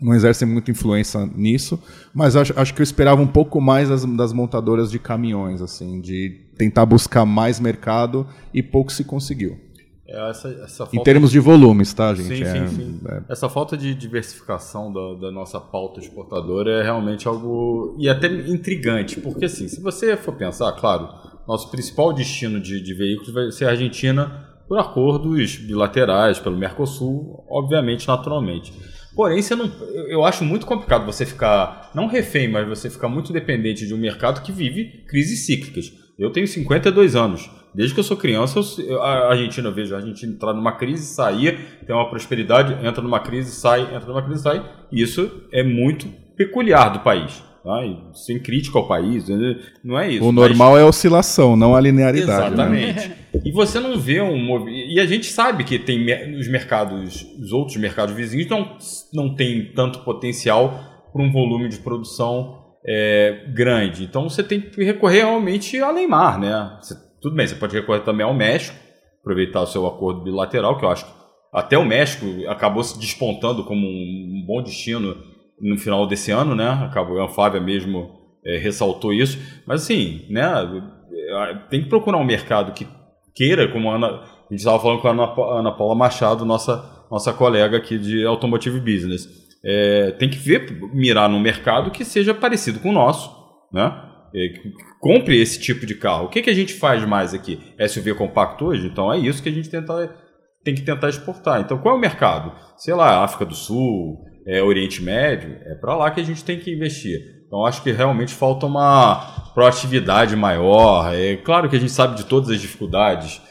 não 0.00 0.14
exercem 0.14 0.46
muita 0.46 0.70
influência 0.70 1.26
nisso, 1.34 1.82
mas 2.14 2.36
acho, 2.36 2.58
acho 2.58 2.74
que 2.74 2.80
eu 2.80 2.84
esperava 2.84 3.20
um 3.20 3.26
pouco 3.26 3.60
mais 3.60 3.88
das, 3.88 4.04
das 4.04 4.32
montadoras 4.32 4.90
de 4.90 4.98
caminhões, 4.98 5.60
assim, 5.62 6.00
de 6.00 6.48
tentar 6.56 6.86
buscar 6.86 7.24
mais 7.24 7.58
mercado 7.58 8.26
e 8.52 8.62
pouco 8.62 8.92
se 8.92 9.04
conseguiu. 9.04 9.58
É 10.06 10.30
essa, 10.30 10.48
essa 10.48 10.88
em 10.92 11.02
termos 11.02 11.30
de... 11.30 11.38
volumes, 11.38 11.94
tá, 11.94 12.14
gente? 12.14 12.36
Sim, 12.36 12.42
é, 12.42 12.66
sim, 12.66 12.68
sim. 12.68 13.00
É... 13.08 13.32
Essa 13.32 13.48
falta 13.48 13.76
de 13.76 13.94
diversificação 13.94 14.92
da, 14.92 15.14
da, 15.14 15.30
nossa 15.32 15.58
pauta 15.58 15.98
exportadora 15.98 16.80
é 16.80 16.82
realmente 16.82 17.26
algo. 17.26 17.96
e 17.98 18.08
até 18.08 18.26
intrigante, 18.26 19.18
porque 19.20 19.46
assim, 19.46 19.66
se 19.66 19.80
você 19.80 20.14
for 20.16 20.34
pensar, 20.34 20.70
claro, 20.72 21.08
nosso 21.48 21.70
principal 21.70 22.12
destino 22.12 22.60
de, 22.60 22.82
de 22.82 22.94
veículos 22.94 23.32
vai 23.32 23.50
ser 23.50 23.64
a 23.66 23.70
Argentina 23.70 24.54
por 24.68 24.78
acordos 24.78 25.56
bilaterais, 25.56 26.38
pelo 26.38 26.56
Mercosul, 26.56 27.44
obviamente, 27.48 28.06
naturalmente. 28.06 28.72
Porém, 29.14 29.40
você 29.40 29.54
não, 29.54 29.70
eu 30.08 30.24
acho 30.24 30.44
muito 30.44 30.66
complicado 30.66 31.06
você 31.06 31.24
ficar, 31.24 31.90
não 31.94 32.06
refém, 32.06 32.48
mas 32.48 32.66
você 32.68 32.90
ficar 32.90 33.08
muito 33.08 33.32
dependente 33.32 33.86
de 33.86 33.94
um 33.94 33.98
mercado 33.98 34.42
que 34.42 34.50
vive 34.50 35.04
crises 35.06 35.46
cíclicas. 35.46 35.92
Eu 36.18 36.30
tenho 36.30 36.48
52 36.48 37.14
anos. 37.14 37.48
Desde 37.74 37.92
que 37.92 38.00
eu 38.00 38.04
sou 38.04 38.16
criança, 38.16 38.60
eu, 38.82 39.02
a 39.02 39.30
Argentina, 39.30 39.68
eu 39.68 39.74
vejo 39.74 39.94
a 39.94 39.98
Argentina 39.98 40.32
entrar 40.32 40.54
numa 40.54 40.72
crise, 40.72 41.14
sair, 41.14 41.58
tem 41.84 41.94
uma 41.94 42.08
prosperidade, 42.08 42.86
entra 42.86 43.02
numa 43.02 43.20
crise, 43.20 43.50
sai, 43.50 43.82
entra 43.82 44.06
numa 44.06 44.22
crise, 44.22 44.42
sai. 44.42 44.64
E 44.92 45.02
isso 45.02 45.42
é 45.52 45.62
muito 45.62 46.06
peculiar 46.36 46.90
do 46.90 47.00
país. 47.00 47.42
Tá? 47.64 47.80
Sem 48.12 48.38
crítica 48.38 48.78
ao 48.78 48.86
país, 48.86 49.26
não 49.82 49.98
é 49.98 50.10
isso. 50.10 50.24
O 50.24 50.30
normal 50.30 50.72
mas... 50.72 50.82
é 50.82 50.84
oscilação, 50.84 51.56
não 51.56 51.74
a 51.74 51.80
linearidade. 51.80 52.54
Né? 52.54 52.62
Exatamente. 52.62 53.08
Né? 53.08 53.16
E 53.42 53.50
você 53.50 53.80
não 53.80 53.98
vê 53.98 54.20
um 54.20 54.38
movimento. 54.38 54.76
E 54.76 55.00
a 55.00 55.06
gente 55.06 55.26
sabe 55.26 55.64
que 55.64 55.78
tem 55.78 56.36
os 56.38 56.46
mercados, 56.46 57.26
os 57.40 57.52
outros 57.52 57.78
mercados 57.78 58.14
vizinhos 58.14 58.48
não, 58.48 58.76
não 59.14 59.34
tem 59.34 59.72
tanto 59.74 60.00
potencial 60.00 61.08
para 61.10 61.22
um 61.22 61.32
volume 61.32 61.68
de 61.70 61.78
produção 61.78 62.62
é, 62.86 63.46
grande. 63.48 64.04
Então 64.04 64.28
você 64.28 64.42
tem 64.42 64.60
que 64.60 64.84
recorrer 64.84 65.20
realmente 65.20 65.80
a 65.80 65.90
Neymar, 65.90 66.38
né? 66.38 66.76
Você 66.82 66.94
tudo 67.24 67.36
bem, 67.36 67.46
você 67.46 67.54
pode 67.54 67.74
recorrer 67.74 68.00
também 68.00 68.26
ao 68.26 68.34
México, 68.34 68.76
aproveitar 69.22 69.62
o 69.62 69.66
seu 69.66 69.86
acordo 69.86 70.20
bilateral, 70.20 70.76
que 70.76 70.84
eu 70.84 70.90
acho 70.90 71.06
que 71.06 71.12
até 71.54 71.78
o 71.78 71.84
México 71.84 72.26
acabou 72.50 72.84
se 72.84 72.98
despontando 73.00 73.64
como 73.64 73.86
um, 73.86 74.44
bom 74.46 74.62
destino 74.62 75.16
no 75.58 75.78
final 75.78 76.06
desse 76.06 76.30
ano, 76.30 76.54
né? 76.54 76.68
Acabou, 76.68 77.22
a 77.22 77.28
Fábia 77.28 77.62
mesmo 77.62 78.10
é, 78.44 78.58
ressaltou 78.58 79.10
isso. 79.10 79.38
Mas 79.66 79.84
assim, 79.84 80.26
né? 80.28 80.44
É, 81.14 81.54
tem 81.70 81.82
que 81.82 81.88
procurar 81.88 82.18
um 82.18 82.24
mercado 82.24 82.74
que 82.74 82.86
queira, 83.34 83.72
como 83.72 83.90
a, 83.90 83.94
Ana, 83.94 84.06
a 84.08 84.48
gente 84.50 84.58
estava 84.58 84.78
falando 84.78 85.00
com 85.00 85.08
a 85.08 85.12
Ana, 85.12 85.34
Ana, 85.60 85.72
Paula 85.72 85.94
Machado, 85.94 86.44
nossa, 86.44 87.06
nossa 87.10 87.32
colega 87.32 87.78
aqui 87.78 87.96
de 87.96 88.22
Automotive 88.26 88.80
Business. 88.80 89.26
É, 89.64 90.10
tem 90.18 90.28
que 90.28 90.36
ver, 90.36 90.70
mirar 90.92 91.30
num 91.30 91.40
mercado 91.40 91.90
que 91.90 92.04
seja 92.04 92.34
parecido 92.34 92.80
com 92.80 92.90
o 92.90 92.92
nosso, 92.92 93.34
né? 93.72 94.10
É, 94.34 94.48
compre 95.04 95.38
esse 95.38 95.60
tipo 95.60 95.84
de 95.84 95.94
carro. 95.94 96.24
O 96.24 96.28
que, 96.30 96.40
que 96.40 96.48
a 96.48 96.54
gente 96.54 96.72
faz 96.72 97.04
mais 97.04 97.34
aqui? 97.34 97.60
SUV 97.86 98.14
compacto 98.14 98.64
hoje? 98.64 98.86
Então 98.86 99.12
é 99.12 99.18
isso 99.18 99.42
que 99.42 99.50
a 99.50 99.52
gente 99.52 99.68
tenta 99.68 100.10
tem 100.64 100.74
que 100.74 100.80
tentar 100.80 101.10
exportar. 101.10 101.60
Então, 101.60 101.76
qual 101.76 101.94
é 101.94 101.98
o 101.98 102.00
mercado? 102.00 102.50
Sei 102.78 102.94
lá, 102.94 103.22
África 103.22 103.44
do 103.44 103.54
Sul, 103.54 104.24
é, 104.46 104.62
Oriente 104.62 105.02
Médio, 105.02 105.58
é 105.66 105.74
para 105.74 105.94
lá 105.94 106.10
que 106.10 106.22
a 106.22 106.24
gente 106.24 106.42
tem 106.42 106.58
que 106.58 106.72
investir. 106.72 107.20
Então, 107.46 107.66
acho 107.66 107.82
que 107.82 107.92
realmente 107.92 108.32
falta 108.32 108.64
uma 108.64 109.50
proatividade 109.52 110.34
maior. 110.34 111.14
É 111.14 111.36
claro 111.36 111.68
que 111.68 111.76
a 111.76 111.78
gente 111.78 111.92
sabe 111.92 112.16
de 112.16 112.24
todas 112.24 112.48
as 112.48 112.58
dificuldades, 112.58 113.42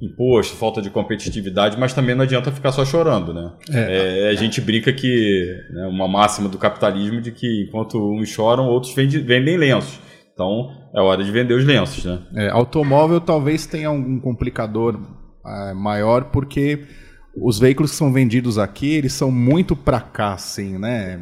imposto, 0.00 0.56
falta 0.56 0.82
de 0.82 0.90
competitividade, 0.90 1.78
mas 1.78 1.94
também 1.94 2.14
não 2.14 2.24
adianta 2.24 2.52
ficar 2.52 2.70
só 2.70 2.84
chorando, 2.84 3.32
né? 3.32 3.50
É. 3.72 4.26
É, 4.26 4.28
a 4.28 4.34
gente 4.34 4.60
brinca 4.60 4.92
que 4.92 5.56
né, 5.70 5.86
uma 5.86 6.06
máxima 6.06 6.50
do 6.50 6.58
capitalismo 6.58 7.22
de 7.22 7.32
que 7.32 7.64
enquanto 7.66 7.98
uns 8.12 8.28
choram, 8.28 8.66
outros 8.66 8.92
vendem, 8.92 9.22
vendem 9.22 9.56
lenços. 9.56 10.07
Então, 10.38 10.70
é 10.94 11.00
hora 11.00 11.24
de 11.24 11.32
vender 11.32 11.54
os 11.54 11.64
lenços, 11.64 12.04
né? 12.04 12.22
É, 12.36 12.48
automóvel 12.50 13.20
talvez 13.20 13.66
tenha 13.66 13.90
um 13.90 14.20
complicador 14.20 14.96
é, 15.44 15.74
maior 15.74 16.26
porque 16.26 16.86
os 17.34 17.58
veículos 17.58 17.90
que 17.90 17.96
são 17.96 18.12
vendidos 18.12 18.56
aqui, 18.56 18.94
eles 18.94 19.12
são 19.12 19.32
muito 19.32 19.74
para 19.74 20.00
cá, 20.00 20.34
assim, 20.34 20.78
né? 20.78 21.20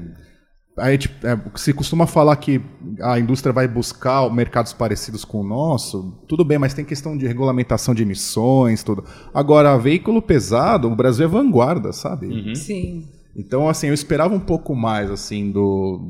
A 0.78 0.90
gente, 0.90 1.10
é, 1.24 1.58
se 1.58 1.72
costuma 1.72 2.06
falar 2.06 2.36
que 2.36 2.60
a 3.00 3.18
indústria 3.18 3.54
vai 3.54 3.66
buscar 3.66 4.30
mercados 4.30 4.74
parecidos 4.74 5.24
com 5.24 5.40
o 5.40 5.48
nosso, 5.48 6.22
tudo 6.28 6.44
bem, 6.44 6.58
mas 6.58 6.74
tem 6.74 6.84
questão 6.84 7.16
de 7.16 7.26
regulamentação 7.26 7.94
de 7.94 8.02
emissões, 8.02 8.84
tudo. 8.84 9.02
Agora, 9.32 9.78
veículo 9.78 10.20
pesado, 10.20 10.88
o 10.88 10.94
Brasil 10.94 11.24
é 11.24 11.28
vanguarda, 11.28 11.90
sabe? 11.90 12.26
Uhum. 12.26 12.54
Sim. 12.54 13.08
Então, 13.38 13.68
assim, 13.68 13.88
eu 13.88 13.94
esperava 13.94 14.34
um 14.34 14.40
pouco 14.40 14.74
mais, 14.74 15.10
assim, 15.10 15.50
do 15.50 16.00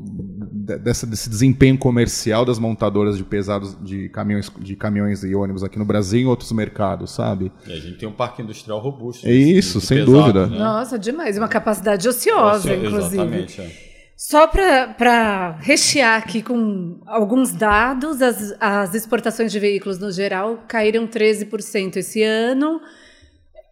dessa, 0.75 1.05
desse 1.05 1.29
desempenho 1.29 1.77
comercial 1.77 2.43
das 2.43 2.59
montadoras 2.59 3.17
de 3.17 3.23
pesados 3.23 3.77
de 3.81 4.09
caminhões, 4.09 4.51
de 4.59 4.75
caminhões 4.75 5.23
e 5.23 5.35
ônibus 5.35 5.63
aqui 5.63 5.77
no 5.77 5.85
Brasil 5.85 6.19
e 6.19 6.23
em 6.23 6.25
outros 6.25 6.51
mercados, 6.51 7.11
sabe? 7.11 7.51
E 7.65 7.71
a 7.71 7.75
gente 7.75 7.97
tem 7.97 8.07
um 8.07 8.13
parque 8.13 8.41
industrial 8.41 8.79
robusto. 8.79 9.27
É 9.27 9.31
isso, 9.31 9.79
sem 9.79 9.99
pesado, 9.99 10.17
dúvida. 10.17 10.47
Né? 10.47 10.57
Nossa, 10.57 10.97
demais. 10.97 11.37
Uma 11.37 11.47
capacidade 11.47 12.07
ociosa, 12.07 12.71
Ocio, 12.71 12.85
inclusive. 12.85 13.15
Exatamente. 13.15 13.61
É. 13.61 13.87
Só 14.15 14.47
para 14.47 15.57
rechear 15.59 16.17
aqui 16.17 16.41
com 16.41 16.99
alguns 17.05 17.51
dados, 17.51 18.19
as, 18.21 18.55
as 18.59 18.95
exportações 18.95 19.51
de 19.51 19.59
veículos 19.59 19.99
no 19.99 20.11
geral 20.11 20.63
caíram 20.67 21.07
13% 21.07 21.97
esse 21.97 22.23
ano. 22.23 22.81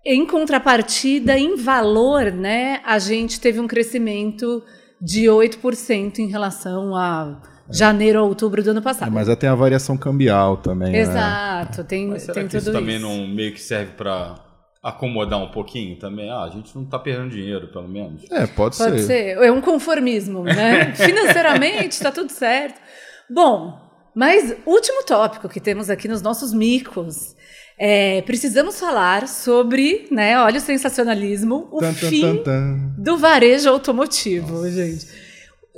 Em 0.06 0.26
contrapartida, 0.26 1.38
em 1.38 1.56
valor, 1.56 2.32
né, 2.32 2.80
a 2.86 3.00
gente 3.00 3.40
teve 3.40 3.60
um 3.60 3.68
crescimento 3.68 4.64
de 5.02 5.26
8% 5.26 6.20
em 6.20 6.28
relação 6.28 6.96
a 6.96 7.42
janeiro 7.70 8.20
a 8.20 8.22
outubro 8.22 8.64
do 8.64 8.70
ano 8.70 8.82
passado. 8.82 9.08
É, 9.08 9.12
mas 9.12 9.36
tem 9.38 9.50
a 9.50 9.56
variação 9.56 9.98
cambial 9.98 10.58
também. 10.58 10.92
Né? 10.92 11.00
Exato, 11.00 11.80
né? 11.80 11.88
tem, 11.88 12.08
mas 12.08 12.22
será 12.22 12.34
tem 12.36 12.44
que 12.44 12.50
tudo 12.50 12.62
isso 12.62 12.72
também 12.72 13.00
não 13.00 13.28
meio 13.28 13.52
que 13.54 13.62
serve 13.62 13.94
para 13.94 14.36
acomodar 14.84 15.42
um 15.42 15.50
pouquinho 15.50 15.98
também? 15.98 16.30
Ah, 16.30 16.44
a 16.44 16.50
gente 16.50 16.76
não 16.76 16.84
está 16.84 17.00
perdendo 17.00 17.32
dinheiro, 17.32 17.68
pelo 17.70 17.88
menos. 17.88 18.24
É, 18.30 18.46
pode, 18.46 18.78
pode 18.78 19.02
ser. 19.02 19.08
ser. 19.08 19.44
É 19.44 19.52
um 19.52 19.62
conformismo, 19.62 20.44
né? 20.44 20.94
Financeiramente 20.94 21.90
está 21.90 22.12
tudo 22.12 22.32
certo. 22.32 22.80
Bom, 23.28 23.85
mas 24.16 24.56
último 24.66 25.04
tópico 25.04 25.50
que 25.50 25.60
temos 25.60 25.90
aqui 25.90 26.08
nos 26.08 26.22
nossos 26.22 26.54
micos. 26.54 27.36
É, 27.78 28.22
precisamos 28.22 28.80
falar 28.80 29.28
sobre, 29.28 30.08
né, 30.10 30.40
olha 30.40 30.60
o 30.60 30.62
sensacionalismo, 30.62 31.68
o 31.70 31.80
tan, 31.80 31.94
fim 31.94 32.22
tan, 32.22 32.38
tan, 32.38 32.96
do 32.98 33.18
varejo 33.18 33.70
automotivo, 33.70 34.54
Nossa. 34.54 34.72
gente. 34.72 35.08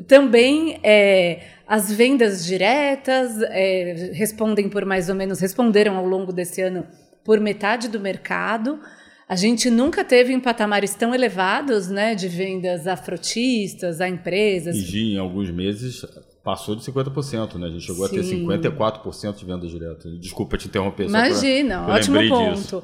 Também 0.08 0.80
é, 0.84 1.42
as 1.68 1.92
vendas 1.92 2.46
diretas 2.46 3.42
é, 3.42 4.12
respondem 4.14 4.70
por 4.70 4.86
mais 4.86 5.10
ou 5.10 5.16
menos, 5.16 5.40
responderam 5.40 5.98
ao 5.98 6.06
longo 6.06 6.32
desse 6.32 6.62
ano 6.62 6.86
por 7.26 7.40
metade 7.40 7.90
do 7.90 8.00
mercado. 8.00 8.80
A 9.28 9.36
gente 9.36 9.70
nunca 9.70 10.06
teve 10.06 10.32
em 10.32 10.40
patamares 10.40 10.94
tão 10.94 11.14
elevados 11.14 11.90
né, 11.90 12.14
de 12.14 12.30
vendas 12.30 12.88
a 12.88 12.96
frotistas, 12.96 14.00
a 14.00 14.08
empresas. 14.08 14.76
E 14.78 15.14
em 15.14 15.18
alguns 15.18 15.50
meses 15.50 16.06
passou 16.48 16.78
de 16.78 16.82
50%, 16.82 17.56
né? 17.56 17.68
A 17.68 17.70
gente 17.70 17.84
chegou 17.84 18.08
Sim. 18.08 18.20
a 18.20 18.24
ter 18.24 19.02
54% 19.04 19.36
de 19.36 19.46
vendas 19.46 19.70
diretas. 19.70 20.18
Desculpa 20.18 20.58
te 20.58 20.70
interromper. 20.70 21.04
Imagina, 21.06 21.84
pra, 21.84 21.96
ótimo 21.96 22.30
ponto. 22.30 22.56
Disso. 22.56 22.84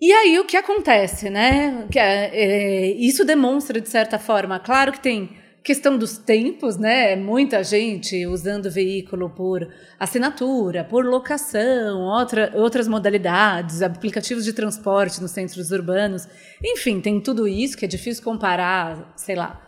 E 0.00 0.10
aí 0.10 0.38
o 0.38 0.46
que 0.46 0.56
acontece, 0.56 1.28
né? 1.28 1.86
É, 1.94 2.30
é, 2.32 2.86
isso 2.92 3.26
demonstra 3.26 3.78
de 3.78 3.90
certa 3.90 4.18
forma, 4.18 4.58
claro 4.58 4.90
que 4.90 5.00
tem 5.00 5.36
questão 5.62 5.98
dos 5.98 6.16
tempos, 6.16 6.78
né? 6.78 7.14
Muita 7.14 7.62
gente 7.62 8.26
usando 8.26 8.70
veículo 8.70 9.28
por 9.28 9.68
assinatura, 10.00 10.82
por 10.82 11.04
locação, 11.04 12.00
outra, 12.00 12.52
outras 12.54 12.88
modalidades, 12.88 13.82
aplicativos 13.82 14.46
de 14.46 14.54
transporte 14.54 15.20
nos 15.20 15.32
centros 15.32 15.70
urbanos. 15.70 16.26
Enfim, 16.64 17.02
tem 17.02 17.20
tudo 17.20 17.46
isso 17.46 17.76
que 17.76 17.84
é 17.84 17.88
difícil 17.88 18.24
comparar, 18.24 19.12
sei 19.14 19.34
lá, 19.36 19.65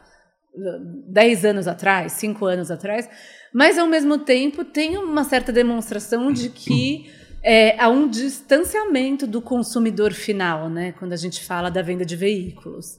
10 1.08 1.44
anos 1.44 1.68
atrás, 1.68 2.12
5 2.12 2.44
anos 2.46 2.70
atrás, 2.70 3.08
mas 3.52 3.78
ao 3.78 3.86
mesmo 3.86 4.18
tempo 4.18 4.64
tem 4.64 4.96
uma 4.96 5.24
certa 5.24 5.52
demonstração 5.52 6.32
de 6.32 6.50
que 6.50 7.10
é, 7.42 7.80
há 7.80 7.88
um 7.88 8.08
distanciamento 8.08 9.26
do 9.26 9.40
consumidor 9.40 10.12
final, 10.12 10.68
né? 10.68 10.92
Quando 10.92 11.12
a 11.12 11.16
gente 11.16 11.44
fala 11.44 11.70
da 11.70 11.82
venda 11.82 12.04
de 12.04 12.16
veículos. 12.16 12.98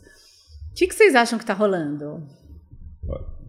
O 0.71 0.75
que, 0.75 0.87
que 0.87 0.95
vocês 0.95 1.15
acham 1.15 1.37
que 1.37 1.43
está 1.43 1.53
rolando? 1.53 2.23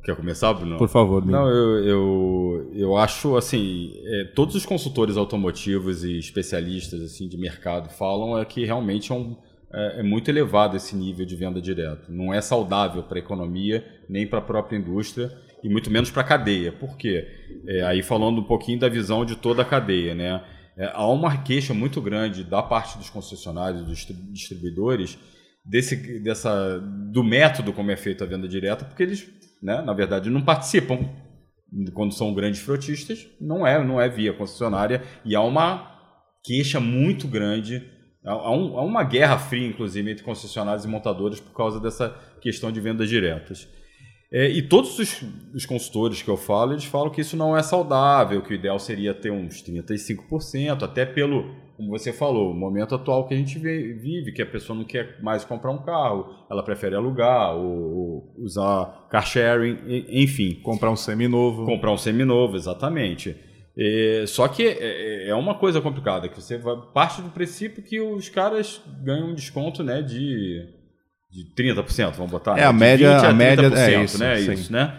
Quer 0.02 0.16
começar, 0.16 0.52
Bruno? 0.54 0.78
Por 0.78 0.88
favor. 0.88 1.24
Não, 1.24 1.48
eu, 1.48 1.84
eu, 1.84 2.70
eu 2.74 2.96
acho, 2.96 3.36
assim, 3.36 3.92
é, 4.04 4.24
todos 4.34 4.54
os 4.54 4.64
consultores 4.64 5.16
automotivos 5.16 6.02
e 6.04 6.18
especialistas 6.18 7.02
assim 7.02 7.28
de 7.28 7.36
mercado 7.36 7.90
falam 7.90 8.38
é 8.38 8.44
que 8.44 8.64
realmente 8.64 9.12
é, 9.12 9.14
um, 9.14 9.36
é, 9.72 10.00
é 10.00 10.02
muito 10.02 10.30
elevado 10.30 10.76
esse 10.76 10.96
nível 10.96 11.24
de 11.24 11.36
venda 11.36 11.60
direta. 11.60 12.04
Não 12.08 12.32
é 12.32 12.40
saudável 12.40 13.02
para 13.02 13.18
a 13.18 13.20
economia, 13.20 13.84
nem 14.08 14.26
para 14.26 14.38
a 14.38 14.42
própria 14.42 14.76
indústria, 14.76 15.30
e 15.62 15.68
muito 15.68 15.90
menos 15.90 16.10
para 16.10 16.22
a 16.22 16.24
cadeia. 16.24 16.72
Por 16.72 16.96
quê? 16.96 17.26
É, 17.66 17.82
aí 17.82 18.02
falando 18.02 18.40
um 18.40 18.44
pouquinho 18.44 18.78
da 18.78 18.88
visão 18.88 19.24
de 19.24 19.36
toda 19.36 19.62
a 19.62 19.64
cadeia, 19.64 20.14
né? 20.14 20.42
É, 20.76 20.90
há 20.94 21.06
uma 21.06 21.36
queixa 21.42 21.74
muito 21.74 22.00
grande 22.00 22.44
da 22.44 22.62
parte 22.62 22.96
dos 22.96 23.10
concessionários, 23.10 23.84
dos 23.84 24.06
distribuidores, 24.32 25.18
desse, 25.64 26.20
dessa, 26.20 26.78
do 27.12 27.22
método 27.22 27.72
como 27.72 27.90
é 27.90 27.96
feita 27.96 28.24
a 28.24 28.26
venda 28.26 28.48
direta, 28.48 28.84
porque 28.84 29.02
eles 29.02 29.28
né, 29.62 29.82
na 29.82 29.92
verdade, 29.92 30.30
não 30.30 30.40
participam 30.40 31.08
quando 31.94 32.14
são 32.14 32.34
grandes 32.34 32.60
frotistas, 32.60 33.28
não 33.40 33.66
é, 33.66 33.82
não 33.84 34.00
é 34.00 34.08
via 34.08 34.32
concessionária 34.32 35.02
e 35.24 35.36
há 35.36 35.40
uma 35.40 35.88
queixa 36.42 36.80
muito 36.80 37.28
grande, 37.28 37.86
há, 38.24 38.50
um, 38.50 38.78
há 38.78 38.82
uma 38.82 39.02
guerra 39.02 39.38
fria, 39.38 39.66
inclusive, 39.66 40.10
entre 40.10 40.24
concessionários 40.24 40.84
e 40.84 40.88
montadores 40.88 41.40
por 41.40 41.52
causa 41.52 41.80
dessa 41.80 42.10
questão 42.40 42.70
de 42.70 42.80
vendas 42.80 43.08
diretas. 43.08 43.68
É, 44.32 44.48
e 44.48 44.62
todos 44.62 44.98
os, 44.98 45.24
os, 45.52 45.66
consultores 45.66 46.22
que 46.22 46.28
eu 46.28 46.36
falo, 46.36 46.72
eles 46.72 46.84
falam 46.84 47.10
que 47.10 47.20
isso 47.20 47.36
não 47.36 47.56
é 47.56 47.62
saudável, 47.62 48.40
que 48.42 48.52
o 48.52 48.54
ideal 48.54 48.78
seria 48.78 49.12
ter 49.12 49.32
uns 49.32 49.60
35%, 49.62 50.82
até 50.84 51.04
pelo 51.04 51.52
como 51.80 51.92
você 51.98 52.12
falou, 52.12 52.50
o 52.50 52.54
momento 52.54 52.94
atual 52.94 53.26
que 53.26 53.32
a 53.32 53.36
gente 53.38 53.58
vive, 53.58 54.32
que 54.32 54.42
a 54.42 54.46
pessoa 54.46 54.78
não 54.78 54.84
quer 54.84 55.18
mais 55.22 55.46
comprar 55.46 55.70
um 55.70 55.78
carro, 55.78 56.26
ela 56.50 56.62
prefere 56.62 56.94
alugar 56.94 57.56
ou, 57.56 57.96
ou 57.96 58.34
usar 58.36 59.06
car 59.10 59.26
sharing, 59.26 59.78
enfim. 60.10 60.60
Comprar 60.62 60.90
um 60.90 60.96
seminovo. 60.96 61.64
Comprar 61.64 61.90
um 61.90 61.96
seminovo, 61.96 62.54
exatamente. 62.54 63.34
É, 63.82 64.26
só 64.26 64.46
que 64.46 64.62
é, 64.62 64.76
é, 64.78 65.28
é 65.30 65.34
uma 65.34 65.54
coisa 65.54 65.80
complicada, 65.80 66.28
que 66.28 66.38
você 66.38 66.58
vai, 66.58 66.76
parte 66.92 67.22
do 67.22 67.30
princípio 67.30 67.82
que 67.82 67.98
os 67.98 68.28
caras 68.28 68.82
ganham 69.02 69.30
um 69.30 69.34
desconto 69.34 69.82
né, 69.82 70.02
de, 70.02 70.68
de 71.30 71.54
30%, 71.56 72.12
vamos 72.12 72.30
botar. 72.30 72.58
É, 72.58 72.64
a 72.64 72.74
média, 72.74 73.12
a, 73.16 73.30
a 73.30 73.32
média 73.32 73.72
é 73.74 74.04
isso, 74.04 74.18
né? 74.18 74.38
Isso, 74.38 74.70
né? 74.70 74.94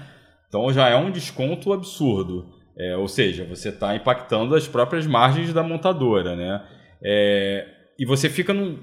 Então 0.47 0.73
já 0.73 0.89
é 0.89 0.95
um 0.95 1.11
desconto 1.11 1.71
absurdo. 1.71 2.49
É, 2.75 2.97
ou 2.97 3.07
seja, 3.07 3.45
você 3.45 3.69
está 3.69 3.95
impactando 3.95 4.55
as 4.55 4.67
próprias 4.67 5.05
margens 5.05 5.53
da 5.53 5.61
montadora, 5.61 6.35
né? 6.35 6.63
É, 7.03 7.67
e 7.99 8.05
você 8.05 8.31
fica 8.31 8.51
num. 8.51 8.79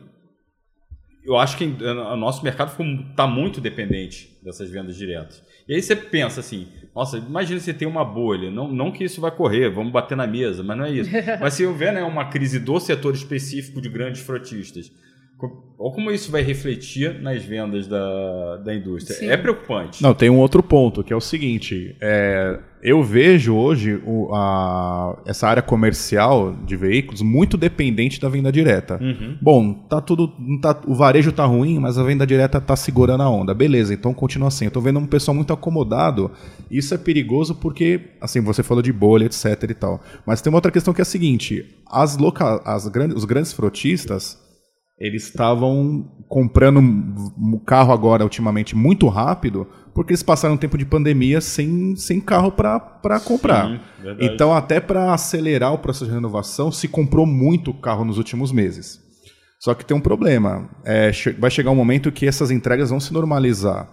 Eu 1.29 1.37
acho 1.37 1.59
que 1.59 1.65
o 1.65 2.17
nosso 2.17 2.43
mercado 2.43 2.73
está 3.11 3.27
muito 3.27 3.61
dependente 3.61 4.35
dessas 4.43 4.71
vendas 4.71 4.97
diretas. 4.97 5.43
E 5.69 5.75
aí 5.75 5.83
você 5.83 5.95
pensa 5.95 6.41
assim, 6.41 6.69
nossa, 6.97 7.19
imagina 7.19 7.61
se 7.61 7.75
tem 7.75 7.87
uma 7.87 8.03
bolha, 8.03 8.51
não, 8.51 8.67
não 8.67 8.91
que 8.91 9.05
isso 9.05 9.21
vai 9.21 9.31
correr, 9.31 9.69
vamos 9.69 9.93
bater 9.93 10.17
na 10.17 10.27
mesa, 10.27 10.63
mas 10.63 10.79
não 10.79 10.87
é 10.87 10.91
isso. 10.91 11.11
mas 11.39 11.53
se 11.53 11.67
houver 11.67 11.93
né, 11.93 12.03
uma 12.03 12.31
crise 12.31 12.59
do 12.59 12.81
setor 12.81 13.15
específico 13.15 13.79
de 13.79 13.91
grandes 13.91 14.23
frotistas, 14.23 14.91
ou 15.79 15.93
como 15.93 16.11
isso 16.11 16.33
vai 16.33 16.43
refletir 16.43 17.21
nas 17.23 17.45
vendas 17.45 17.87
da, 17.87 18.57
da 18.57 18.75
indústria. 18.75 19.17
Sim. 19.17 19.29
É 19.29 19.37
preocupante. 19.37 20.03
Não, 20.03 20.13
tem 20.13 20.29
um 20.29 20.39
outro 20.39 20.61
ponto, 20.61 21.05
que 21.05 21.13
é 21.13 21.17
o 21.17 21.21
seguinte: 21.21 21.97
é, 22.01 22.59
eu 22.83 23.01
vejo 23.05 23.55
hoje 23.55 24.03
o, 24.05 24.35
a, 24.35 25.17
essa 25.25 25.47
área 25.47 25.63
comercial 25.63 26.53
de 26.67 26.75
veículos 26.75 27.23
muito 27.23 27.57
dependente 27.57 28.21
da 28.21 28.29
venda 28.29 28.51
direta. 28.51 28.99
Uhum. 29.01 29.39
Bom, 29.41 29.73
tá 29.73 30.01
tudo. 30.01 30.33
Tá, 30.61 30.77
o 30.85 30.97
varejo 30.97 31.31
tá 31.31 31.45
ruim, 31.45 31.79
mas 31.79 31.97
a 31.97 32.03
venda 32.03 32.27
direta 32.27 32.61
tá 32.61 32.75
segurando 32.75 33.23
a 33.23 33.31
onda. 33.31 33.55
Beleza, 33.55 33.95
então 33.95 34.13
continua 34.13 34.49
assim. 34.49 34.65
Eu 34.65 34.73
tô 34.73 34.81
vendo 34.81 34.99
um 34.99 35.07
pessoal 35.07 35.33
muito 35.33 35.53
acomodado. 35.53 36.33
Isso 36.69 36.93
é 36.93 36.99
perigoso 36.99 37.55
porque, 37.55 38.01
assim, 38.21 38.41
você 38.41 38.65
falou 38.65 38.83
de 38.83 38.93
bolha, 38.93 39.27
etc 39.27 39.63
e 39.71 39.75
tal. 39.75 40.03
Mas 40.27 40.43
tem 40.43 40.51
uma 40.51 40.57
outra 40.57 40.73
questão 40.73 40.93
que 40.93 41.01
é 41.01 41.03
a 41.03 41.05
seguinte: 41.05 41.65
as 41.89 42.17
loca, 42.17 42.61
as 42.65 42.89
grandes, 42.89 43.17
os 43.17 43.25
grandes 43.25 43.53
frotistas 43.53 44.48
eles 45.01 45.25
estavam 45.25 46.11
comprando 46.29 46.79
um 46.81 47.59
carro 47.65 47.93
agora, 47.93 48.25
ultimamente, 48.25 48.77
muito 48.77 49.07
rápido, 49.09 49.67
porque 49.95 50.13
eles 50.13 50.23
passaram 50.23 50.55
um 50.55 50.59
tempo 50.59 50.77
de 50.77 50.85
pandemia 50.85 51.41
sem, 51.41 51.97
sem 51.97 52.21
carro 52.21 52.53
para 52.53 53.21
comprar. 53.25 53.69
Sim, 53.69 53.81
então, 54.21 54.53
até 54.53 54.81
para 54.81 55.15
acelerar 55.15 55.73
o 55.73 55.79
processo 55.79 56.07
de 56.07 56.13
renovação, 56.13 56.71
se 56.71 56.89
comprou 56.89 57.25
muito 57.25 57.73
carro 57.73 58.05
nos 58.05 58.19
últimos 58.19 58.53
meses. 58.53 59.01
Só 59.59 59.75
que 59.75 59.85
tem 59.85 59.97
um 59.97 60.01
problema. 60.01 60.69
É, 60.85 61.11
vai 61.39 61.51
chegar 61.51 61.71
um 61.71 61.77
momento 61.77 62.13
que 62.13 62.27
essas 62.27 62.51
entregas 62.51 62.91
vão 62.91 63.01
se 63.01 63.13
normalizar. 63.13 63.89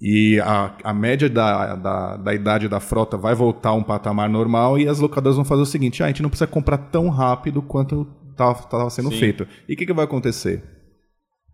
E 0.00 0.38
a, 0.40 0.74
a 0.84 0.92
média 0.92 1.28
da, 1.28 1.74
da, 1.74 2.16
da 2.18 2.34
idade 2.34 2.68
da 2.68 2.80
frota 2.80 3.16
vai 3.16 3.34
voltar 3.34 3.70
a 3.70 3.74
um 3.74 3.82
patamar 3.82 4.28
normal 4.28 4.78
e 4.78 4.86
as 4.86 4.98
locadoras 5.00 5.36
vão 5.36 5.44
fazer 5.44 5.62
o 5.62 5.66
seguinte: 5.66 6.02
ah, 6.02 6.06
a 6.06 6.08
gente 6.08 6.22
não 6.22 6.28
precisa 6.28 6.46
comprar 6.46 6.76
tão 6.76 7.08
rápido 7.08 7.62
quanto 7.62 8.06
estava 8.36 8.90
sendo 8.90 9.10
Sim. 9.10 9.18
feito. 9.18 9.46
E 9.68 9.74
o 9.74 9.76
que, 9.76 9.86
que 9.86 9.92
vai 9.92 10.04
acontecer? 10.04 10.62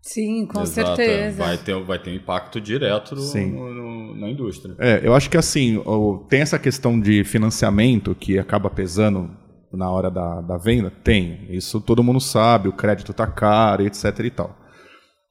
Sim, 0.01 0.45
com 0.47 0.61
Exato, 0.61 0.97
certeza. 0.97 1.41
é. 1.43 1.45
Vai 1.47 1.57
ter, 1.57 1.83
vai 1.83 1.99
ter 1.99 2.09
um 2.11 2.15
impacto 2.15 2.59
direto 2.59 3.15
no- 3.15 3.21
Sim. 3.21 3.51
no- 3.53 3.73
no- 3.73 4.15
na 4.19 4.29
indústria. 4.29 4.75
É, 4.77 4.99
eu 5.01 5.15
acho 5.15 5.29
que 5.29 5.37
assim, 5.37 5.81
tem 6.29 6.41
essa 6.41 6.59
questão 6.59 6.99
de 6.99 7.23
financiamento 7.23 8.13
que 8.13 8.37
acaba 8.37 8.69
pesando 8.69 9.29
na 9.71 9.89
hora 9.89 10.11
da, 10.11 10.41
da 10.41 10.57
venda? 10.57 10.91
Tem. 10.91 11.47
Isso 11.49 11.79
todo 11.79 12.03
mundo 12.03 12.19
sabe, 12.19 12.67
o 12.67 12.73
crédito 12.73 13.13
tá 13.13 13.25
caro, 13.25 13.83
etc 13.85 14.19
e 14.19 14.29
tal. 14.29 14.55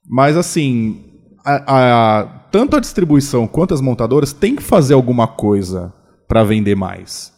Mas 0.08 0.36
assim, 0.38 1.04
a- 1.44 2.20
a- 2.20 2.24
tanto 2.50 2.74
a 2.76 2.80
distribuição 2.80 3.46
quanto 3.46 3.74
as 3.74 3.80
montadoras 3.82 4.32
têm 4.32 4.56
que 4.56 4.62
fazer 4.62 4.94
alguma 4.94 5.28
coisa 5.28 5.92
para 6.26 6.42
vender 6.44 6.74
mais. 6.74 7.30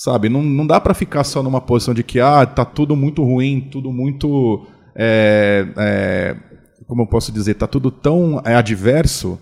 Sabe? 0.00 0.30
Não, 0.30 0.42
não 0.42 0.66
dá 0.66 0.80
para 0.80 0.94
ficar 0.94 1.24
só 1.24 1.42
numa 1.42 1.60
posição 1.60 1.92
de 1.92 2.02
que 2.02 2.20
ah, 2.20 2.46
tá 2.46 2.64
tudo 2.64 2.96
muito 2.96 3.22
ruim, 3.22 3.68
tudo 3.70 3.92
muito. 3.92 4.66
é, 4.96 5.66
é, 5.76 6.36
como 6.86 7.02
eu 7.02 7.06
posso 7.06 7.30
dizer? 7.30 7.52
Tá 7.52 7.66
tudo 7.66 7.90
tão 7.90 8.40
é, 8.46 8.54
adverso 8.54 9.38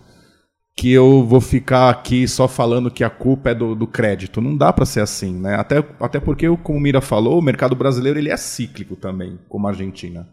que 0.77 0.91
eu 0.91 1.25
vou 1.25 1.41
ficar 1.41 1.89
aqui 1.89 2.27
só 2.27 2.49
falando 2.49 2.91
que 2.91 3.05
a 3.05 3.11
culpa 3.11 3.51
é 3.51 3.55
do, 3.55 3.77
do 3.77 3.87
crédito. 3.87 4.41
Não 4.41 4.57
dá 4.57 4.73
para 4.73 4.85
ser 4.85 4.99
assim, 4.99 5.33
né? 5.33 5.55
Até, 5.55 5.77
até 6.01 6.19
porque, 6.19 6.49
como 6.65 6.77
o 6.77 6.83
Mira 6.83 7.01
falou, 7.01 7.39
o 7.39 7.43
mercado 7.43 7.77
brasileiro 7.77 8.19
ele 8.19 8.31
é 8.31 8.37
cíclico 8.37 8.97
também, 8.97 9.39
como 9.49 9.69
a 9.69 9.71
Argentina. 9.71 10.29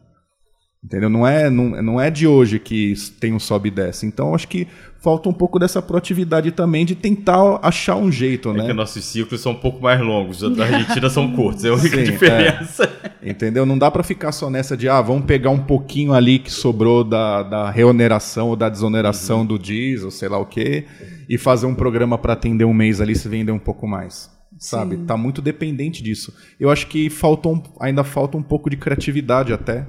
Entendeu? 0.85 1.09
Não 1.09 1.25
é, 1.25 1.49
não, 1.49 1.81
não 1.81 1.99
é 1.99 2.11
de 2.11 2.27
hoje 2.27 2.59
que 2.59 2.93
tem 3.19 3.33
um 3.33 3.39
sobe 3.39 3.69
e 3.69 3.71
desce. 3.71 4.05
Então, 4.05 4.35
acho 4.35 4.47
que 4.47 4.67
falta 5.01 5.27
um 5.27 5.33
pouco 5.33 5.57
dessa 5.57 5.81
proatividade 5.81 6.51
também 6.51 6.85
de 6.85 6.93
tentar 6.93 7.59
achar 7.63 7.95
um 7.95 8.11
jeito, 8.11 8.51
É 8.51 8.53
né? 8.53 8.65
que 8.67 8.73
nossos 8.73 9.03
ciclos 9.03 9.41
são 9.41 9.53
um 9.53 9.55
pouco 9.55 9.81
mais 9.81 9.99
longos, 9.99 10.43
os 10.43 10.55
da 10.55 10.63
Argentina 10.65 11.09
são 11.09 11.31
curtos, 11.31 11.65
é 11.65 11.69
a 11.69 11.73
única 11.73 11.97
Sim, 11.97 12.03
diferença. 12.03 12.93
Entendeu? 13.23 13.65
Não 13.65 13.79
dá 13.79 13.89
para 13.89 14.03
ficar 14.03 14.31
só 14.31 14.47
nessa 14.47 14.77
de, 14.77 14.87
ah, 14.87 15.01
vamos 15.01 15.25
pegar 15.25 15.49
um 15.49 15.57
pouquinho 15.59 16.13
ali 16.13 16.37
que 16.37 16.51
sobrou 16.51 17.03
da, 17.03 17.41
da 17.41 17.71
reoneração 17.71 18.49
ou 18.49 18.55
da 18.55 18.69
desoneração 18.69 19.43
do 19.43 19.57
diesel, 19.57 20.11
sei 20.11 20.29
lá 20.29 20.37
o 20.37 20.45
quê, 20.45 20.85
e 21.27 21.35
fazer 21.35 21.65
um 21.65 21.73
programa 21.73 22.15
para 22.15 22.33
atender 22.33 22.65
um 22.65 22.73
mês 22.73 23.01
ali 23.01 23.13
e 23.13 23.15
se 23.15 23.27
vender 23.27 23.51
um 23.51 23.57
pouco 23.59 23.87
mais. 23.87 24.29
Sabe? 24.59 24.97
Tá 24.97 25.17
muito 25.17 25.41
dependente 25.41 26.03
disso. 26.03 26.31
Eu 26.59 26.69
acho 26.69 26.85
que 26.87 27.09
falta 27.09 27.49
um- 27.49 27.61
ainda 27.81 28.03
falta 28.03 28.37
um 28.37 28.43
pouco 28.43 28.69
de 28.69 28.77
criatividade 28.77 29.51
até. 29.51 29.85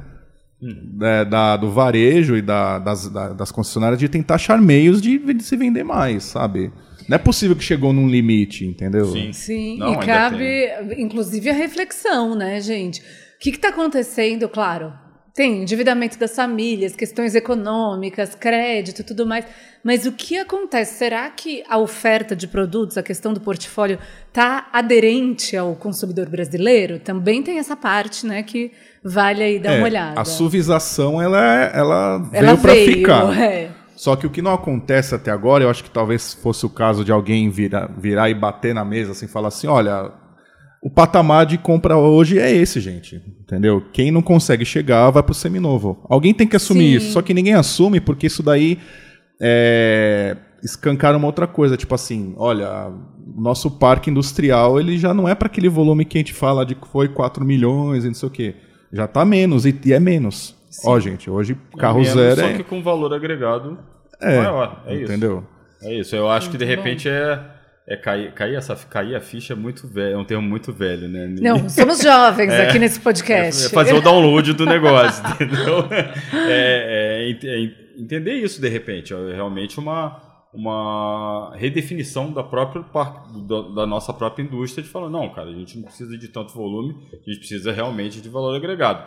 Né, 0.61 1.25
da, 1.25 1.57
do 1.57 1.71
varejo 1.71 2.37
e 2.37 2.43
da- 2.43 2.79
das, 2.79 3.09
da- 3.09 3.33
das 3.33 3.51
concessionárias 3.53 3.99
de 4.01 4.09
tentar 4.09 4.37
achar 4.37 4.61
meios 4.61 5.01
de, 5.03 5.19
de 5.19 5.43
se 5.43 5.57
vender 5.57 5.85
mais, 5.85 6.25
sabe? 6.25 6.73
Não 7.09 7.15
é 7.15 7.19
possível 7.19 7.55
que 7.55 7.63
chegou 7.63 7.93
num 7.93 8.09
limite, 8.09 8.65
entendeu? 8.67 9.07
Sim. 9.07 9.33
Sim, 9.33 9.79
Não, 9.79 9.93
e 9.93 10.07
cabe, 10.07 10.69
inclusive, 10.99 11.49
a 11.51 11.53
reflexão, 11.53 12.35
né, 12.35 12.61
gente? 12.61 13.01
O 13.01 13.39
que 13.39 13.51
está 13.51 13.69
acontecendo? 13.69 14.49
Claro, 14.49 14.93
tem 15.37 15.61
endividamento 15.61 16.19
das 16.19 16.35
famílias, 16.35 16.97
questões 16.97 17.35
econômicas, 17.35 18.35
crédito 18.35 19.01
e 19.01 19.05
tudo 19.05 19.27
mais. 19.27 19.45
Mas 19.85 20.07
o 20.07 20.13
que 20.13 20.39
acontece? 20.39 20.95
Será 20.97 21.29
que 21.29 21.63
a 21.69 21.77
oferta 21.77 22.35
de 22.35 22.49
produtos, 22.49 22.97
a 22.97 23.03
questão 23.03 23.35
do 23.35 23.41
portfólio, 23.41 23.99
está 24.29 24.67
aderente 24.73 25.55
ao 25.55 25.75
consumidor 25.77 26.31
brasileiro? 26.31 26.99
Também 26.99 27.43
tem 27.43 27.59
essa 27.59 27.77
parte, 27.77 28.27
né, 28.27 28.43
que 28.43 28.73
vale 29.05 29.43
aí 29.43 29.59
dar 29.59 29.75
É, 29.75 29.77
uma 29.77 29.85
olhada. 29.85 30.19
A 30.19 30.25
suavização, 30.25 31.21
ela, 31.21 31.39
ela, 31.39 32.31
Ela 32.33 32.55
veio 32.55 32.59
para 32.59 32.75
ficar. 32.75 33.39
é. 33.39 33.71
Só 33.95 34.17
que 34.17 34.27
o 34.27 34.31
que 34.31 34.41
não 34.41 34.55
acontece 34.55 35.15
até 35.15 35.31
agora, 35.31 35.65
eu 35.65 35.71
acho 35.71 35.85
que 35.85 35.91
talvez 35.91 36.33
fosse 36.33 36.65
o 36.65 36.71
caso 36.71 37.05
de 37.05 37.13
alguém 37.13 37.51
virar, 37.51 37.91
virar 37.99 38.31
e 38.31 38.35
bater 38.35 38.75
na 38.75 38.85
mesa 38.87 39.13
assim, 39.13 39.27
falar 39.27 39.49
assim, 39.49 39.67
olha, 39.67 40.11
o 40.87 40.91
patamar 40.91 41.45
de 41.47 41.59
compra 41.59 41.97
hoje 41.97 42.39
é 42.39 42.49
esse, 42.49 42.79
gente, 42.79 43.21
entendeu? 43.41 43.83
Quem 43.93 44.13
não 44.13 44.23
consegue 44.23 44.65
chegar 44.65 45.11
vai 45.11 45.21
pro 45.21 45.35
seminovo. 45.35 45.99
Alguém 46.09 46.33
tem 46.33 46.47
que 46.47 46.55
assumir 46.55 46.93
Sim. 46.93 46.97
isso, 46.97 47.13
só 47.13 47.21
que 47.21 47.35
ninguém 47.35 47.55
assume 47.55 48.01
porque 48.01 48.29
isso 48.29 48.41
daí 48.41 48.79
é, 49.43 50.37
escancara 50.63 51.17
uma 51.17 51.27
outra 51.27 51.49
coisa, 51.49 51.77
tipo 51.77 51.93
assim, 51.93 52.35
olha, 52.37 52.87
o 53.37 53.41
nosso 53.41 53.69
parque 53.69 54.11
industrial 54.11 54.79
ele 54.79 54.97
já 54.97 55.13
não 55.13 55.29
é 55.29 55.35
para 55.35 55.47
aquele 55.47 55.69
volume 55.69 56.05
que 56.05 56.19
a 56.19 56.21
gente 56.21 56.33
fala 56.33 56.65
de 56.65 56.77
que 56.77 56.87
foi 56.87 57.09
4 57.09 57.45
milhões 57.45 58.05
e 58.05 58.07
não 58.07 58.15
sei 58.15 58.29
o 58.29 58.31
quê. 58.31 58.55
Já 58.93 59.09
tá 59.09 59.25
menos 59.25 59.67
e, 59.67 59.77
e 59.87 59.93
é 59.93 59.99
menos. 59.99 60.55
Ó, 60.85 61.01
gente, 61.01 61.29
hoje 61.29 61.57
carro 61.77 61.99
É 61.99 62.03
menos, 62.03 62.15
zero 62.15 62.41
Só 62.43 62.47
é, 62.47 62.53
que 62.59 62.63
com 62.63 62.81
valor 62.81 63.13
agregado 63.13 63.77
é, 64.21 64.37
maior. 64.37 64.85
É 64.87 64.95
isso. 64.95 65.03
entendeu? 65.03 65.43
É 65.83 65.93
isso. 65.99 66.15
Eu 66.15 66.31
acho 66.31 66.49
que 66.49 66.57
de 66.57 66.65
Muito 66.65 66.77
repente 66.77 67.09
é, 67.09 67.41
é 67.89 67.97
cair, 67.97 68.33
cair, 68.33 68.57
essa, 68.57 68.75
cair 68.75 69.15
a 69.15 69.21
ficha 69.21 69.53
é 69.53 69.57
muito 69.57 69.87
velho. 69.87 70.15
É 70.15 70.19
um 70.19 70.25
termo 70.25 70.43
muito 70.47 70.73
velho, 70.73 71.09
né? 71.09 71.27
Não, 71.41 71.69
somos 71.69 72.01
jovens 72.03 72.53
aqui 72.61 72.79
nesse 72.79 72.99
É 72.99 73.03
podcast. 73.03 73.69
fazer 73.71 73.95
o 73.95 74.01
download 74.01 74.53
do 74.55 74.67
negócio, 74.67 75.23
entendeu? 75.35 75.87
É, 76.49 77.31
é 77.31 77.47
é 77.47 77.61
ent- 77.63 77.77
entender 77.99 78.35
isso 78.35 78.61
de 78.61 78.69
repente. 78.69 79.15
É 79.15 79.35
realmente 79.35 79.79
uma, 79.79 80.21
uma 80.53 81.53
redefinição 81.57 82.33
da, 82.33 82.43
própria, 82.43 82.85
da 83.75 83.87
nossa 83.87 84.13
própria 84.13 84.43
indústria 84.43 84.83
de 84.83 84.89
falar, 84.91 85.09
não, 85.09 85.29
cara, 85.29 85.51
a 85.51 85.55
gente 85.55 85.77
não 85.77 85.85
precisa 85.85 86.17
de 86.19 86.29
tanto 86.29 86.53
volume, 86.55 86.95
a 87.13 87.17
gente 87.31 87.39
precisa 87.39 87.71
realmente 87.73 88.21
de 88.21 88.29
valor 88.29 88.57
agregado. 88.57 89.07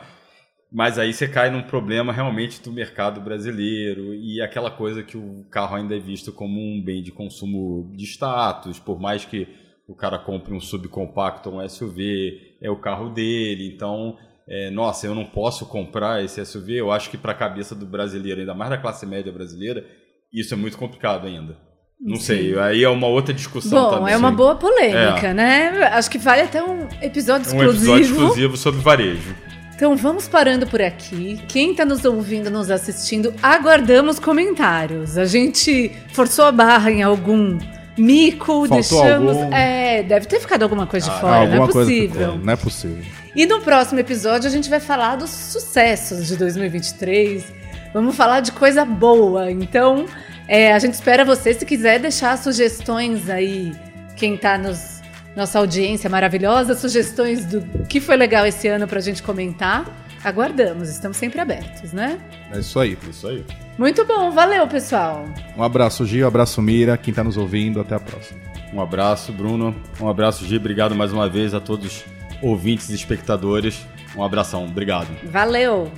Mas 0.72 1.00
aí 1.00 1.12
você 1.12 1.28
cai 1.28 1.50
num 1.50 1.64
problema 1.64 2.14
realmente 2.14 2.62
do 2.62 2.72
mercado 2.72 3.20
brasileiro 3.20 4.14
e 4.14 4.40
aquela 4.40 4.70
coisa 4.70 5.02
que 5.02 5.18
o 5.18 5.44
carro 5.50 5.76
ainda 5.76 5.96
é 5.96 6.00
visto 6.00 6.32
como 6.32 6.60
um 6.62 6.80
bem 6.84 7.02
de 7.02 7.12
consumo 7.12 7.92
de 7.96 8.06
status, 8.06 8.78
por 8.78 9.00
mais 9.00 9.26
que 9.26 9.48
o 9.88 9.96
cara 9.96 10.20
compre 10.20 10.54
um 10.54 10.60
subcompacto, 10.62 11.50
um 11.50 11.68
SUV, 11.68 12.58
é 12.62 12.70
o 12.70 12.76
carro 12.76 13.10
dele, 13.10 13.74
então, 13.74 14.16
é, 14.48 14.70
nossa, 14.70 15.08
eu 15.08 15.16
não 15.16 15.26
posso 15.26 15.66
comprar 15.66 16.24
esse 16.24 16.44
SUV. 16.46 16.76
Eu 16.76 16.92
acho 16.92 17.10
que 17.10 17.18
para 17.18 17.32
a 17.32 17.36
cabeça 17.36 17.74
do 17.74 17.88
brasileiro, 17.88 18.40
ainda 18.42 18.54
mais 18.54 18.70
da 18.70 18.78
classe 18.78 19.08
média 19.08 19.32
brasileira, 19.32 19.84
isso 20.32 20.54
é 20.54 20.58
muito 20.58 20.78
complicado 20.78 21.26
ainda. 21.26 21.58
Não 22.00 22.18
sei, 22.18 22.58
aí 22.60 22.84
é 22.84 22.90
uma 22.90 23.08
outra 23.08 23.34
discussão 23.34 23.86
Bom, 23.86 23.90
também. 23.98 24.14
é 24.14 24.18
uma 24.18 24.32
boa 24.32 24.56
polêmica, 24.56 25.30
É. 25.30 25.34
né? 25.34 25.70
Acho 25.92 26.12
que 26.12 26.20
vale 26.20 26.44
até 26.44 26.64
um 26.64 26.88
episódio 27.02 27.52
um 27.52 27.58
exclusivo. 27.58 27.96
episódio 27.98 28.04
exclusivo 28.06 28.56
sobre 28.58 28.80
varejo. 28.82 29.36
Então 29.80 29.96
vamos 29.96 30.28
parando 30.28 30.68
por 30.68 30.82
aqui. 30.82 31.40
Quem 31.48 31.72
está 31.72 31.86
nos 31.86 32.04
ouvindo, 32.04 32.52
nos 32.52 32.70
assistindo, 32.70 33.34
aguardamos 33.42 34.20
comentários. 34.20 35.18
A 35.18 35.24
gente 35.24 35.90
forçou 36.12 36.44
a 36.44 36.52
barra 36.52 36.92
em 36.92 37.02
algum 37.02 37.58
mico, 37.98 38.68
Faltou 38.68 38.76
deixamos. 38.76 39.38
algum? 39.38 39.54
É, 39.56 40.04
deve 40.04 40.26
ter 40.26 40.42
ficado 40.42 40.64
alguma 40.64 40.86
coisa 40.86 41.10
de 41.10 41.16
Ah, 41.16 41.20
fora, 41.22 41.48
não 41.48 41.64
é 41.64 41.68
possível. 41.72 42.36
não 42.36 42.52
é 42.52 42.58
possível. 42.58 43.06
E 43.34 43.46
no 43.46 43.62
próximo 43.62 44.02
episódio 44.02 44.50
a 44.50 44.52
gente 44.52 44.70
vai 44.70 44.82
falar 44.82 45.16
dos 45.16 45.30
sucessos 45.30 46.28
de 46.28 46.36
2023. 46.36 47.46
Vamos 47.94 48.18
falar 48.18 48.42
de 48.42 48.52
coisa 48.52 48.84
boa. 48.84 49.50
Então, 49.50 50.08
é, 50.46 50.74
a 50.74 50.80
gente 50.80 50.96
espera 50.96 51.24
você. 51.24 51.54
Se 51.54 51.66
quiser 51.66 52.00
deixar 52.00 52.38
sugestões 52.38 53.30
aí, 53.30 53.72
quem 54.18 54.36
tá 54.36 54.58
nos 54.58 54.99
nossa 55.40 55.58
audiência 55.58 56.10
maravilhosa, 56.10 56.76
sugestões 56.76 57.46
do 57.46 57.62
que 57.86 58.00
foi 58.00 58.18
legal 58.18 58.46
esse 58.46 58.68
ano 58.68 58.88
pra 58.88 59.00
gente 59.00 59.24
comentar. 59.24 59.86
Aguardamos, 60.24 60.90
estamos 60.90 61.16
sempre 61.16 61.40
abertos, 61.40 61.94
né? 61.94 62.20
É 62.52 62.60
isso 62.60 62.78
aí. 62.78 62.98
Isso 63.10 63.26
aí. 63.26 63.46
Muito 63.78 64.06
bom, 64.06 64.32
valeu, 64.32 64.68
pessoal. 64.68 65.26
Um 65.58 65.64
abraço, 65.64 66.06
Gil, 66.06 66.26
um 66.26 66.28
abraço, 66.28 66.62
Mira, 66.62 66.98
quem 66.98 67.12
está 67.14 67.24
nos 67.24 67.38
ouvindo, 67.38 67.80
até 67.80 67.96
a 67.96 68.00
próxima. 68.00 68.40
Um 68.74 68.82
abraço, 68.82 69.32
Bruno. 69.32 69.74
Um 70.00 70.10
abraço, 70.10 70.46
Gi. 70.46 70.58
Obrigado 70.58 70.94
mais 70.94 71.12
uma 71.14 71.28
vez 71.30 71.54
a 71.54 71.60
todos 71.60 71.86
os 71.86 72.06
ouvintes 72.42 72.90
e 72.90 72.96
espectadores. 72.96 73.86
Um 74.16 74.24
abração. 74.24 74.66
Obrigado. 74.66 75.08
Valeu! 75.24 75.90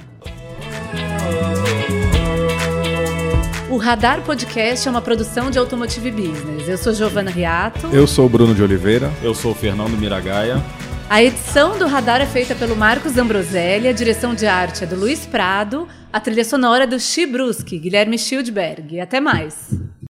O 3.72 3.78
Radar 3.78 4.22
Podcast 4.22 4.86
é 4.86 4.92
uma 4.92 5.02
produção 5.02 5.50
de 5.50 5.58
Automotive 5.58 6.12
Business. 6.12 6.68
Eu 6.68 6.78
sou 6.78 6.94
Giovana 6.94 7.32
Riato. 7.32 7.88
Eu 7.88 8.06
sou 8.06 8.26
o 8.26 8.30
Bruno 8.30 8.54
de 8.54 8.62
Oliveira. 8.62 9.10
Eu 9.24 9.34
sou 9.34 9.54
o 9.54 9.56
Fernando 9.56 9.98
Miragaia. 9.98 10.62
A 11.10 11.24
edição 11.24 11.78
do 11.78 11.88
Radar 11.88 12.20
é 12.20 12.26
feita 12.26 12.54
pelo 12.54 12.76
Marcos 12.76 13.18
Ambroselli, 13.18 13.88
a 13.88 13.94
direção 13.94 14.36
de 14.36 14.46
arte 14.46 14.84
é 14.84 14.88
do 14.88 14.98
Luiz 14.98 15.26
Prado, 15.26 15.88
a 16.12 16.20
trilha 16.20 16.44
sonora 16.44 16.84
é 16.84 16.88
do 16.88 17.00
Chibruski, 17.00 17.80
Guilherme 17.80 18.20
Schildberg. 18.20 19.00
Até 19.00 19.22
mais! 19.22 19.70